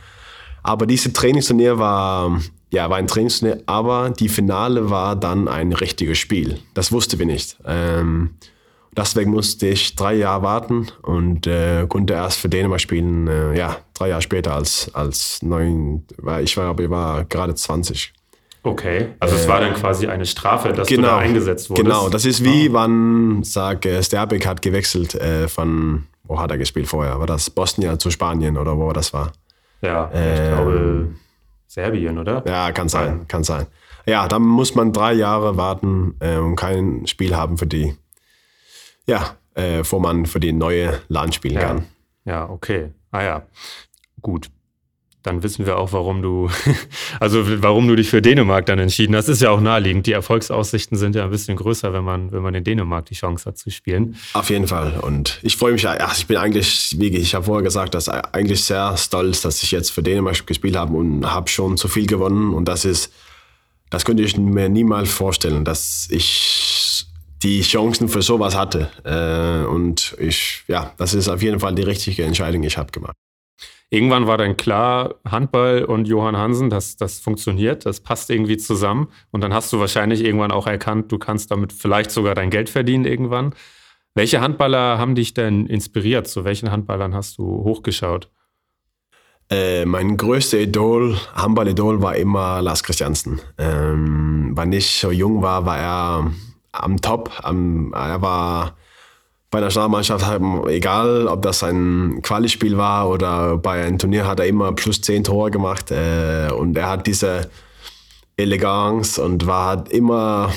Aber 0.63 0.85
dieses 0.85 1.11
Trainingsturnier 1.11 1.77
war, 1.77 2.39
ja, 2.71 2.89
war 2.89 2.97
ein 2.97 3.07
Trainingsturnier, 3.07 3.63
aber 3.65 4.11
die 4.11 4.29
Finale 4.29 4.89
war 4.89 5.17
dann 5.17 5.49
ein 5.49 5.73
richtiges 5.73 6.17
Spiel. 6.17 6.59
Das 6.73 6.91
wussten 6.93 7.19
wir 7.19 7.25
nicht. 7.25 7.57
Ähm, 7.65 8.35
deswegen 8.95 9.31
musste 9.31 9.67
ich 9.67 9.95
drei 9.97 10.13
Jahre 10.13 10.41
warten 10.43 10.87
und 11.01 11.47
äh, 11.47 11.85
konnte 11.87 12.13
erst 12.13 12.39
für 12.39 12.47
Dänemark 12.47 12.79
spielen, 12.79 13.27
äh, 13.27 13.57
ja, 13.57 13.75
drei 13.93 14.07
Jahre 14.07 14.21
später 14.21 14.55
als, 14.55 14.89
als 14.93 15.41
neun, 15.41 16.05
ich 16.41 16.55
war, 16.55 16.79
ich 16.79 16.89
war 16.89 17.25
gerade 17.25 17.55
20. 17.55 18.13
Okay, 18.65 19.09
also 19.19 19.35
es 19.35 19.45
war 19.45 19.59
dann 19.59 19.73
quasi 19.73 20.07
eine 20.07 20.25
Strafe, 20.25 20.71
dass 20.71 20.87
genau, 20.87 21.01
du 21.01 21.07
da 21.09 21.17
eingesetzt 21.17 21.69
wurdest. 21.69 21.85
Genau, 21.85 22.07
das 22.07 22.23
ist 22.23 22.45
wie, 22.45 22.69
oh. 22.69 22.73
wann, 22.73 23.43
sag, 23.43 23.85
Sterbik 24.01 24.47
hat 24.47 24.61
gewechselt 24.61 25.15
äh, 25.15 25.49
von, 25.49 26.05
wo 26.23 26.39
hat 26.39 26.49
er 26.49 26.57
gespielt 26.57 26.87
vorher? 26.87 27.19
War 27.19 27.27
das 27.27 27.49
Bosnien 27.49 27.99
zu 27.99 28.09
Spanien 28.09 28.57
oder 28.57 28.77
wo 28.77 28.93
das 28.93 29.11
war? 29.11 29.33
Ja, 29.81 30.09
ich 30.13 30.19
ähm, 30.19 30.47
glaube 30.47 31.15
Serbien, 31.67 32.17
oder? 32.17 32.41
Ja, 32.47 32.71
kann 32.71 32.87
sein, 32.87 33.27
kann 33.27 33.43
sein. 33.43 33.67
Ja, 34.05 34.29
dann 34.29 34.43
muss 34.43 34.75
man 34.75 34.93
drei 34.93 35.11
Jahre 35.11 35.57
warten 35.57 36.15
äh, 36.21 36.37
und 36.37 36.55
kein 36.55 37.05
Spiel 37.05 37.35
haben 37.35 37.57
für 37.57 37.67
die, 37.67 37.97
ja, 39.05 39.35
äh, 39.55 39.79
bevor 39.79 39.99
man 39.99 40.25
für 40.25 40.39
die 40.39 40.53
neue 40.53 41.01
LAN 41.09 41.33
spielen 41.33 41.55
ja. 41.55 41.61
kann. 41.61 41.85
Ja, 42.23 42.49
okay. 42.49 42.93
Ah 43.11 43.23
ja, 43.23 43.41
gut 44.21 44.49
dann 45.23 45.41
wissen 45.41 45.65
wir 45.65 45.77
auch, 45.77 45.93
warum 45.93 46.21
du, 46.21 46.49
also 47.19 47.43
warum 47.63 47.87
du 47.87 47.95
dich 47.95 48.09
für 48.09 48.21
Dänemark 48.21 48.65
dann 48.65 48.77
entschieden 48.77 49.15
hast. 49.15 49.29
Ist 49.29 49.41
ja 49.41 49.49
auch 49.49 49.61
naheliegend. 49.61 50.05
Die 50.05 50.11
Erfolgsaussichten 50.11 50.97
sind 50.97 51.15
ja 51.15 51.23
ein 51.23 51.29
bisschen 51.29 51.55
größer, 51.55 51.93
wenn 51.93 52.03
man, 52.03 52.31
wenn 52.31 52.41
man 52.41 52.53
in 52.53 52.63
Dänemark 52.63 53.05
die 53.05 53.15
Chance 53.15 53.45
hat 53.45 53.57
zu 53.57 53.71
spielen. 53.71 54.17
Auf 54.33 54.49
jeden 54.49 54.67
Fall. 54.67 54.99
Und 55.01 55.39
ich 55.41 55.55
freue 55.55 55.73
mich, 55.73 55.87
ach, 55.87 56.17
ich 56.17 56.27
bin 56.27 56.37
eigentlich, 56.37 56.95
wie 56.99 57.07
ich 57.07 57.33
habe 57.35 57.45
vorher 57.45 57.63
gesagt, 57.63 57.95
dass 57.95 58.09
eigentlich 58.09 58.63
sehr 58.63 58.95
stolz, 58.97 59.41
dass 59.41 59.63
ich 59.63 59.71
jetzt 59.71 59.91
für 59.91 60.03
Dänemark 60.03 60.45
gespielt 60.45 60.75
habe 60.75 60.93
und 60.95 61.25
habe 61.25 61.49
schon 61.49 61.77
so 61.77 61.87
viel 61.87 62.05
gewonnen. 62.05 62.53
Und 62.53 62.67
das 62.67 62.83
ist, 62.83 63.13
das 63.89 64.03
könnte 64.03 64.23
ich 64.23 64.35
mir 64.37 64.67
niemals 64.67 65.09
vorstellen, 65.09 65.63
dass 65.63 66.07
ich 66.11 67.05
die 67.43 67.61
Chancen 67.61 68.09
für 68.09 68.21
sowas 68.21 68.55
hatte. 68.55 68.89
Äh, 69.03 69.65
und 69.67 70.15
ich, 70.19 70.63
ja, 70.67 70.93
das 70.97 71.13
ist 71.13 71.29
auf 71.29 71.41
jeden 71.41 71.59
Fall 71.59 71.75
die 71.75 71.83
richtige 71.83 72.23
Entscheidung, 72.23 72.61
die 72.61 72.67
ich 72.67 72.77
habe 72.77 72.91
gemacht 72.91 73.15
irgendwann 73.93 74.25
war 74.25 74.37
dann 74.37 74.57
klar, 74.57 75.15
Handball 75.23 75.85
und 75.85 76.07
Johann 76.07 76.35
Hansen, 76.35 76.71
das, 76.71 76.97
das 76.97 77.19
funktioniert, 77.19 77.85
das 77.85 77.99
passt 77.99 78.31
irgendwie 78.31 78.57
zusammen. 78.57 79.09
Und 79.31 79.41
dann 79.41 79.53
hast 79.53 79.71
du 79.71 79.79
wahrscheinlich 79.79 80.25
irgendwann 80.25 80.51
auch 80.51 80.65
erkannt, 80.65 81.11
du 81.11 81.19
kannst 81.19 81.51
damit 81.51 81.71
vielleicht 81.71 82.09
sogar 82.09 82.33
dein 82.33 82.49
Geld 82.49 82.69
verdienen 82.69 83.05
irgendwann. 83.05 83.53
Welche 84.15 84.41
Handballer 84.41 84.97
haben 84.97 85.13
dich 85.13 85.33
denn 85.35 85.67
inspiriert? 85.67 86.27
Zu 86.27 86.43
welchen 86.43 86.71
Handballern 86.71 87.13
hast 87.13 87.37
du 87.37 87.43
hochgeschaut? 87.43 88.29
Äh, 89.49 89.85
mein 89.85 90.17
größter 90.17 90.59
Idol, 90.59 91.15
Handball-Idol, 91.35 92.01
war 92.01 92.15
immer 92.15 92.61
Lars 92.61 92.81
Christiansen. 92.81 93.41
Ähm, 93.59 94.51
wann 94.55 94.71
ich 94.71 94.99
so 94.99 95.11
jung 95.11 95.43
war, 95.43 95.65
war 95.65 95.77
er 95.77 96.31
am 96.71 96.99
Top. 97.01 97.31
Am, 97.43 97.93
er 97.93 98.21
war 98.21 98.75
bei 99.53 99.59
der 99.59 99.67
Nationalmannschaft, 99.67 100.25
egal 100.67 101.27
ob 101.27 101.43
das 101.43 101.63
ein 101.63 102.21
Quali-Spiel 102.23 102.75
war 102.75 103.07
oder 103.07 103.55
bei 103.57 103.85
einem 103.85 103.99
Turnier, 103.99 104.25
hat 104.25 104.39
er 104.39 104.47
immer 104.47 104.73
plus 104.73 104.99
zehn 104.99 105.23
Tore 105.23 105.51
gemacht. 105.51 105.91
Äh, 105.91 106.49
und 106.57 106.75
er 106.75 106.89
hat 106.89 107.05
diese 107.05 107.51
Eleganz 108.35 109.19
und 109.19 109.45
war 109.45 109.85
immer, 109.91 110.51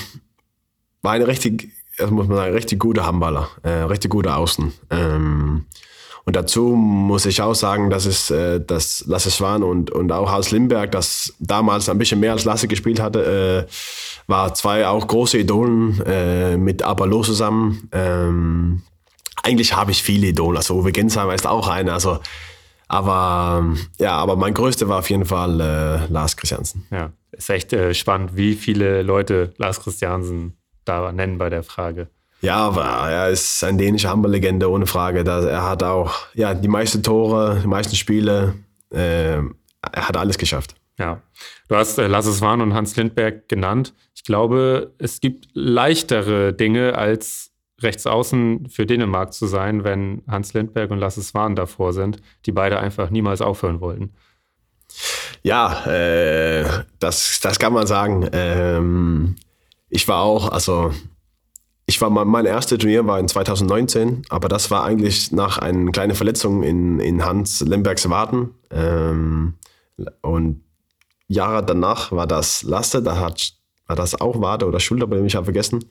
war 1.03 1.11
eine 1.11 1.27
richtig, 1.27 1.69
muss 2.09 2.27
man 2.27 2.37
sagen, 2.37 2.53
richtig 2.53 2.79
gute 2.79 3.05
Handballer, 3.05 3.49
äh, 3.61 3.69
richtig 3.69 4.09
gute 4.09 4.35
Außen. 4.35 4.73
Ähm, 4.89 5.65
und 6.25 6.35
dazu 6.35 6.69
muss 6.75 7.27
ich 7.27 7.39
auch 7.43 7.53
sagen, 7.53 7.91
dass 7.91 8.05
es 8.05 8.31
äh, 8.31 8.59
dass 8.59 9.05
Lasse 9.05 9.29
Schwan 9.29 9.61
und, 9.61 9.91
und 9.91 10.11
auch 10.11 10.31
Hans 10.31 10.49
Limberg, 10.49 10.91
das 10.91 11.35
damals 11.39 11.87
ein 11.87 11.99
bisschen 11.99 12.19
mehr 12.19 12.31
als 12.31 12.45
Lasse 12.45 12.67
gespielt 12.67 12.99
hatte, 12.99 13.67
äh, 13.67 13.71
war 14.27 14.53
zwei 14.53 14.87
auch 14.87 15.07
große 15.07 15.39
Idolen 15.39 16.01
äh, 16.05 16.57
mit 16.57 16.83
Abalo 16.83 17.21
zusammen. 17.21 17.89
Ähm, 17.93 18.83
eigentlich 19.41 19.75
habe 19.75 19.91
ich 19.91 20.03
viele 20.03 20.27
Idole. 20.27 20.57
Also 20.57 20.75
Uwe 20.75 20.91
Gensheimer 20.91 21.33
ist 21.33 21.47
auch 21.47 21.67
einer. 21.67 21.93
Also, 21.93 22.19
aber 22.89 23.75
ja, 23.97 24.11
aber 24.17 24.35
mein 24.35 24.53
größter 24.53 24.89
war 24.89 24.99
auf 24.99 25.09
jeden 25.09 25.25
Fall 25.25 25.59
äh, 25.59 26.11
Lars 26.11 26.35
Christiansen. 26.35 26.85
Ja, 26.91 27.11
ist 27.31 27.49
echt 27.49 27.71
äh, 27.73 27.93
spannend, 27.93 28.35
wie 28.35 28.55
viele 28.55 29.01
Leute 29.01 29.53
Lars 29.57 29.81
Christiansen 29.81 30.57
da 30.83 31.11
nennen 31.11 31.37
bei 31.37 31.49
der 31.49 31.63
Frage. 31.63 32.09
Ja, 32.41 32.57
aber 32.57 32.83
er 32.83 33.29
ist 33.29 33.63
eine 33.63 33.77
dänische 33.77 34.09
Handballlegende 34.09 34.69
ohne 34.69 34.85
Frage. 34.85 35.23
Er 35.27 35.63
hat 35.63 35.81
auch 35.83 36.13
ja, 36.35 36.53
die 36.53 36.67
meisten 36.67 37.01
Tore, 37.01 37.59
die 37.63 37.67
meisten 37.67 37.95
Spiele. 37.95 38.53
Äh, 38.91 39.37
er 39.37 40.07
hat 40.07 40.17
alles 40.17 40.37
geschafft. 40.37 40.75
Ja, 40.99 41.21
du 41.67 41.75
hast 41.75 41.97
äh, 41.99 42.07
Lasse 42.07 42.33
Swan 42.33 42.61
und 42.61 42.73
Hans 42.73 42.95
Lindberg 42.95 43.47
genannt. 43.47 43.93
Ich 44.15 44.23
glaube, 44.23 44.93
es 44.97 45.21
gibt 45.21 45.47
leichtere 45.53 46.53
Dinge 46.53 46.97
als 46.97 47.51
rechts 47.81 48.07
außen 48.07 48.69
für 48.69 48.87
Dänemark 48.87 49.33
zu 49.33 49.45
sein, 49.45 49.83
wenn 49.83 50.23
Hans 50.27 50.53
Lindberg 50.53 50.89
und 50.89 50.97
Lasse 50.97 51.21
Swan 51.21 51.55
davor 51.55 51.93
sind, 51.93 52.17
die 52.45 52.51
beide 52.51 52.79
einfach 52.79 53.11
niemals 53.11 53.41
aufhören 53.41 53.79
wollten. 53.79 54.13
Ja, 55.43 55.85
äh, 55.85 56.65
das, 56.99 57.39
das 57.41 57.59
kann 57.59 57.73
man 57.73 57.85
sagen. 57.85 58.27
Ähm, 58.31 59.35
ich 59.89 60.07
war 60.07 60.21
auch, 60.21 60.49
also 60.51 60.91
ich 61.85 62.01
war 62.01 62.09
mein 62.09 62.45
erstes 62.45 62.79
Turnier 62.79 63.05
war 63.05 63.19
in 63.19 63.27
2019, 63.27 64.23
aber 64.29 64.49
das 64.49 64.71
war 64.71 64.83
eigentlich 64.83 65.31
nach 65.31 65.59
einer 65.59 65.91
kleinen 65.91 66.15
Verletzung 66.15 66.63
in, 66.63 66.99
in 66.99 67.23
Hans 67.23 67.61
Lembergs 67.61 68.09
Waden. 68.09 68.55
Ähm, 68.71 69.53
und 70.21 70.63
Jahre 71.27 71.65
danach 71.65 72.11
war 72.11 72.27
das 72.27 72.63
Laste, 72.63 73.01
da 73.01 73.19
hat, 73.19 73.53
war 73.85 73.95
das 73.95 74.19
auch 74.19 74.41
Wade 74.41 74.65
oder 74.65 74.79
Schulter, 74.79 75.11
ich 75.11 75.35
habe 75.35 75.45
vergessen. 75.45 75.85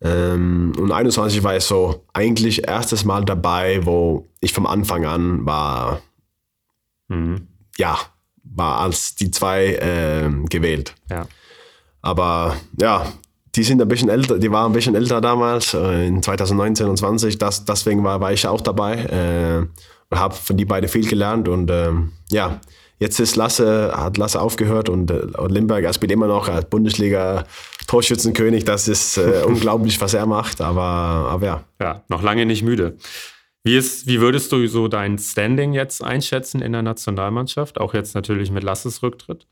Ähm, 0.00 0.72
und 0.78 0.92
21 0.92 1.42
war 1.42 1.56
ich 1.56 1.64
so 1.64 2.04
eigentlich 2.12 2.66
erstes 2.66 3.04
Mal 3.04 3.24
dabei, 3.24 3.84
wo 3.84 4.26
ich 4.40 4.52
vom 4.52 4.66
Anfang 4.66 5.04
an 5.04 5.44
war, 5.44 6.00
mhm. 7.08 7.48
ja, 7.76 7.98
war 8.44 8.80
als 8.80 9.16
die 9.16 9.30
zwei 9.30 9.74
äh, 9.74 10.30
gewählt. 10.48 10.94
Ja. 11.10 11.26
Aber 12.00 12.56
ja, 12.80 13.06
die 13.54 13.64
sind 13.64 13.82
ein 13.82 13.88
bisschen 13.88 14.08
älter, 14.08 14.38
die 14.38 14.52
waren 14.52 14.70
ein 14.70 14.74
bisschen 14.74 14.94
älter 14.94 15.20
damals, 15.20 15.74
äh, 15.74 16.06
in 16.06 16.22
2019 16.22 16.86
und 16.86 16.96
20. 16.96 17.38
Das, 17.38 17.64
deswegen 17.64 18.04
war, 18.04 18.20
war 18.20 18.32
ich 18.32 18.46
auch 18.46 18.60
dabei 18.60 18.94
äh, 18.94 19.66
und 20.10 20.18
habe 20.18 20.34
von 20.34 20.56
die 20.56 20.64
beiden 20.64 20.88
viel 20.88 21.08
gelernt 21.08 21.48
und 21.48 21.70
ähm, 21.70 22.12
ja, 22.30 22.60
Jetzt 22.98 23.20
ist 23.20 23.36
Lasse, 23.36 23.92
hat 23.96 24.16
Lasse 24.16 24.40
aufgehört 24.40 24.88
und, 24.88 25.10
äh, 25.10 25.26
und 25.36 25.52
Limberg, 25.52 25.84
er 25.84 25.92
spielt 25.92 26.10
immer 26.10 26.26
noch 26.26 26.48
als 26.48 26.68
Bundesliga-Torschützenkönig. 26.68 28.64
Das 28.64 28.88
ist 28.88 29.18
äh, 29.18 29.42
unglaublich, 29.46 30.00
was 30.00 30.14
er 30.14 30.26
macht, 30.26 30.60
aber, 30.60 30.82
aber 30.82 31.46
ja. 31.46 31.64
Ja, 31.80 32.02
noch 32.08 32.22
lange 32.22 32.44
nicht 32.44 32.62
müde. 32.62 32.96
Wie, 33.62 33.76
ist, 33.76 34.06
wie 34.06 34.20
würdest 34.20 34.50
du 34.52 34.66
so 34.66 34.88
dein 34.88 35.18
Standing 35.18 35.74
jetzt 35.74 36.02
einschätzen 36.02 36.60
in 36.62 36.72
der 36.72 36.82
Nationalmannschaft? 36.82 37.80
Auch 37.80 37.94
jetzt 37.94 38.14
natürlich 38.14 38.50
mit 38.50 38.62
Lasses 38.62 39.02
Rücktritt? 39.02 39.46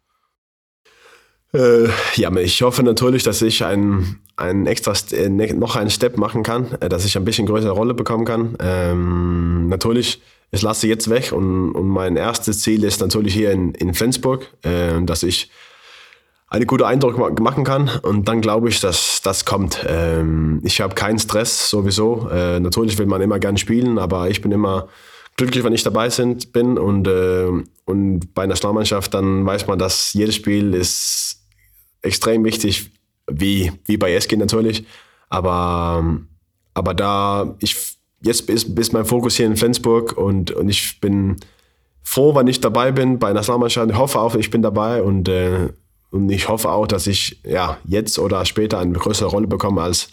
Äh, 1.53 1.89
ja, 2.17 2.35
ich 2.37 2.63
hoffe 2.63 2.83
natürlich, 2.83 3.23
dass 3.23 3.43
ich 3.43 3.65
ein, 3.65 4.21
ein 4.37 4.67
extra, 4.67 4.93
äh, 5.13 5.29
ne, 5.29 5.55
noch 5.55 5.77
einen 5.77 5.91
Step 5.91 6.19
machen 6.19 6.43
kann, 6.43 6.77
dass 6.81 7.05
ich 7.05 7.17
ein 7.17 7.25
bisschen 7.25 7.47
größere 7.47 7.71
Rolle 7.71 7.95
bekommen 7.95 8.25
kann. 8.25 8.57
Ähm, 8.61 9.69
natürlich 9.69 10.21
ich 10.51 10.63
lasse 10.63 10.87
jetzt 10.87 11.11
weg 11.11 11.33
und, 11.33 11.73
und 11.73 11.89
mein 11.89 12.17
erstes 12.17 12.61
Ziel 12.61 12.85
ist 12.85 13.01
natürlich 13.01 13.35
hier 13.35 13.53
in, 13.53 13.73
in 13.75 13.95
Flensburg, 13.95 14.47
äh, 14.63 15.01
dass 15.03 15.23
ich 15.23 15.51
einen 16.49 16.67
guten 16.67 16.85
Eindruck 16.85 17.41
machen 17.41 17.65
kann 17.65 17.91
und 18.03 18.29
dann 18.29 18.41
glaube 18.41 18.69
ich, 18.69 18.81
dass 18.81 19.21
das 19.23 19.45
kommt. 19.45 19.85
Ähm, 19.89 20.61
ich 20.65 20.81
habe 20.81 20.95
keinen 20.95 21.19
Stress 21.19 21.69
sowieso. 21.69 22.29
Äh, 22.31 22.61
natürlich 22.61 22.99
will 22.99 23.07
man 23.07 23.21
immer 23.21 23.41
gern 23.41 23.57
spielen, 23.57 23.99
aber 23.99 24.31
ich 24.31 24.43
bin 24.43 24.53
immer 24.53 24.89
glücklich, 25.37 25.65
wenn 25.65 25.73
ich 25.73 25.83
dabei 25.83 26.09
sind, 26.09 26.53
bin 26.53 26.79
und, 26.79 27.09
äh, 27.09 27.49
und 27.85 28.35
bei 28.35 28.43
einer 28.43 28.51
Nationalmannschaft 28.51 29.13
dann 29.13 29.45
weiß 29.45 29.67
man, 29.67 29.79
dass 29.79 30.13
jedes 30.13 30.37
Spiel 30.37 30.73
ist 30.75 31.43
extrem 32.03 32.45
wichtig, 32.45 32.93
wie, 33.29 33.73
wie 33.85 33.97
bei 33.97 34.15
Eski 34.15 34.37
natürlich, 34.37 34.87
aber, 35.29 36.21
aber 36.75 36.95
da 36.95 37.57
ich 37.59 37.97
jetzt 38.27 38.51
ist, 38.51 38.79
ist 38.79 38.93
mein 38.93 39.05
Fokus 39.05 39.37
hier 39.37 39.47
in 39.47 39.57
Flensburg 39.57 40.17
und, 40.17 40.51
und 40.51 40.69
ich 40.69 41.01
bin 41.01 41.37
froh, 42.03 42.35
wenn 42.35 42.47
ich 42.47 42.61
dabei 42.61 42.93
bin 42.93 43.19
bei 43.19 43.33
Nationalmannschaft. 43.33 43.91
Ich 43.91 43.97
hoffe 43.97 44.21
auch, 44.21 44.35
ich 44.35 44.51
bin 44.51 44.63
dabei 44.63 45.03
und, 45.03 45.29
äh, 45.29 45.69
und 46.11 46.31
ich 46.31 46.49
hoffe 46.49 46.71
auch, 46.71 46.87
dass 46.87 47.07
ich 47.07 47.41
ja, 47.45 47.79
jetzt 47.85 48.19
oder 48.19 48.45
später 48.45 48.79
eine 48.79 48.93
größere 48.93 49.29
Rolle 49.29 49.47
bekomme 49.47 49.83
als, 49.83 50.09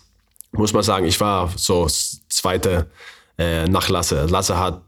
muss 0.51 0.73
man 0.73 0.83
sagen, 0.83 1.05
ich 1.05 1.19
war 1.19 1.51
so 1.55 1.87
zweite 1.87 2.87
äh, 3.37 3.67
nach 3.67 3.89
Lasse. 3.89 4.25
Lasse 4.29 4.57
hat 4.57 4.81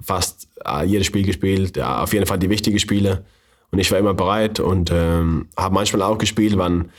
fast 0.00 0.48
äh, 0.64 0.84
jedes 0.84 1.06
Spiel 1.06 1.24
gespielt, 1.24 1.76
ja, 1.76 2.02
auf 2.02 2.12
jeden 2.12 2.26
Fall 2.26 2.38
die 2.38 2.50
wichtigen 2.50 2.78
Spiele. 2.78 3.24
Und 3.70 3.78
ich 3.78 3.90
war 3.90 3.98
immer 3.98 4.14
bereit 4.14 4.60
und 4.60 4.90
ähm, 4.90 5.48
habe 5.56 5.74
manchmal 5.74 6.02
auch 6.02 6.16
gespielt, 6.16 6.56
wann, 6.56 6.90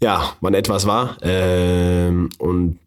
ja, 0.00 0.32
wann 0.40 0.54
etwas 0.54 0.86
war. 0.86 1.18
Ähm, 1.20 2.30
und 2.38 2.78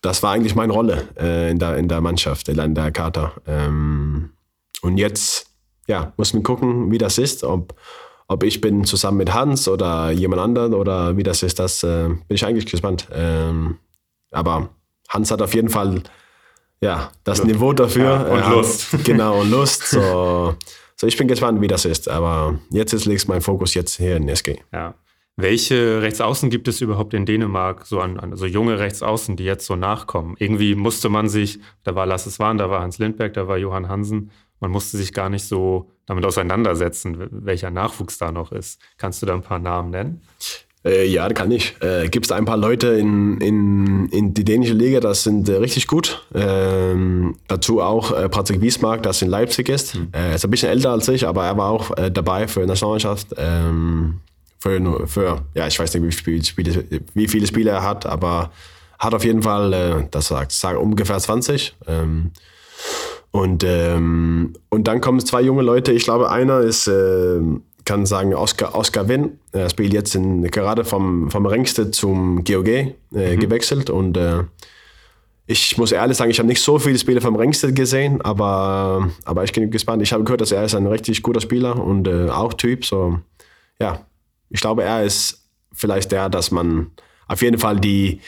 das 0.00 0.22
war 0.22 0.32
eigentlich 0.32 0.54
meine 0.54 0.72
Rolle 0.72 1.08
äh, 1.18 1.50
in, 1.50 1.58
der, 1.58 1.76
in 1.76 1.88
der 1.88 2.00
Mannschaft, 2.00 2.48
in 2.48 2.74
der 2.74 2.90
Kater. 2.90 3.32
Ähm, 3.46 4.30
und 4.82 4.98
jetzt, 4.98 5.46
ja, 5.86 6.12
muss 6.16 6.32
man 6.34 6.42
gucken, 6.42 6.90
wie 6.90 6.98
das 6.98 7.18
ist, 7.18 7.44
ob, 7.44 7.74
ob 8.28 8.42
ich 8.42 8.60
bin 8.60 8.84
zusammen 8.84 9.18
mit 9.18 9.34
Hans 9.34 9.68
oder 9.68 10.10
jemand 10.10 10.42
anderen 10.42 10.74
oder 10.74 11.16
wie 11.16 11.22
das 11.22 11.42
ist, 11.42 11.58
das 11.58 11.82
äh, 11.82 12.08
bin 12.08 12.34
ich 12.34 12.44
eigentlich 12.44 12.66
gespannt. 12.66 13.08
Ähm, 13.12 13.78
aber 14.30 14.70
Hans 15.08 15.30
hat 15.30 15.42
auf 15.42 15.54
jeden 15.54 15.70
Fall 15.70 16.02
ja, 16.80 17.10
das 17.24 17.38
Lust. 17.38 17.50
Niveau 17.50 17.72
dafür. 17.72 18.04
Ja, 18.04 18.22
und 18.22 18.40
äh, 18.40 18.50
Lust. 18.50 18.86
Genau, 19.04 19.40
und 19.40 19.50
Lust. 19.50 19.88
So, 19.88 20.54
so, 20.96 21.06
ich 21.06 21.16
bin 21.16 21.26
gespannt, 21.26 21.60
wie 21.60 21.66
das 21.66 21.84
ist. 21.84 22.08
Aber 22.08 22.58
jetzt 22.70 22.92
ist, 22.92 23.04
liegt 23.04 23.26
mein 23.28 23.40
Fokus 23.40 23.74
jetzt 23.74 23.96
hier 23.96 24.16
in 24.16 24.28
SG. 24.28 24.58
Ja. 24.72 24.94
Welche 25.40 26.02
Rechtsaußen 26.02 26.50
gibt 26.50 26.66
es 26.66 26.80
überhaupt 26.80 27.14
in 27.14 27.24
Dänemark, 27.24 27.86
so 27.86 28.00
an, 28.00 28.18
also 28.18 28.44
junge 28.44 28.80
Rechtsaußen, 28.80 29.36
die 29.36 29.44
jetzt 29.44 29.66
so 29.66 29.76
nachkommen? 29.76 30.34
Irgendwie 30.40 30.74
musste 30.74 31.08
man 31.10 31.28
sich, 31.28 31.60
da 31.84 31.94
war 31.94 32.06
Lasses 32.06 32.40
Wahn, 32.40 32.58
da 32.58 32.70
war 32.70 32.80
Hans 32.80 32.98
Lindberg, 32.98 33.34
da 33.34 33.46
war 33.46 33.56
Johann 33.56 33.88
Hansen, 33.88 34.32
man 34.58 34.72
musste 34.72 34.96
sich 34.96 35.12
gar 35.12 35.28
nicht 35.28 35.44
so 35.44 35.92
damit 36.06 36.26
auseinandersetzen, 36.26 37.28
welcher 37.30 37.70
Nachwuchs 37.70 38.18
da 38.18 38.32
noch 38.32 38.50
ist. 38.50 38.80
Kannst 38.96 39.22
du 39.22 39.26
da 39.26 39.34
ein 39.34 39.42
paar 39.42 39.60
Namen 39.60 39.90
nennen? 39.90 40.22
Äh, 40.84 41.06
ja, 41.06 41.28
kann 41.28 41.52
ich. 41.52 41.76
Äh, 41.82 42.08
Gibt 42.08 42.26
es 42.26 42.32
ein 42.32 42.44
paar 42.44 42.56
Leute 42.56 42.88
in, 42.88 43.40
in, 43.40 44.08
in 44.08 44.34
die 44.34 44.42
dänische 44.42 44.74
Liga, 44.74 44.98
das 44.98 45.22
sind 45.22 45.48
äh, 45.48 45.54
richtig 45.58 45.86
gut. 45.86 46.26
Ähm, 46.34 47.36
dazu 47.46 47.80
auch 47.80 48.10
äh, 48.10 48.28
Patrick 48.28 48.60
Wiesmark, 48.60 49.04
das 49.04 49.22
in 49.22 49.28
Leipzig 49.28 49.68
ist. 49.68 49.94
Mhm. 49.94 50.08
Er 50.10 50.34
ist 50.34 50.44
ein 50.44 50.50
bisschen 50.50 50.70
älter 50.70 50.90
als 50.90 51.06
ich, 51.06 51.28
aber 51.28 51.44
er 51.44 51.56
war 51.56 51.70
auch 51.70 51.96
äh, 51.96 52.10
dabei 52.10 52.48
für 52.48 52.60
die 52.60 52.66
Nationalmannschaft. 52.66 53.34
Ähm, 53.36 54.20
für, 54.58 55.06
für, 55.06 55.42
ja, 55.54 55.66
ich 55.66 55.78
weiß 55.78 55.94
nicht, 55.94 56.02
wie 56.02 56.12
viele, 56.12 56.44
Spiele, 56.44 56.84
wie 57.14 57.28
viele 57.28 57.46
Spiele 57.46 57.70
er 57.70 57.82
hat, 57.82 58.06
aber 58.06 58.50
hat 58.98 59.14
auf 59.14 59.24
jeden 59.24 59.42
Fall, 59.42 59.72
äh, 59.72 60.04
das 60.10 60.28
sagt, 60.28 60.52
sag 60.52 60.78
ungefähr 60.78 61.18
20. 61.18 61.76
Ähm, 61.86 62.32
und, 63.30 63.62
ähm, 63.64 64.54
und 64.68 64.88
dann 64.88 65.00
kommen 65.00 65.20
zwei 65.20 65.42
junge 65.42 65.62
Leute. 65.62 65.92
Ich 65.92 66.04
glaube, 66.04 66.30
einer 66.30 66.60
ist, 66.60 66.88
äh, 66.88 67.40
kann 67.84 68.06
sagen, 68.06 68.34
Oscar, 68.34 68.74
Oscar 68.74 69.08
Winn. 69.08 69.38
Er 69.52 69.70
spielt 69.70 69.92
jetzt 69.92 70.14
in, 70.14 70.42
gerade 70.42 70.84
vom, 70.84 71.30
vom 71.30 71.46
Ringste 71.46 71.90
zum 71.90 72.44
GOG 72.44 72.68
äh, 72.68 72.94
mhm. 73.12 73.40
gewechselt. 73.40 73.90
Und 73.90 74.16
äh, 74.16 74.44
ich 75.46 75.78
muss 75.78 75.92
ehrlich 75.92 76.16
sagen, 76.16 76.30
ich 76.30 76.38
habe 76.38 76.48
nicht 76.48 76.62
so 76.62 76.78
viele 76.78 76.98
Spiele 76.98 77.20
vom 77.20 77.36
Ringstedt 77.36 77.74
gesehen, 77.74 78.20
aber, 78.20 79.10
aber 79.24 79.44
ich 79.44 79.52
bin 79.52 79.70
gespannt. 79.70 80.02
Ich 80.02 80.12
habe 80.12 80.24
gehört, 80.24 80.42
dass 80.42 80.52
er 80.52 80.64
ist 80.64 80.74
ein 80.74 80.86
richtig 80.86 81.22
guter 81.22 81.40
Spieler 81.40 81.82
und 81.82 82.06
äh, 82.08 82.28
auch 82.28 82.52
Typ. 82.54 82.84
So, 82.84 83.20
ja, 83.80 84.04
ich 84.50 84.60
glaube, 84.60 84.84
er 84.84 85.04
ist 85.04 85.48
vielleicht 85.72 86.12
der, 86.12 86.28
dass 86.28 86.50
man 86.50 86.92
auf 87.26 87.42
jeden 87.42 87.58
Fall 87.58 87.78
die, 87.78 88.20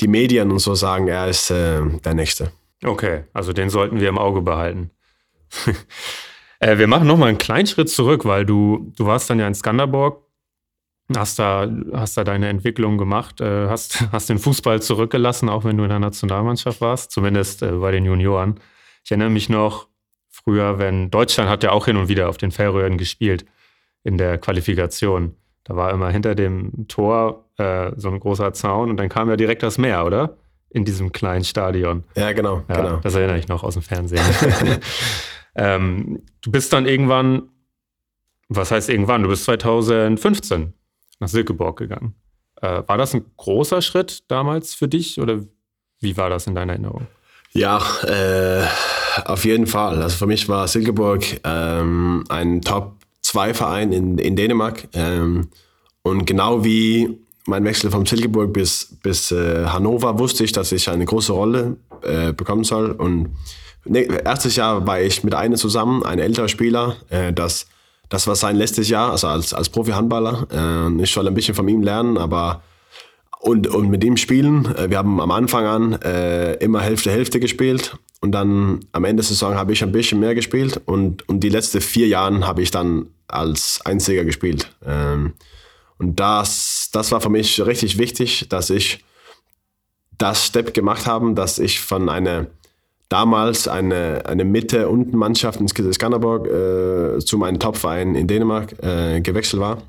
die 0.00 0.08
Medien 0.08 0.50
und 0.50 0.60
so 0.60 0.74
sagen, 0.74 1.08
er 1.08 1.28
ist 1.28 1.50
äh, 1.50 1.82
der 2.04 2.14
Nächste. 2.14 2.52
Okay, 2.84 3.24
also 3.32 3.52
den 3.52 3.70
sollten 3.70 4.00
wir 4.00 4.08
im 4.08 4.18
Auge 4.18 4.42
behalten. 4.42 4.90
äh, 6.60 6.78
wir 6.78 6.86
machen 6.86 7.08
nochmal 7.08 7.28
einen 7.28 7.38
kleinen 7.38 7.66
Schritt 7.66 7.90
zurück, 7.90 8.24
weil 8.24 8.46
du, 8.46 8.92
du 8.96 9.06
warst 9.06 9.28
dann 9.28 9.40
ja 9.40 9.48
in 9.48 9.54
Skanderborg, 9.54 10.22
hast 11.16 11.38
da, 11.38 11.68
hast 11.92 12.16
da 12.16 12.24
deine 12.24 12.48
Entwicklung 12.48 12.98
gemacht, 12.98 13.40
äh, 13.40 13.68
hast, 13.68 14.04
hast 14.12 14.28
den 14.28 14.38
Fußball 14.38 14.80
zurückgelassen, 14.80 15.48
auch 15.48 15.64
wenn 15.64 15.76
du 15.76 15.82
in 15.82 15.88
der 15.88 15.98
Nationalmannschaft 15.98 16.80
warst, 16.80 17.10
zumindest 17.10 17.62
äh, 17.62 17.72
bei 17.72 17.90
den 17.90 18.04
Junioren. 18.04 18.60
Ich 19.04 19.10
erinnere 19.10 19.30
mich 19.30 19.48
noch 19.48 19.88
früher, 20.28 20.78
wenn 20.78 21.10
Deutschland 21.10 21.50
hat 21.50 21.64
ja 21.64 21.72
auch 21.72 21.86
hin 21.86 21.96
und 21.96 22.08
wieder 22.08 22.28
auf 22.28 22.36
den 22.36 22.52
Färöern 22.52 22.98
gespielt 22.98 23.44
in 24.04 24.18
der 24.18 24.38
Qualifikation. 24.38 25.34
Da 25.68 25.76
war 25.76 25.92
immer 25.92 26.10
hinter 26.10 26.34
dem 26.34 26.88
Tor 26.88 27.44
äh, 27.58 27.92
so 27.96 28.08
ein 28.08 28.18
großer 28.18 28.52
Zaun 28.54 28.88
und 28.90 28.96
dann 28.96 29.10
kam 29.10 29.28
ja 29.28 29.36
direkt 29.36 29.62
das 29.62 29.76
Meer, 29.76 30.06
oder? 30.06 30.38
In 30.70 30.84
diesem 30.84 31.12
kleinen 31.12 31.44
Stadion. 31.44 32.04
Ja, 32.16 32.32
genau. 32.32 32.62
Ja, 32.68 32.76
genau. 32.76 32.96
Das 32.96 33.14
erinnere 33.14 33.38
ich 33.38 33.48
noch 33.48 33.62
aus 33.62 33.74
dem 33.74 33.82
Fernsehen. 33.82 34.24
ähm, 35.54 36.22
du 36.40 36.50
bist 36.50 36.72
dann 36.72 36.86
irgendwann, 36.86 37.48
was 38.48 38.70
heißt 38.70 38.88
irgendwann? 38.88 39.22
Du 39.22 39.28
bist 39.28 39.44
2015 39.44 40.72
nach 41.20 41.28
Silkeborg 41.28 41.78
gegangen. 41.78 42.14
Äh, 42.60 42.82
war 42.86 42.96
das 42.96 43.14
ein 43.14 43.24
großer 43.36 43.82
Schritt 43.82 44.30
damals 44.30 44.74
für 44.74 44.88
dich 44.88 45.20
oder 45.20 45.40
wie 46.00 46.16
war 46.16 46.30
das 46.30 46.46
in 46.46 46.54
deiner 46.54 46.72
Erinnerung? 46.72 47.06
Ja, 47.52 47.82
äh, 48.04 48.66
auf 49.24 49.44
jeden 49.44 49.66
Fall. 49.66 50.02
Also 50.02 50.16
für 50.16 50.26
mich 50.26 50.48
war 50.48 50.68
Silkeborg 50.68 51.40
ähm, 51.44 52.24
ein 52.28 52.62
Top 52.62 52.97
zwei 53.28 53.52
Vereine 53.52 53.94
in, 53.94 54.18
in 54.18 54.36
Dänemark. 54.36 54.88
Ähm, 54.94 55.48
und 56.02 56.24
genau 56.24 56.64
wie 56.64 57.18
mein 57.46 57.64
Wechsel 57.64 57.90
vom 57.90 58.06
Silkeborg 58.06 58.52
bis, 58.52 58.96
bis 59.02 59.30
äh, 59.30 59.66
Hannover 59.66 60.18
wusste 60.18 60.44
ich, 60.44 60.52
dass 60.52 60.72
ich 60.72 60.88
eine 60.88 61.04
große 61.04 61.32
Rolle 61.32 61.76
äh, 62.02 62.32
bekommen 62.32 62.64
soll. 62.64 62.90
Und 62.90 63.30
ne, 63.84 64.00
erstes 64.24 64.56
Jahr 64.56 64.86
war 64.86 65.00
ich 65.00 65.24
mit 65.24 65.34
einem 65.34 65.56
zusammen, 65.56 66.02
ein 66.04 66.18
älterer 66.18 66.48
Spieler. 66.48 66.96
Äh, 67.10 67.32
das, 67.32 67.66
das 68.08 68.26
war 68.26 68.34
sein 68.34 68.56
letztes 68.56 68.88
Jahr, 68.88 69.12
also 69.12 69.26
als, 69.26 69.52
als 69.52 69.68
Profi-Handballer. 69.68 70.46
Äh, 70.50 71.02
ich 71.02 71.10
soll 71.10 71.28
ein 71.28 71.34
bisschen 71.34 71.54
von 71.54 71.68
ihm 71.68 71.82
lernen, 71.82 72.16
aber 72.16 72.62
und, 73.40 73.66
und 73.68 73.90
mit 73.90 74.02
ihm 74.04 74.16
spielen. 74.16 74.74
Äh, 74.74 74.88
wir 74.88 74.98
haben 74.98 75.20
am 75.20 75.30
Anfang 75.30 75.66
an 75.66 75.92
äh, 76.02 76.54
immer 76.54 76.80
Hälfte, 76.80 77.10
Hälfte 77.10 77.40
gespielt. 77.40 77.96
Und 78.20 78.32
dann 78.32 78.80
am 78.92 79.04
Ende 79.04 79.22
der 79.22 79.28
Saison 79.28 79.54
habe 79.54 79.72
ich 79.72 79.82
ein 79.82 79.92
bisschen 79.92 80.18
mehr 80.18 80.34
gespielt. 80.34 80.80
Und, 80.86 81.28
und 81.28 81.40
die 81.40 81.50
letzten 81.50 81.80
vier 81.80 82.08
Jahre 82.08 82.46
habe 82.46 82.62
ich 82.62 82.70
dann 82.70 83.06
als 83.28 83.80
Einziger 83.84 84.24
gespielt. 84.24 84.70
Ähm, 84.84 85.34
und 85.98 86.18
das, 86.18 86.90
das 86.92 87.12
war 87.12 87.20
für 87.20 87.30
mich 87.30 87.64
richtig 87.64 87.98
wichtig, 87.98 88.48
dass 88.48 88.70
ich 88.70 89.04
das 90.16 90.46
Step 90.46 90.74
gemacht 90.74 91.06
habe, 91.06 91.32
dass 91.34 91.58
ich 91.58 91.80
von 91.80 92.08
einer 92.08 92.46
damals 93.08 93.68
eine, 93.68 94.22
eine 94.26 94.44
Mitte-Unten-Mannschaft 94.44 95.60
in 95.60 95.68
Skanderborg 95.68 96.46
äh, 96.46 97.18
zu 97.20 97.38
meinem 97.38 97.58
Topverein 97.58 98.14
in 98.14 98.26
Dänemark 98.26 98.74
äh, 98.82 99.20
gewechselt 99.20 99.60
war. 99.60 99.82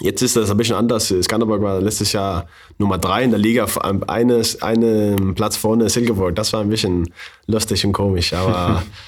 Jetzt 0.00 0.22
ist 0.22 0.36
das 0.36 0.50
ein 0.50 0.56
bisschen 0.56 0.76
anders. 0.76 1.08
Skanderborg 1.22 1.60
war 1.60 1.80
letztes 1.80 2.12
Jahr 2.12 2.46
Nummer 2.78 2.98
drei 2.98 3.24
in 3.24 3.30
der 3.30 3.38
Liga, 3.38 3.66
eines, 4.06 4.62
einen 4.62 5.34
Platz 5.34 5.56
vorne 5.56 5.88
Silkeborg. 5.88 6.36
Das 6.36 6.52
war 6.52 6.60
ein 6.60 6.68
bisschen 6.68 7.12
lustig 7.46 7.84
und 7.84 7.92
komisch, 7.92 8.32
aber 8.32 8.82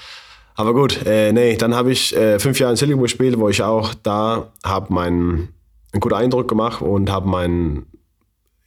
Aber 0.61 0.75
gut, 0.75 1.07
äh, 1.07 1.33
nee, 1.33 1.57
dann 1.57 1.75
habe 1.75 1.91
ich 1.91 2.15
äh, 2.15 2.39
fünf 2.39 2.61
Jahre 2.61 2.75
in 2.75 2.77
Silkeborg 2.77 3.05
gespielt, 3.05 3.39
wo 3.39 3.49
ich 3.49 3.63
auch 3.63 3.95
da 3.95 4.53
habe 4.63 4.93
meinen 4.93 5.55
einen 5.91 6.01
guten 6.01 6.15
Eindruck 6.15 6.49
gemacht 6.49 6.83
und 6.83 7.11
habe 7.11 7.27
meinen 7.27 7.87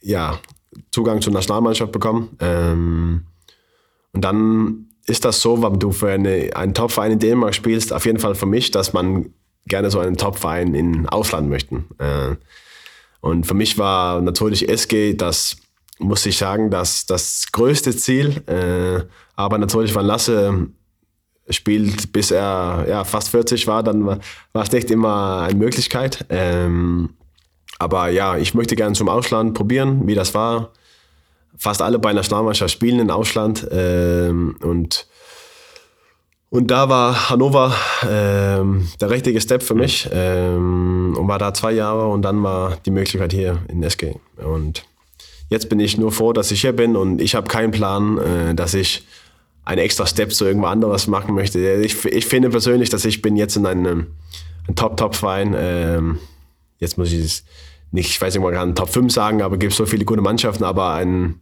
ja, 0.00 0.40
Zugang 0.90 1.22
zur 1.22 1.32
Nationalmannschaft 1.32 1.92
bekommen. 1.92 2.36
Ähm, 2.40 3.26
und 4.12 4.24
dann 4.24 4.86
ist 5.06 5.24
das 5.24 5.40
so, 5.40 5.62
wenn 5.62 5.78
du 5.78 5.92
für 5.92 6.10
eine, 6.10 6.50
einen 6.56 6.74
Top-Verein 6.74 7.12
in 7.12 7.20
Dänemark 7.20 7.54
spielst, 7.54 7.92
auf 7.92 8.06
jeden 8.06 8.18
Fall 8.18 8.34
für 8.34 8.46
mich, 8.46 8.72
dass 8.72 8.92
man 8.92 9.32
gerne 9.66 9.92
so 9.92 10.00
einen 10.00 10.16
Top-Verein 10.16 10.74
in 10.74 11.08
Ausland 11.08 11.48
möchte. 11.48 11.76
Äh, 11.98 12.34
und 13.20 13.46
für 13.46 13.54
mich 13.54 13.78
war 13.78 14.20
natürlich 14.20 14.68
SG 14.68 15.14
das, 15.14 15.58
muss 16.00 16.26
ich 16.26 16.38
sagen, 16.38 16.72
das, 16.72 17.06
das 17.06 17.46
größte 17.52 17.96
Ziel. 17.96 18.42
Äh, 18.48 19.04
aber 19.36 19.58
natürlich 19.58 19.94
war 19.94 20.02
Lasse 20.02 20.70
spielt, 21.50 22.12
bis 22.12 22.30
er 22.30 22.86
ja, 22.88 23.04
fast 23.04 23.28
40 23.28 23.66
war, 23.66 23.82
dann 23.82 24.06
war, 24.06 24.18
es 24.54 24.72
nicht 24.72 24.90
immer 24.90 25.42
eine 25.42 25.58
Möglichkeit. 25.58 26.24
Ähm, 26.30 27.10
aber 27.78 28.08
ja, 28.08 28.36
ich 28.36 28.54
möchte 28.54 28.76
gerne 28.76 28.94
zum 28.94 29.08
Ausland 29.08 29.54
probieren, 29.54 30.06
wie 30.06 30.14
das 30.14 30.34
war. 30.34 30.70
Fast 31.56 31.82
alle 31.82 31.98
bei 31.98 32.12
Nationalmannschaft 32.12 32.72
spielen 32.72 32.98
im 32.98 33.10
Ausland. 33.10 33.66
Ähm, 33.70 34.56
und, 34.62 35.06
und 36.50 36.70
da 36.70 36.88
war 36.88 37.30
Hannover 37.30 37.74
ähm, 38.08 38.88
der 39.00 39.10
richtige 39.10 39.40
Step 39.40 39.62
für 39.62 39.74
mich. 39.74 40.08
Ähm, 40.12 41.14
und 41.18 41.28
war 41.28 41.38
da 41.38 41.52
zwei 41.52 41.72
Jahre 41.72 42.08
und 42.08 42.22
dann 42.22 42.42
war 42.42 42.76
die 42.86 42.90
Möglichkeit 42.90 43.32
hier 43.32 43.58
in 43.68 43.82
SG. 43.82 44.14
Und 44.36 44.84
jetzt 45.48 45.68
bin 45.68 45.78
ich 45.78 45.98
nur 45.98 46.10
froh, 46.10 46.32
dass 46.32 46.50
ich 46.50 46.62
hier 46.62 46.72
bin 46.72 46.96
und 46.96 47.20
ich 47.20 47.34
habe 47.34 47.48
keinen 47.48 47.70
Plan, 47.70 48.18
äh, 48.18 48.54
dass 48.54 48.74
ich 48.74 49.04
einen 49.64 49.80
extra 49.80 50.06
Step 50.06 50.32
zu 50.32 50.44
irgendwo 50.44 50.66
anderes 50.66 51.06
machen 51.06 51.34
möchte. 51.34 51.58
Ich, 51.82 52.04
ich 52.04 52.26
finde 52.26 52.50
persönlich, 52.50 52.90
dass 52.90 53.04
ich 53.04 53.22
bin 53.22 53.36
jetzt 53.36 53.56
in 53.56 53.66
einem, 53.66 54.06
einem 54.66 54.76
Top-Top-Verein. 54.76 55.54
Ähm, 55.56 56.18
jetzt 56.78 56.98
muss 56.98 57.12
ich 57.12 57.24
es 57.24 57.44
nicht, 57.90 58.10
ich 58.10 58.20
weiß 58.20 58.34
nicht, 58.34 58.42
man 58.42 58.52
kann 58.52 58.74
Top 58.74 58.88
5 58.90 59.12
sagen, 59.12 59.40
aber 59.40 59.54
es 59.54 59.60
gibt 59.60 59.72
so 59.72 59.86
viele 59.86 60.04
gute 60.04 60.20
Mannschaften, 60.20 60.64
aber 60.64 60.94
ein, 60.94 61.40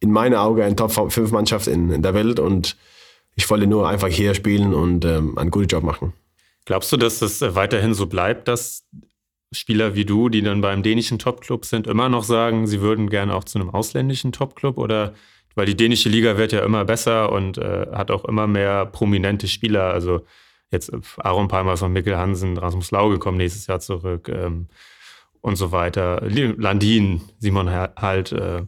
in 0.00 0.10
meinen 0.10 0.34
Augen 0.34 0.62
eine 0.62 0.74
Top 0.74 0.90
5 0.90 1.30
Mannschaft 1.30 1.66
in, 1.66 1.90
in, 1.90 2.02
der 2.02 2.14
Welt 2.14 2.40
und 2.40 2.76
ich 3.34 3.48
wollte 3.50 3.66
nur 3.66 3.88
einfach 3.88 4.08
hier 4.08 4.34
spielen 4.34 4.74
und 4.74 5.04
ähm, 5.04 5.38
einen 5.38 5.50
guten 5.50 5.68
Job 5.68 5.84
machen. 5.84 6.12
Glaubst 6.64 6.90
du, 6.92 6.96
dass 6.96 7.18
das 7.18 7.40
weiterhin 7.54 7.94
so 7.94 8.06
bleibt, 8.06 8.48
dass 8.48 8.84
Spieler 9.52 9.94
wie 9.94 10.04
du, 10.04 10.28
die 10.28 10.42
dann 10.42 10.62
beim 10.62 10.82
dänischen 10.82 11.18
Top-Club 11.18 11.66
sind, 11.66 11.86
immer 11.86 12.08
noch 12.08 12.24
sagen, 12.24 12.66
sie 12.66 12.80
würden 12.80 13.10
gerne 13.10 13.34
auch 13.34 13.44
zu 13.44 13.58
einem 13.58 13.70
ausländischen 13.70 14.32
Top-Club 14.32 14.78
oder 14.78 15.12
weil 15.54 15.66
die 15.66 15.76
dänische 15.76 16.08
Liga 16.08 16.36
wird 16.36 16.52
ja 16.52 16.64
immer 16.64 16.84
besser 16.84 17.32
und 17.32 17.58
äh, 17.58 17.86
hat 17.92 18.10
auch 18.10 18.24
immer 18.24 18.46
mehr 18.46 18.86
prominente 18.86 19.48
Spieler. 19.48 19.92
Also 19.92 20.24
jetzt 20.70 20.92
äh, 20.92 21.00
Aaron 21.18 21.48
Palmer 21.48 21.76
von 21.76 21.92
Mikkel 21.92 22.16
Hansen, 22.16 22.56
Rasmus 22.56 22.90
Lauge 22.90 23.18
kommen 23.18 23.38
nächstes 23.38 23.66
Jahr 23.66 23.80
zurück 23.80 24.28
ähm, 24.28 24.68
und 25.40 25.56
so 25.56 25.72
weiter. 25.72 26.22
Landin, 26.22 27.22
Simon 27.38 27.70
Halt. 27.70 28.32
Äh, 28.32 28.62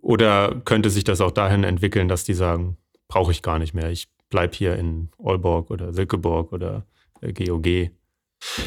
oder 0.00 0.54
könnte 0.64 0.90
sich 0.90 1.04
das 1.04 1.20
auch 1.20 1.32
dahin 1.32 1.64
entwickeln, 1.64 2.08
dass 2.08 2.24
die 2.24 2.34
sagen, 2.34 2.76
brauche 3.08 3.32
ich 3.32 3.42
gar 3.42 3.58
nicht 3.58 3.74
mehr. 3.74 3.90
Ich 3.90 4.08
bleibe 4.30 4.54
hier 4.54 4.76
in 4.76 5.10
Aalborg 5.22 5.70
oder 5.70 5.92
Silkeborg 5.92 6.52
oder 6.52 6.86
äh, 7.20 7.32
GOG? 7.32 7.90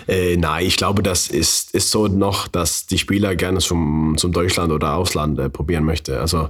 Äh, 0.08 0.36
nein, 0.38 0.66
ich 0.66 0.76
glaube, 0.76 1.02
das 1.02 1.28
ist, 1.30 1.74
ist 1.74 1.92
so 1.92 2.08
noch, 2.08 2.48
dass 2.48 2.88
die 2.88 2.98
Spieler 2.98 3.36
gerne 3.36 3.60
zum, 3.60 4.16
zum 4.18 4.34
Deutschland 4.34 4.72
oder 4.72 4.96
Ausland 4.96 5.40
äh, 5.40 5.50
probieren 5.50 5.86
möchten. 5.86 6.16
Also 6.16 6.50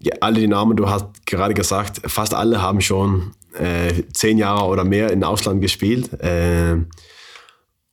ja, 0.00 0.14
alle 0.20 0.40
die 0.40 0.48
Namen, 0.48 0.76
du 0.76 0.88
hast 0.88 1.26
gerade 1.26 1.54
gesagt, 1.54 2.00
fast 2.06 2.34
alle 2.34 2.60
haben 2.60 2.80
schon 2.80 3.32
äh, 3.58 4.02
zehn 4.12 4.38
Jahre 4.38 4.66
oder 4.66 4.84
mehr 4.84 5.10
im 5.12 5.22
Ausland 5.22 5.60
gespielt. 5.60 6.12
Äh, 6.20 6.76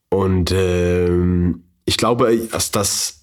und 0.10 0.52
ähm, 0.52 1.64
ich 1.86 1.98
glaube, 1.98 2.36
dass 2.52 2.72
das 2.72 3.22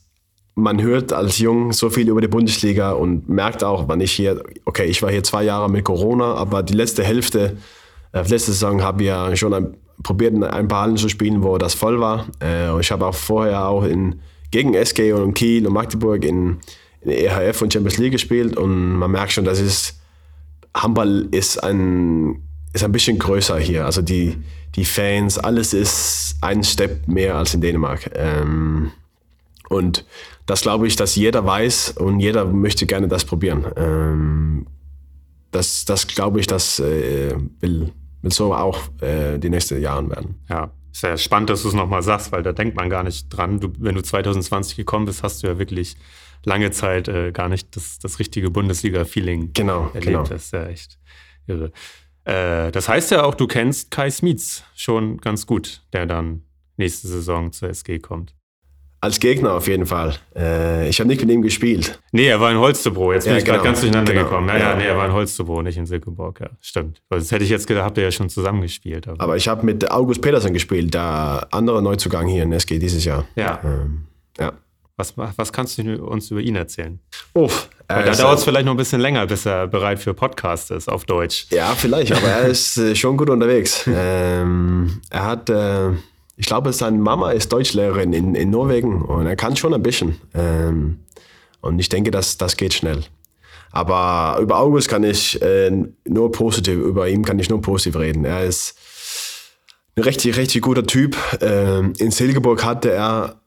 man 0.59 0.83
hört 0.83 1.13
als 1.13 1.39
Jung 1.39 1.73
so 1.73 1.89
viel 1.89 2.09
über 2.09 2.21
die 2.21 2.29
Bundesliga 2.29 2.91
und 2.91 3.29
merkt 3.29 3.63
auch, 3.63 3.87
wann 3.87 4.01
ich 4.01 4.13
hier, 4.13 4.43
okay, 4.65 4.87
ich 4.87 5.03
war 5.03 5.11
hier 5.11 5.23
zwei 5.23 5.45
Jahre 5.45 5.71
mit 5.71 5.85
Corona, 5.85 6.35
aber 6.35 6.65
die 6.65 6.75
letzte 6.75 7.05
Hälfte, 7.05 7.59
äh, 8.13 8.19
letzte 8.23 8.53
Saison 8.53 8.83
habe 8.83 9.03
ich 9.03 9.09
ja 9.09 9.35
schon 9.37 9.55
ein, 9.55 9.77
probiert, 10.03 10.35
ein 10.43 10.69
paar 10.69 10.83
Hallen 10.83 10.97
zu 10.97 11.09
spielen, 11.09 11.43
wo 11.45 11.59
das 11.59 11.75
voll 11.75 12.01
war. 12.01 12.27
Äh, 12.43 12.79
ich 12.81 12.91
habe 12.91 13.07
auch 13.07 13.15
vorher 13.15 13.69
auch 13.69 13.85
in, 13.85 14.21
gegen 14.51 14.75
SG 14.75 15.13
und 15.13 15.35
Kiel 15.35 15.67
und 15.67 15.73
Magdeburg 15.73 16.25
in, 16.25 16.59
in 17.01 17.11
EHF 17.11 17.63
und 17.63 17.73
Champions 17.73 17.99
League 17.99 18.13
gespielt 18.13 18.57
und 18.57 18.97
man 18.97 19.11
merkt 19.11 19.33
schon, 19.33 19.45
dass 19.45 19.61
es 19.61 19.99
Handball 20.75 21.29
ist 21.31 21.63
ein, 21.63 22.43
ist 22.73 22.85
ein 22.85 22.93
bisschen 22.93 23.19
größer 23.19 23.59
hier. 23.59 23.85
Also 23.87 24.03
die, 24.03 24.37
die 24.75 24.85
Fans, 24.85 25.39
alles 25.39 25.73
ist 25.75 26.37
ein 26.41 26.63
Step 26.63 27.09
mehr 27.09 27.37
als 27.37 27.55
in 27.55 27.61
Dänemark. 27.61 28.11
Ähm, 28.15 28.93
und 29.69 30.05
das 30.47 30.63
glaube 30.63 30.87
ich, 30.87 30.97
dass 30.97 31.15
jeder 31.15 31.45
weiß 31.45 31.91
und 31.99 32.21
jeder 32.21 32.45
möchte 32.45 32.87
gerne 32.87 33.09
das 33.09 33.25
probieren. 33.25 33.67
Ähm, 33.77 34.67
das, 35.51 35.85
das 35.85 36.07
glaube 36.07 36.41
ich, 36.41 36.47
das 36.47 36.79
äh, 36.79 37.35
will, 37.61 37.93
will 38.23 38.33
so 38.33 38.55
auch 38.55 38.81
äh, 39.01 39.39
die 39.39 39.51
nächsten 39.51 39.81
Jahre 39.81 40.09
werden. 40.09 40.37
Ja, 40.49 40.71
sehr 40.93 41.17
spannend, 41.17 41.51
dass 41.51 41.63
du 41.63 41.69
es 41.69 41.75
nochmal 41.75 42.03
sagst, 42.03 42.33
weil 42.33 42.43
da 42.43 42.53
denkt 42.53 42.77
man 42.77 42.91
gar 42.91 43.03
nicht 43.03 43.29
dran. 43.29 43.61
Du, 43.61 43.73
wenn 43.79 43.95
du 43.95 44.03
2020 44.03 44.77
gekommen 44.77 45.07
bist, 45.07 45.23
hast 45.23 45.43
du 45.43 45.47
ja 45.47 45.59
wirklich 45.59 45.97
lange 46.45 46.71
Zeit 46.71 47.09
äh, 47.09 47.33
gar 47.33 47.49
nicht 47.49 47.75
das, 47.77 47.99
das 47.99 48.19
richtige 48.19 48.51
Bundesliga-Feeling 48.51 49.53
genau, 49.55 49.87
erlebt. 49.89 50.05
Genau. 50.05 50.23
Das 50.25 50.45
ist 50.47 50.53
ja 50.53 50.67
echt 50.67 50.99
irre. 51.47 51.73
Äh, 52.25 52.71
das 52.73 52.89
heißt 52.89 53.11
ja 53.11 53.25
auch, 53.25 53.35
du 53.35 53.47
kennst 53.47 53.91
Kai 53.91 54.11
Smietz 54.11 54.65
schon 54.75 55.19
ganz 55.19 55.47
gut, 55.47 55.83
der 55.93 56.07
dann 56.07 56.43
nächste 56.77 57.09
Saison 57.09 57.53
zur 57.53 57.71
SG 57.71 57.99
kommt. 57.99 58.35
Als 59.01 59.21
Gegner 59.21 59.53
auf 59.53 59.69
jeden 59.69 59.87
Fall. 59.87 60.17
Äh, 60.35 60.89
ich 60.89 60.99
habe 60.99 61.07
nicht 61.07 61.21
mit 61.21 61.31
ihm 61.31 61.41
gespielt. 61.41 62.01
Nee, 62.11 62.27
er 62.27 62.41
war 62.41 62.51
in 62.51 62.59
Holstebro. 62.59 63.13
Jetzt 63.13 63.25
bin 63.27 63.35
Ja, 63.35 63.39
ich 63.39 63.45
gerade 63.45 63.59
genau. 63.59 63.69
ganz 63.71 63.81
durcheinander 63.81 64.13
Genau. 64.13 64.25
gekommen. 64.25 64.49
Ja, 64.49 64.59
ja, 64.59 64.75
nee, 64.75 64.87
er 64.87 64.97
war 64.97 65.07
in 65.07 65.13
Holstebro, 65.13 65.63
nicht 65.63 65.77
in 65.79 65.87
Silkeborg. 65.87 66.41
Ja, 66.41 66.51
stimmt. 66.61 67.01
Weil 67.09 67.21
das 67.21 67.31
hätte 67.31 67.45
ich 67.45 67.51
jetzt 67.51 67.69
gedacht, 67.69 67.85
habt 67.85 67.97
ihr 67.99 68.03
ja 68.03 68.11
schon 68.11 68.29
zusammengespielt. 68.29 69.07
Aber, 69.07 69.21
Aber 69.23 69.37
ich 69.37 69.47
habe 69.47 69.65
mit 69.65 69.89
August 69.89 70.21
Petersen 70.21 70.53
gespielt, 70.53 70.95
der 70.95 71.47
andere 71.53 71.81
Neuzugang 71.81 72.27
hier 72.27 72.43
in 72.43 72.53
SG 72.53 72.81
dieses 72.81 73.05
Jahr. 73.05 73.25
ja, 73.37 73.61
Ähm, 73.63 74.07
ja. 74.37 74.53
Was, 74.99 75.15
was 75.17 75.53
kannst 75.53 75.79
du 75.79 76.05
uns 76.05 76.31
über 76.31 76.41
ihn 76.41 76.57
erzählen? 76.57 76.99
Uff, 77.33 77.69
er 77.87 78.03
da 78.03 78.13
dauert 78.13 78.39
es 78.39 78.45
vielleicht 78.45 78.67
noch 78.67 78.75
ein 78.75 78.77
bisschen 78.77 79.01
länger, 79.01 79.27
bis 79.27 79.47
er 79.47 79.69
bereit 79.69 80.01
für 80.01 80.13
Podcast 80.13 80.71
ist 80.71 80.89
auf 80.89 81.05
Deutsch. 81.05 81.47
Ja, 81.51 81.75
vielleicht, 81.75 82.13
aber 82.13 82.27
er 82.27 82.47
ist 82.49 82.77
äh, 82.77 82.95
schon 82.95 83.17
gut 83.17 83.31
unterwegs. 83.31 83.89
Ähm, 84.01 85.01
er 85.11 85.25
hat, 85.25 85.51
äh, 85.51 85.91
ich 86.37 86.47
glaube, 86.47 86.73
seine 86.73 86.99
Mama 86.99 87.33
ist 87.33 87.53
Deutschlehrerin 87.53 88.13
in, 88.13 88.35
in 88.35 88.51
Norwegen 88.51 89.03
und 89.03 89.27
er 89.27 89.35
kann 89.37 89.57
schon 89.57 89.75
ein 89.75 89.83
bisschen. 89.83 90.21
Ähm, 90.35 91.01
und 91.61 91.79
ich 91.79 91.89
denke, 91.89 92.11
dass 92.11 92.39
das 92.39 92.57
geht 92.57 92.75
schnell. 92.75 93.05
Aber 93.73 94.39
über 94.41 94.59
August 94.59 94.89
kann 94.89 95.05
ich 95.05 95.41
äh, 95.43 95.71
nur 96.07 96.33
positiv, 96.33 96.79
über 96.79 97.09
ihn 97.09 97.25
kann 97.25 97.39
ich 97.39 97.49
nur 97.49 97.61
positiv 97.61 97.97
reden. 97.97 98.25
Er 98.25 98.45
ist 98.45 98.77
ein 99.97 100.03
richtig, 100.03 100.37
richtig 100.37 100.63
guter 100.63 100.87
Typ. 100.87 101.17
Ähm, 101.41 101.93
in 101.99 102.11
Silkeborg 102.11 102.65
hatte 102.65 102.93
er 102.93 103.41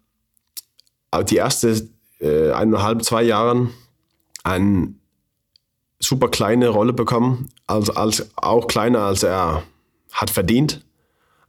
die 1.30 1.36
erste 1.36 1.88
äh, 2.20 2.52
eineinhalb, 2.52 3.04
zwei 3.04 3.24
Jahren 3.24 3.72
ein 4.44 5.00
super 6.00 6.30
kleine 6.30 6.70
Rolle 6.70 6.94
bekommen, 6.94 7.50
also 7.68 7.94
als, 7.94 8.32
auch 8.38 8.68
kleiner 8.68 9.02
als 9.02 9.24
er 9.24 9.64
hat 10.12 10.30
verdient. 10.30 10.84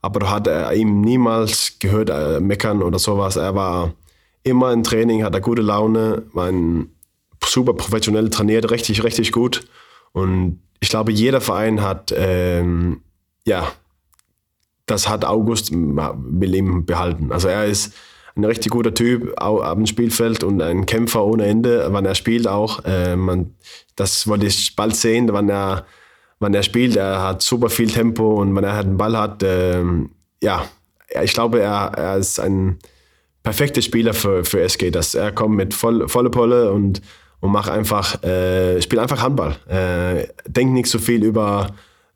Aber 0.01 0.19
da 0.19 0.29
hat 0.29 0.47
er 0.47 0.73
ihm 0.73 1.01
niemals 1.01 1.79
gehört 1.79 2.09
äh, 2.09 2.39
meckern 2.39 2.83
oder 2.83 2.99
sowas. 2.99 3.37
Er 3.37 3.55
war 3.55 3.93
immer 4.43 4.73
im 4.73 4.83
Training, 4.83 5.23
hat 5.23 5.33
er 5.33 5.41
gute 5.41 5.61
Laune, 5.61 6.23
war 6.33 6.47
ein 6.47 6.91
super 7.45 7.73
professionell 7.73 8.29
trainiert, 8.29 8.69
richtig, 8.69 9.03
richtig 9.03 9.31
gut. 9.31 9.65
Und 10.11 10.61
ich 10.81 10.89
glaube, 10.89 11.11
jeder 11.11 11.41
Verein 11.41 11.81
hat, 11.81 12.13
ähm, 12.15 13.01
ja, 13.45 13.71
das 14.85 15.07
hat 15.07 15.23
August 15.23 15.71
will 15.71 16.55
ihm 16.55 16.85
behalten. 16.85 17.31
Also 17.31 17.47
er 17.47 17.65
ist 17.65 17.93
ein 18.35 18.45
richtig 18.45 18.71
guter 18.71 18.93
Typ 18.93 19.35
dem 19.39 19.85
Spielfeld 19.85 20.43
und 20.43 20.61
ein 20.61 20.85
Kämpfer 20.85 21.23
ohne 21.23 21.45
Ende, 21.45 21.87
wann 21.91 22.05
er 22.05 22.15
spielt 22.15 22.47
auch. 22.47 22.83
Äh, 22.85 23.15
man, 23.15 23.53
das 23.95 24.27
wollte 24.27 24.47
ich 24.47 24.75
bald 24.75 24.95
sehen, 24.95 25.29
wann 25.31 25.49
er, 25.49 25.85
wann 26.39 26.53
er 26.53 26.63
spielt. 26.63 26.95
Er 26.95 27.21
hat 27.21 27.41
super 27.41 27.69
viel 27.69 27.91
Tempo 27.91 28.41
und 28.41 28.55
wenn 28.55 28.63
er 28.63 28.73
halt 28.73 28.87
einen 28.87 28.97
Ball 28.97 29.17
hat, 29.17 29.43
ähm, 29.43 30.11
ja, 30.41 30.65
ich 31.21 31.33
glaube, 31.33 31.61
er, 31.61 31.91
er 31.95 32.17
ist 32.17 32.39
ein 32.39 32.79
perfekter 33.43 33.81
Spieler 33.81 34.13
für, 34.13 34.43
für 34.43 34.61
SG. 34.61 34.89
Dass 34.89 35.13
er 35.13 35.31
kommt 35.31 35.55
mit 35.55 35.73
voll, 35.73 36.07
volle 36.07 36.29
Polle 36.29 36.71
und, 36.71 37.01
und 37.39 37.51
macht 37.51 37.69
einfach, 37.69 38.23
äh, 38.23 38.81
spielt 38.81 39.01
einfach 39.01 39.21
Handball. 39.21 39.55
Äh, 39.67 40.27
denkt 40.47 40.73
nicht 40.73 40.87
so 40.87 40.97
viel 40.97 41.23
über, 41.23 41.67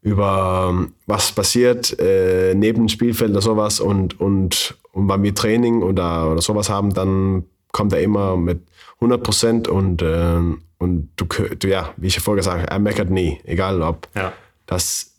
über 0.01 0.69
ähm, 0.69 0.93
was 1.05 1.31
passiert 1.31 1.99
äh, 1.99 2.53
neben 2.55 2.83
dem 2.83 2.89
Spielfeld 2.89 3.31
oder 3.31 3.41
sowas 3.41 3.79
und, 3.79 4.19
und, 4.19 4.77
und 4.97 5.07
wenn 5.09 5.21
wir 5.23 5.33
Training 5.35 5.83
oder, 5.83 6.31
oder 6.31 6.41
sowas 6.41 6.69
haben, 6.69 6.93
dann 6.93 7.45
kommt 7.71 7.93
er 7.93 8.01
immer 8.01 8.35
mit 8.35 8.61
100 8.95 9.21
Prozent 9.23 9.67
und, 9.67 10.01
äh, 10.01 10.37
und 10.79 11.09
du, 11.15 11.25
du, 11.25 11.67
ja, 11.67 11.93
wie 11.97 12.07
ich 12.07 12.19
vorher 12.19 12.37
gesagt 12.39 12.61
habe, 12.61 12.71
er 12.71 12.79
meckert 12.79 13.09
nie, 13.09 13.39
egal 13.43 13.81
ob 13.81 14.07
Ja. 14.15 14.33
das 14.65 15.13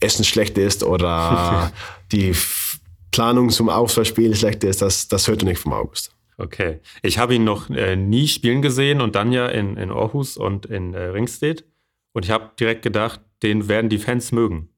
Essen 0.00 0.24
schlecht 0.24 0.56
ist 0.58 0.84
oder 0.84 1.72
die 2.12 2.32
Planung 3.10 3.50
zum 3.50 3.68
Auswahlspiel 3.68 4.34
schlecht 4.36 4.62
ist, 4.64 4.82
das, 4.82 5.08
das 5.08 5.26
hört 5.28 5.42
er 5.42 5.46
nicht 5.48 5.60
vom 5.60 5.72
August. 5.72 6.12
Okay. 6.36 6.80
Ich 7.02 7.18
habe 7.18 7.34
ihn 7.34 7.44
noch 7.44 7.70
äh, 7.70 7.96
nie 7.96 8.26
spielen 8.28 8.60
gesehen 8.62 9.00
und 9.00 9.14
dann 9.14 9.32
ja 9.32 9.46
in, 9.46 9.76
in 9.76 9.90
Aarhus 9.90 10.36
und 10.36 10.66
in 10.66 10.94
äh, 10.94 10.98
Ringstedt. 10.98 11.64
Und 12.12 12.24
ich 12.24 12.30
habe 12.30 12.50
direkt 12.58 12.82
gedacht, 12.82 13.20
den 13.42 13.68
werden 13.68 13.88
die 13.88 13.98
Fans 13.98 14.32
mögen. 14.32 14.68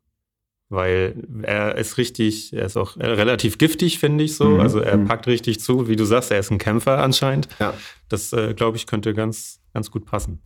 Weil 0.68 1.14
er 1.42 1.76
ist 1.76 1.96
richtig, 1.96 2.52
er 2.52 2.66
ist 2.66 2.76
auch 2.76 2.96
äh, 2.96 3.06
relativ 3.06 3.56
giftig, 3.58 4.00
finde 4.00 4.24
ich 4.24 4.34
so. 4.36 4.48
Mhm. 4.48 4.60
Also 4.60 4.80
er 4.80 4.98
packt 4.98 5.26
richtig 5.28 5.60
zu, 5.60 5.86
wie 5.88 5.94
du 5.96 6.04
sagst, 6.04 6.32
er 6.32 6.40
ist 6.40 6.50
ein 6.50 6.58
Kämpfer 6.58 6.98
anscheinend. 7.02 7.48
Ja, 7.60 7.72
Das, 8.08 8.32
äh, 8.32 8.52
glaube 8.54 8.76
ich, 8.76 8.86
könnte 8.86 9.14
ganz, 9.14 9.60
ganz 9.74 9.90
gut 9.90 10.06
passen. 10.06 10.42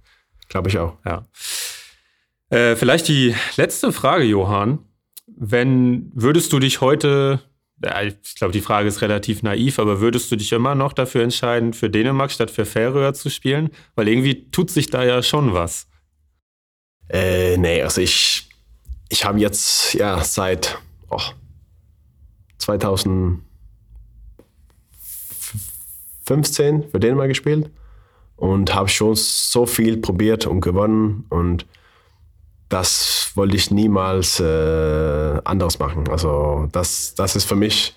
glaube 0.48 0.68
ich 0.68 0.78
auch. 0.78 0.98
Ja. 1.06 1.26
Äh, 2.50 2.76
vielleicht 2.76 3.08
die 3.08 3.34
letzte 3.56 3.92
Frage, 3.92 4.24
Johann. 4.24 4.80
Wenn 5.26 6.10
würdest 6.14 6.52
du 6.52 6.58
dich 6.58 6.80
heute, 6.80 7.40
ja, 7.82 8.02
ich 8.02 8.34
glaube, 8.34 8.52
die 8.52 8.60
Frage 8.60 8.88
ist 8.88 9.00
relativ 9.00 9.42
naiv, 9.42 9.78
aber 9.78 10.00
würdest 10.00 10.30
du 10.30 10.36
dich 10.36 10.52
immer 10.52 10.74
noch 10.74 10.92
dafür 10.92 11.22
entscheiden, 11.22 11.72
für 11.72 11.88
Dänemark 11.88 12.30
statt 12.32 12.50
für 12.50 12.66
Färöer 12.66 13.14
zu 13.14 13.30
spielen? 13.30 13.70
Weil 13.94 14.08
irgendwie 14.08 14.50
tut 14.50 14.70
sich 14.70 14.90
da 14.90 15.02
ja 15.04 15.22
schon 15.22 15.54
was. 15.54 15.86
Äh, 17.08 17.56
nee, 17.56 17.82
also 17.82 18.00
ich, 18.00 18.39
ich 19.10 19.24
habe 19.24 19.38
jetzt 19.38 19.92
ja 19.94 20.24
seit 20.24 20.78
oh, 21.10 21.20
2015 22.58 23.42
für 26.90 27.00
Dänemark 27.00 27.28
gespielt 27.28 27.70
und 28.36 28.74
habe 28.74 28.88
schon 28.88 29.14
so 29.16 29.66
viel 29.66 29.98
probiert 29.98 30.46
und 30.46 30.62
gewonnen 30.62 31.26
und 31.28 31.66
das 32.70 33.32
wollte 33.34 33.56
ich 33.56 33.72
niemals 33.72 34.38
äh, 34.38 35.40
anders 35.44 35.80
machen. 35.80 36.08
Also 36.08 36.68
das, 36.70 37.14
das 37.16 37.34
ist 37.34 37.44
für 37.44 37.56
mich, 37.56 37.96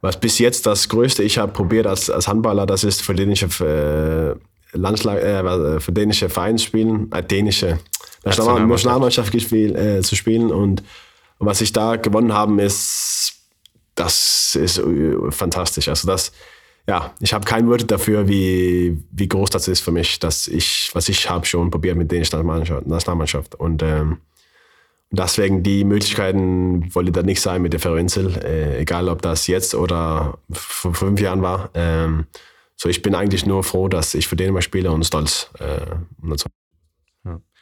was 0.00 0.18
bis 0.18 0.40
jetzt 0.40 0.66
das 0.66 0.88
Größte 0.88 1.22
ich 1.22 1.38
habe 1.38 1.52
probiert 1.52 1.86
als, 1.86 2.10
als 2.10 2.26
Handballer, 2.26 2.66
das 2.66 2.82
ist 2.82 3.00
für 3.00 3.14
dänische 3.14 3.46
äh, 3.64 4.76
Landschlag, 4.76 5.18
äh, 5.18 5.78
für 5.78 5.92
dänische 5.92 6.28
Vereinsspielen, 6.28 7.12
äh, 7.12 7.22
dänische 7.22 7.78
National- 8.24 8.66
Nationalmannschaft. 8.66 9.32
Gespielt, 9.32 9.76
äh, 9.76 10.00
zu 10.02 10.16
spielen 10.16 10.50
und, 10.50 10.82
was 11.38 11.60
ich 11.60 11.72
da 11.72 11.96
gewonnen 11.96 12.32
haben 12.32 12.58
ist, 12.58 13.34
das 13.94 14.54
ist 14.54 14.78
äh, 14.78 15.30
fantastisch. 15.30 15.88
Also 15.88 16.06
das, 16.06 16.32
ja, 16.86 17.12
ich 17.20 17.32
habe 17.32 17.44
kein 17.44 17.68
Wort 17.68 17.90
dafür, 17.90 18.28
wie, 18.28 19.02
wie 19.10 19.28
groß 19.28 19.50
das 19.50 19.68
ist 19.68 19.80
für 19.80 19.92
mich, 19.92 20.18
dass 20.18 20.48
ich, 20.48 20.90
was 20.92 21.08
ich 21.08 21.28
habe 21.28 21.44
schon 21.46 21.70
probiert 21.70 21.96
mit 21.96 22.10
dänischer 22.10 22.36
Nationalmannschaft, 22.38 22.86
Nationalmannschaft. 22.86 23.54
Und 23.56 23.82
ähm, 23.82 24.18
deswegen 25.10 25.62
die 25.62 25.84
Möglichkeiten 25.84 26.94
wollte 26.94 27.12
da 27.12 27.22
nicht 27.22 27.40
sein 27.40 27.60
mit 27.62 27.72
der 27.72 27.80
Färöerinsel, 27.80 28.36
äh, 28.44 28.78
egal 28.80 29.08
ob 29.08 29.20
das 29.22 29.46
jetzt 29.46 29.74
oder 29.74 30.38
vor 30.52 30.94
fünf 30.94 31.20
Jahren 31.20 31.42
war. 31.42 31.70
Ähm, 31.74 32.26
so 32.76 32.88
ich 32.88 33.02
bin 33.02 33.14
eigentlich 33.14 33.46
nur 33.46 33.62
froh, 33.62 33.88
dass 33.88 34.14
ich 34.14 34.26
für 34.26 34.36
Dänemark 34.36 34.64
spiele 34.64 34.90
und 34.90 35.04
stolz. 35.04 35.50
Äh, 35.58 35.96
und 36.22 36.40
so. 36.40 36.46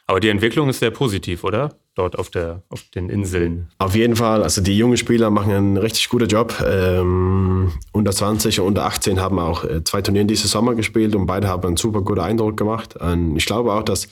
Aber 0.07 0.19
die 0.19 0.29
Entwicklung 0.29 0.69
ist 0.69 0.79
sehr 0.79 0.91
positiv, 0.91 1.43
oder? 1.43 1.75
Dort 1.95 2.17
auf, 2.17 2.29
der, 2.29 2.63
auf 2.69 2.83
den 2.95 3.09
Inseln. 3.09 3.67
Auf 3.77 3.95
jeden 3.95 4.15
Fall. 4.15 4.43
Also 4.43 4.61
die 4.61 4.77
jungen 4.77 4.97
Spieler 4.97 5.29
machen 5.29 5.51
einen 5.51 5.77
richtig 5.77 6.07
guten 6.09 6.27
Job. 6.27 6.55
Ähm, 6.65 7.71
unter 7.91 8.11
20 8.11 8.61
und 8.61 8.67
unter 8.67 8.85
18 8.85 9.19
haben 9.19 9.39
auch 9.39 9.65
äh, 9.65 9.83
zwei 9.83 10.01
Turniere 10.01 10.25
diese 10.25 10.47
Sommer 10.47 10.75
gespielt 10.75 11.15
und 11.15 11.25
beide 11.25 11.47
haben 11.47 11.65
einen 11.65 11.77
super 11.77 12.01
guten 12.01 12.21
Eindruck 12.21 12.55
gemacht. 12.55 12.95
Und 12.95 13.35
ich 13.35 13.45
glaube 13.45 13.73
auch, 13.73 13.83
dass 13.83 14.07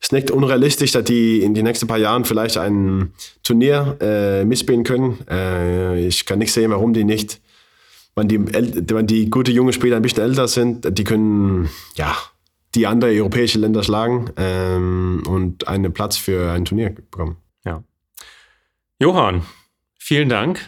es 0.00 0.12
nicht 0.12 0.30
unrealistisch, 0.30 0.92
dass 0.92 1.04
die 1.04 1.42
in 1.42 1.54
den 1.54 1.64
nächsten 1.64 1.86
paar 1.86 1.98
Jahren 1.98 2.24
vielleicht 2.24 2.56
ein 2.56 3.12
Turnier 3.42 3.96
äh, 4.00 4.44
mitspielen 4.44 4.82
können. 4.82 5.18
Äh, 5.28 6.06
ich 6.06 6.26
kann 6.26 6.38
nicht 6.38 6.52
sehen, 6.52 6.70
warum 6.70 6.94
die 6.94 7.04
nicht, 7.04 7.40
wenn 8.16 8.26
die, 8.26 8.40
wenn 8.40 9.06
die 9.06 9.30
gute 9.30 9.52
junge 9.52 9.72
Spieler 9.72 9.96
ein 9.96 10.02
bisschen 10.02 10.24
älter 10.24 10.48
sind, 10.48 10.98
die 10.98 11.04
können 11.04 11.68
ja 11.94 12.16
die 12.74 12.86
andere 12.86 13.10
europäische 13.10 13.58
Länder 13.58 13.82
schlagen 13.82 14.30
ähm, 14.36 15.22
und 15.26 15.66
einen 15.66 15.92
Platz 15.92 16.16
für 16.16 16.52
ein 16.52 16.64
Turnier 16.64 16.90
bekommen. 16.90 17.36
Ja. 17.64 17.82
Johann, 18.98 19.42
vielen 19.98 20.28
Dank. 20.28 20.60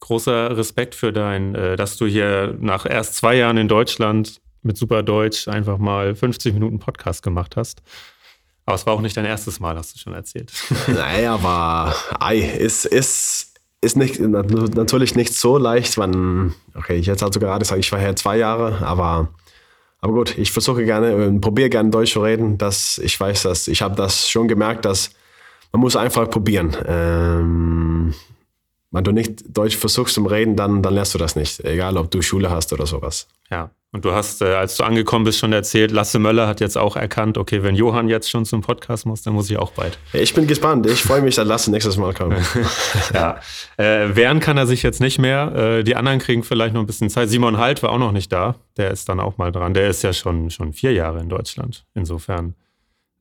Großer 0.00 0.56
Respekt 0.56 0.94
für 0.94 1.12
dein, 1.12 1.54
äh, 1.54 1.76
dass 1.76 1.96
du 1.96 2.06
hier 2.06 2.56
nach 2.60 2.86
erst 2.86 3.16
zwei 3.16 3.34
Jahren 3.34 3.56
in 3.56 3.66
Deutschland 3.66 4.40
mit 4.62 4.76
super 4.76 5.02
Deutsch 5.02 5.48
einfach 5.48 5.78
mal 5.78 6.14
50 6.14 6.54
Minuten 6.54 6.78
Podcast 6.78 7.22
gemacht 7.22 7.56
hast. 7.56 7.82
Aber 8.66 8.74
es 8.74 8.84
war 8.84 8.94
auch 8.94 9.00
nicht 9.00 9.16
dein 9.16 9.24
erstes 9.24 9.60
Mal, 9.60 9.76
hast 9.76 9.94
du 9.94 9.98
schon 9.98 10.12
erzählt. 10.12 10.52
Naja, 10.88 11.34
aber 11.34 11.94
ei, 12.18 12.38
ist, 12.38 12.84
ist, 12.84 13.54
ist 13.80 13.96
nicht, 13.96 14.18
natürlich 14.20 15.14
nicht 15.14 15.34
so 15.34 15.56
leicht, 15.56 15.96
wenn, 15.98 16.52
okay, 16.74 16.96
ich 16.96 17.06
jetzt 17.06 17.22
also 17.22 17.38
gerade 17.38 17.64
sage, 17.64 17.80
ich 17.80 17.92
war 17.92 18.00
hier 18.00 18.16
zwei 18.16 18.36
Jahre, 18.36 18.84
aber, 18.84 19.28
aber 20.00 20.12
gut, 20.12 20.36
ich 20.38 20.52
versuche 20.52 20.84
gerne, 20.84 21.12
äh, 21.12 21.38
probiere 21.38 21.70
gerne 21.70 21.90
Deutsch 21.90 22.12
zu 22.12 22.22
reden, 22.22 22.58
dass 22.58 22.98
ich 22.98 23.18
weiß, 23.18 23.42
dass 23.42 23.68
ich 23.68 23.82
habe 23.82 23.96
das 23.96 24.28
schon 24.28 24.48
gemerkt, 24.48 24.84
dass 24.84 25.10
man 25.72 25.80
muss 25.80 25.96
einfach 25.96 26.30
probieren. 26.30 26.76
Ähm, 26.86 28.14
wenn 28.90 29.04
du 29.04 29.12
nicht 29.12 29.44
Deutsch 29.56 29.76
versuchst 29.76 30.14
zum 30.14 30.26
Reden, 30.26 30.56
dann, 30.56 30.82
dann 30.82 30.94
lernst 30.94 31.14
du 31.14 31.18
das 31.18 31.36
nicht, 31.36 31.64
egal 31.64 31.96
ob 31.96 32.10
du 32.10 32.22
Schule 32.22 32.50
hast 32.50 32.72
oder 32.72 32.86
sowas. 32.86 33.28
Ja, 33.50 33.70
und 33.92 34.04
du 34.04 34.12
hast, 34.12 34.42
äh, 34.42 34.46
als 34.46 34.76
du 34.76 34.84
angekommen 34.84 35.24
bist, 35.24 35.38
schon 35.38 35.52
erzählt, 35.52 35.90
Lasse 35.90 36.18
Möller 36.18 36.46
hat 36.46 36.60
jetzt 36.60 36.76
auch 36.76 36.96
erkannt, 36.96 37.38
okay, 37.38 37.62
wenn 37.62 37.74
Johann 37.74 38.08
jetzt 38.08 38.28
schon 38.28 38.44
zum 38.44 38.60
Podcast 38.60 39.06
muss, 39.06 39.22
dann 39.22 39.34
muss 39.34 39.48
ich 39.48 39.56
auch 39.56 39.70
bald. 39.70 39.98
Ich 40.12 40.34
bin 40.34 40.46
gespannt. 40.46 40.86
Ich 40.86 41.02
freue 41.02 41.22
mich, 41.22 41.36
dass 41.36 41.46
Lasse 41.46 41.70
nächstes 41.70 41.96
Mal 41.96 42.12
kommt. 42.12 42.36
ja, 43.14 43.40
äh, 43.76 44.14
wehren 44.14 44.40
kann 44.40 44.58
er 44.58 44.66
sich 44.66 44.82
jetzt 44.82 45.00
nicht 45.00 45.18
mehr. 45.18 45.54
Äh, 45.78 45.82
die 45.82 45.96
anderen 45.96 46.18
kriegen 46.18 46.42
vielleicht 46.42 46.74
noch 46.74 46.82
ein 46.82 46.86
bisschen 46.86 47.08
Zeit. 47.08 47.30
Simon 47.30 47.56
Halt 47.56 47.82
war 47.82 47.90
auch 47.90 47.98
noch 47.98 48.12
nicht 48.12 48.30
da. 48.32 48.56
Der 48.76 48.90
ist 48.90 49.08
dann 49.08 49.20
auch 49.20 49.38
mal 49.38 49.52
dran. 49.52 49.72
Der 49.72 49.88
ist 49.88 50.02
ja 50.02 50.12
schon, 50.12 50.50
schon 50.50 50.72
vier 50.72 50.92
Jahre 50.92 51.20
in 51.20 51.28
Deutschland. 51.28 51.86
Insofern 51.94 52.54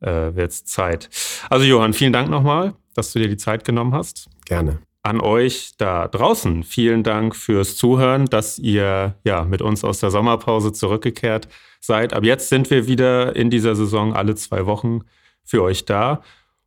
äh, 0.01 0.35
wird 0.35 0.51
es 0.51 0.65
Zeit. 0.65 1.09
Also 1.49 1.63
Johann, 1.65 1.93
vielen 1.93 2.11
Dank 2.11 2.29
nochmal, 2.29 2.73
dass 2.95 3.13
du 3.13 3.19
dir 3.19 3.29
die 3.29 3.37
Zeit 3.37 3.63
genommen 3.63 3.93
hast. 3.93 4.27
Gerne 4.45 4.79
an 5.05 5.21
euch 5.21 5.73
da 5.77 6.07
draußen. 6.07 6.63
Vielen 6.63 7.03
Dank 7.03 7.35
fürs 7.35 7.75
Zuhören, 7.77 8.25
dass 8.25 8.57
ihr 8.57 9.15
ja 9.23 9.43
mit 9.43 9.61
uns 9.61 9.83
aus 9.83 9.99
der 9.99 10.09
Sommerpause 10.09 10.73
zurückgekehrt 10.73 11.47
seid. 11.79 12.13
Ab 12.13 12.23
jetzt 12.23 12.49
sind 12.49 12.71
wir 12.71 12.87
wieder 12.87 13.35
in 13.35 13.51
dieser 13.51 13.75
Saison 13.75 14.15
alle 14.15 14.33
zwei 14.33 14.65
Wochen 14.65 15.01
für 15.43 15.61
euch 15.61 15.85
da. 15.85 16.21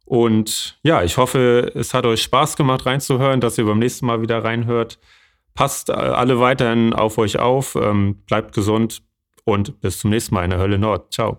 Und 0.05 0.78
ja, 0.84 1.03
ich 1.03 1.16
hoffe, 1.16 1.72
es 1.74 1.93
hat 1.93 2.07
euch 2.07 2.22
Spaß 2.22 2.57
gemacht 2.57 2.86
reinzuhören, 2.86 3.41
dass 3.41 3.59
ihr 3.59 3.64
beim 3.64 3.80
nächsten 3.80 4.07
Mal 4.07 4.22
wieder 4.22 4.45
reinhört. 4.45 5.01
Passt 5.55 5.91
alle 5.91 6.39
weiterhin 6.39 6.95
auf 6.95 7.18
euch 7.18 7.41
auf, 7.41 7.74
ähm, 7.74 8.22
bleibt 8.26 8.55
gesund 8.55 9.03
und 9.45 9.80
bis 9.80 9.99
zum 9.99 10.11
nächsten 10.11 10.34
Mal 10.36 10.45
in 10.45 10.51
der 10.51 10.61
Hölle 10.61 10.78
Nord. 10.78 11.12
Ciao. 11.12 11.39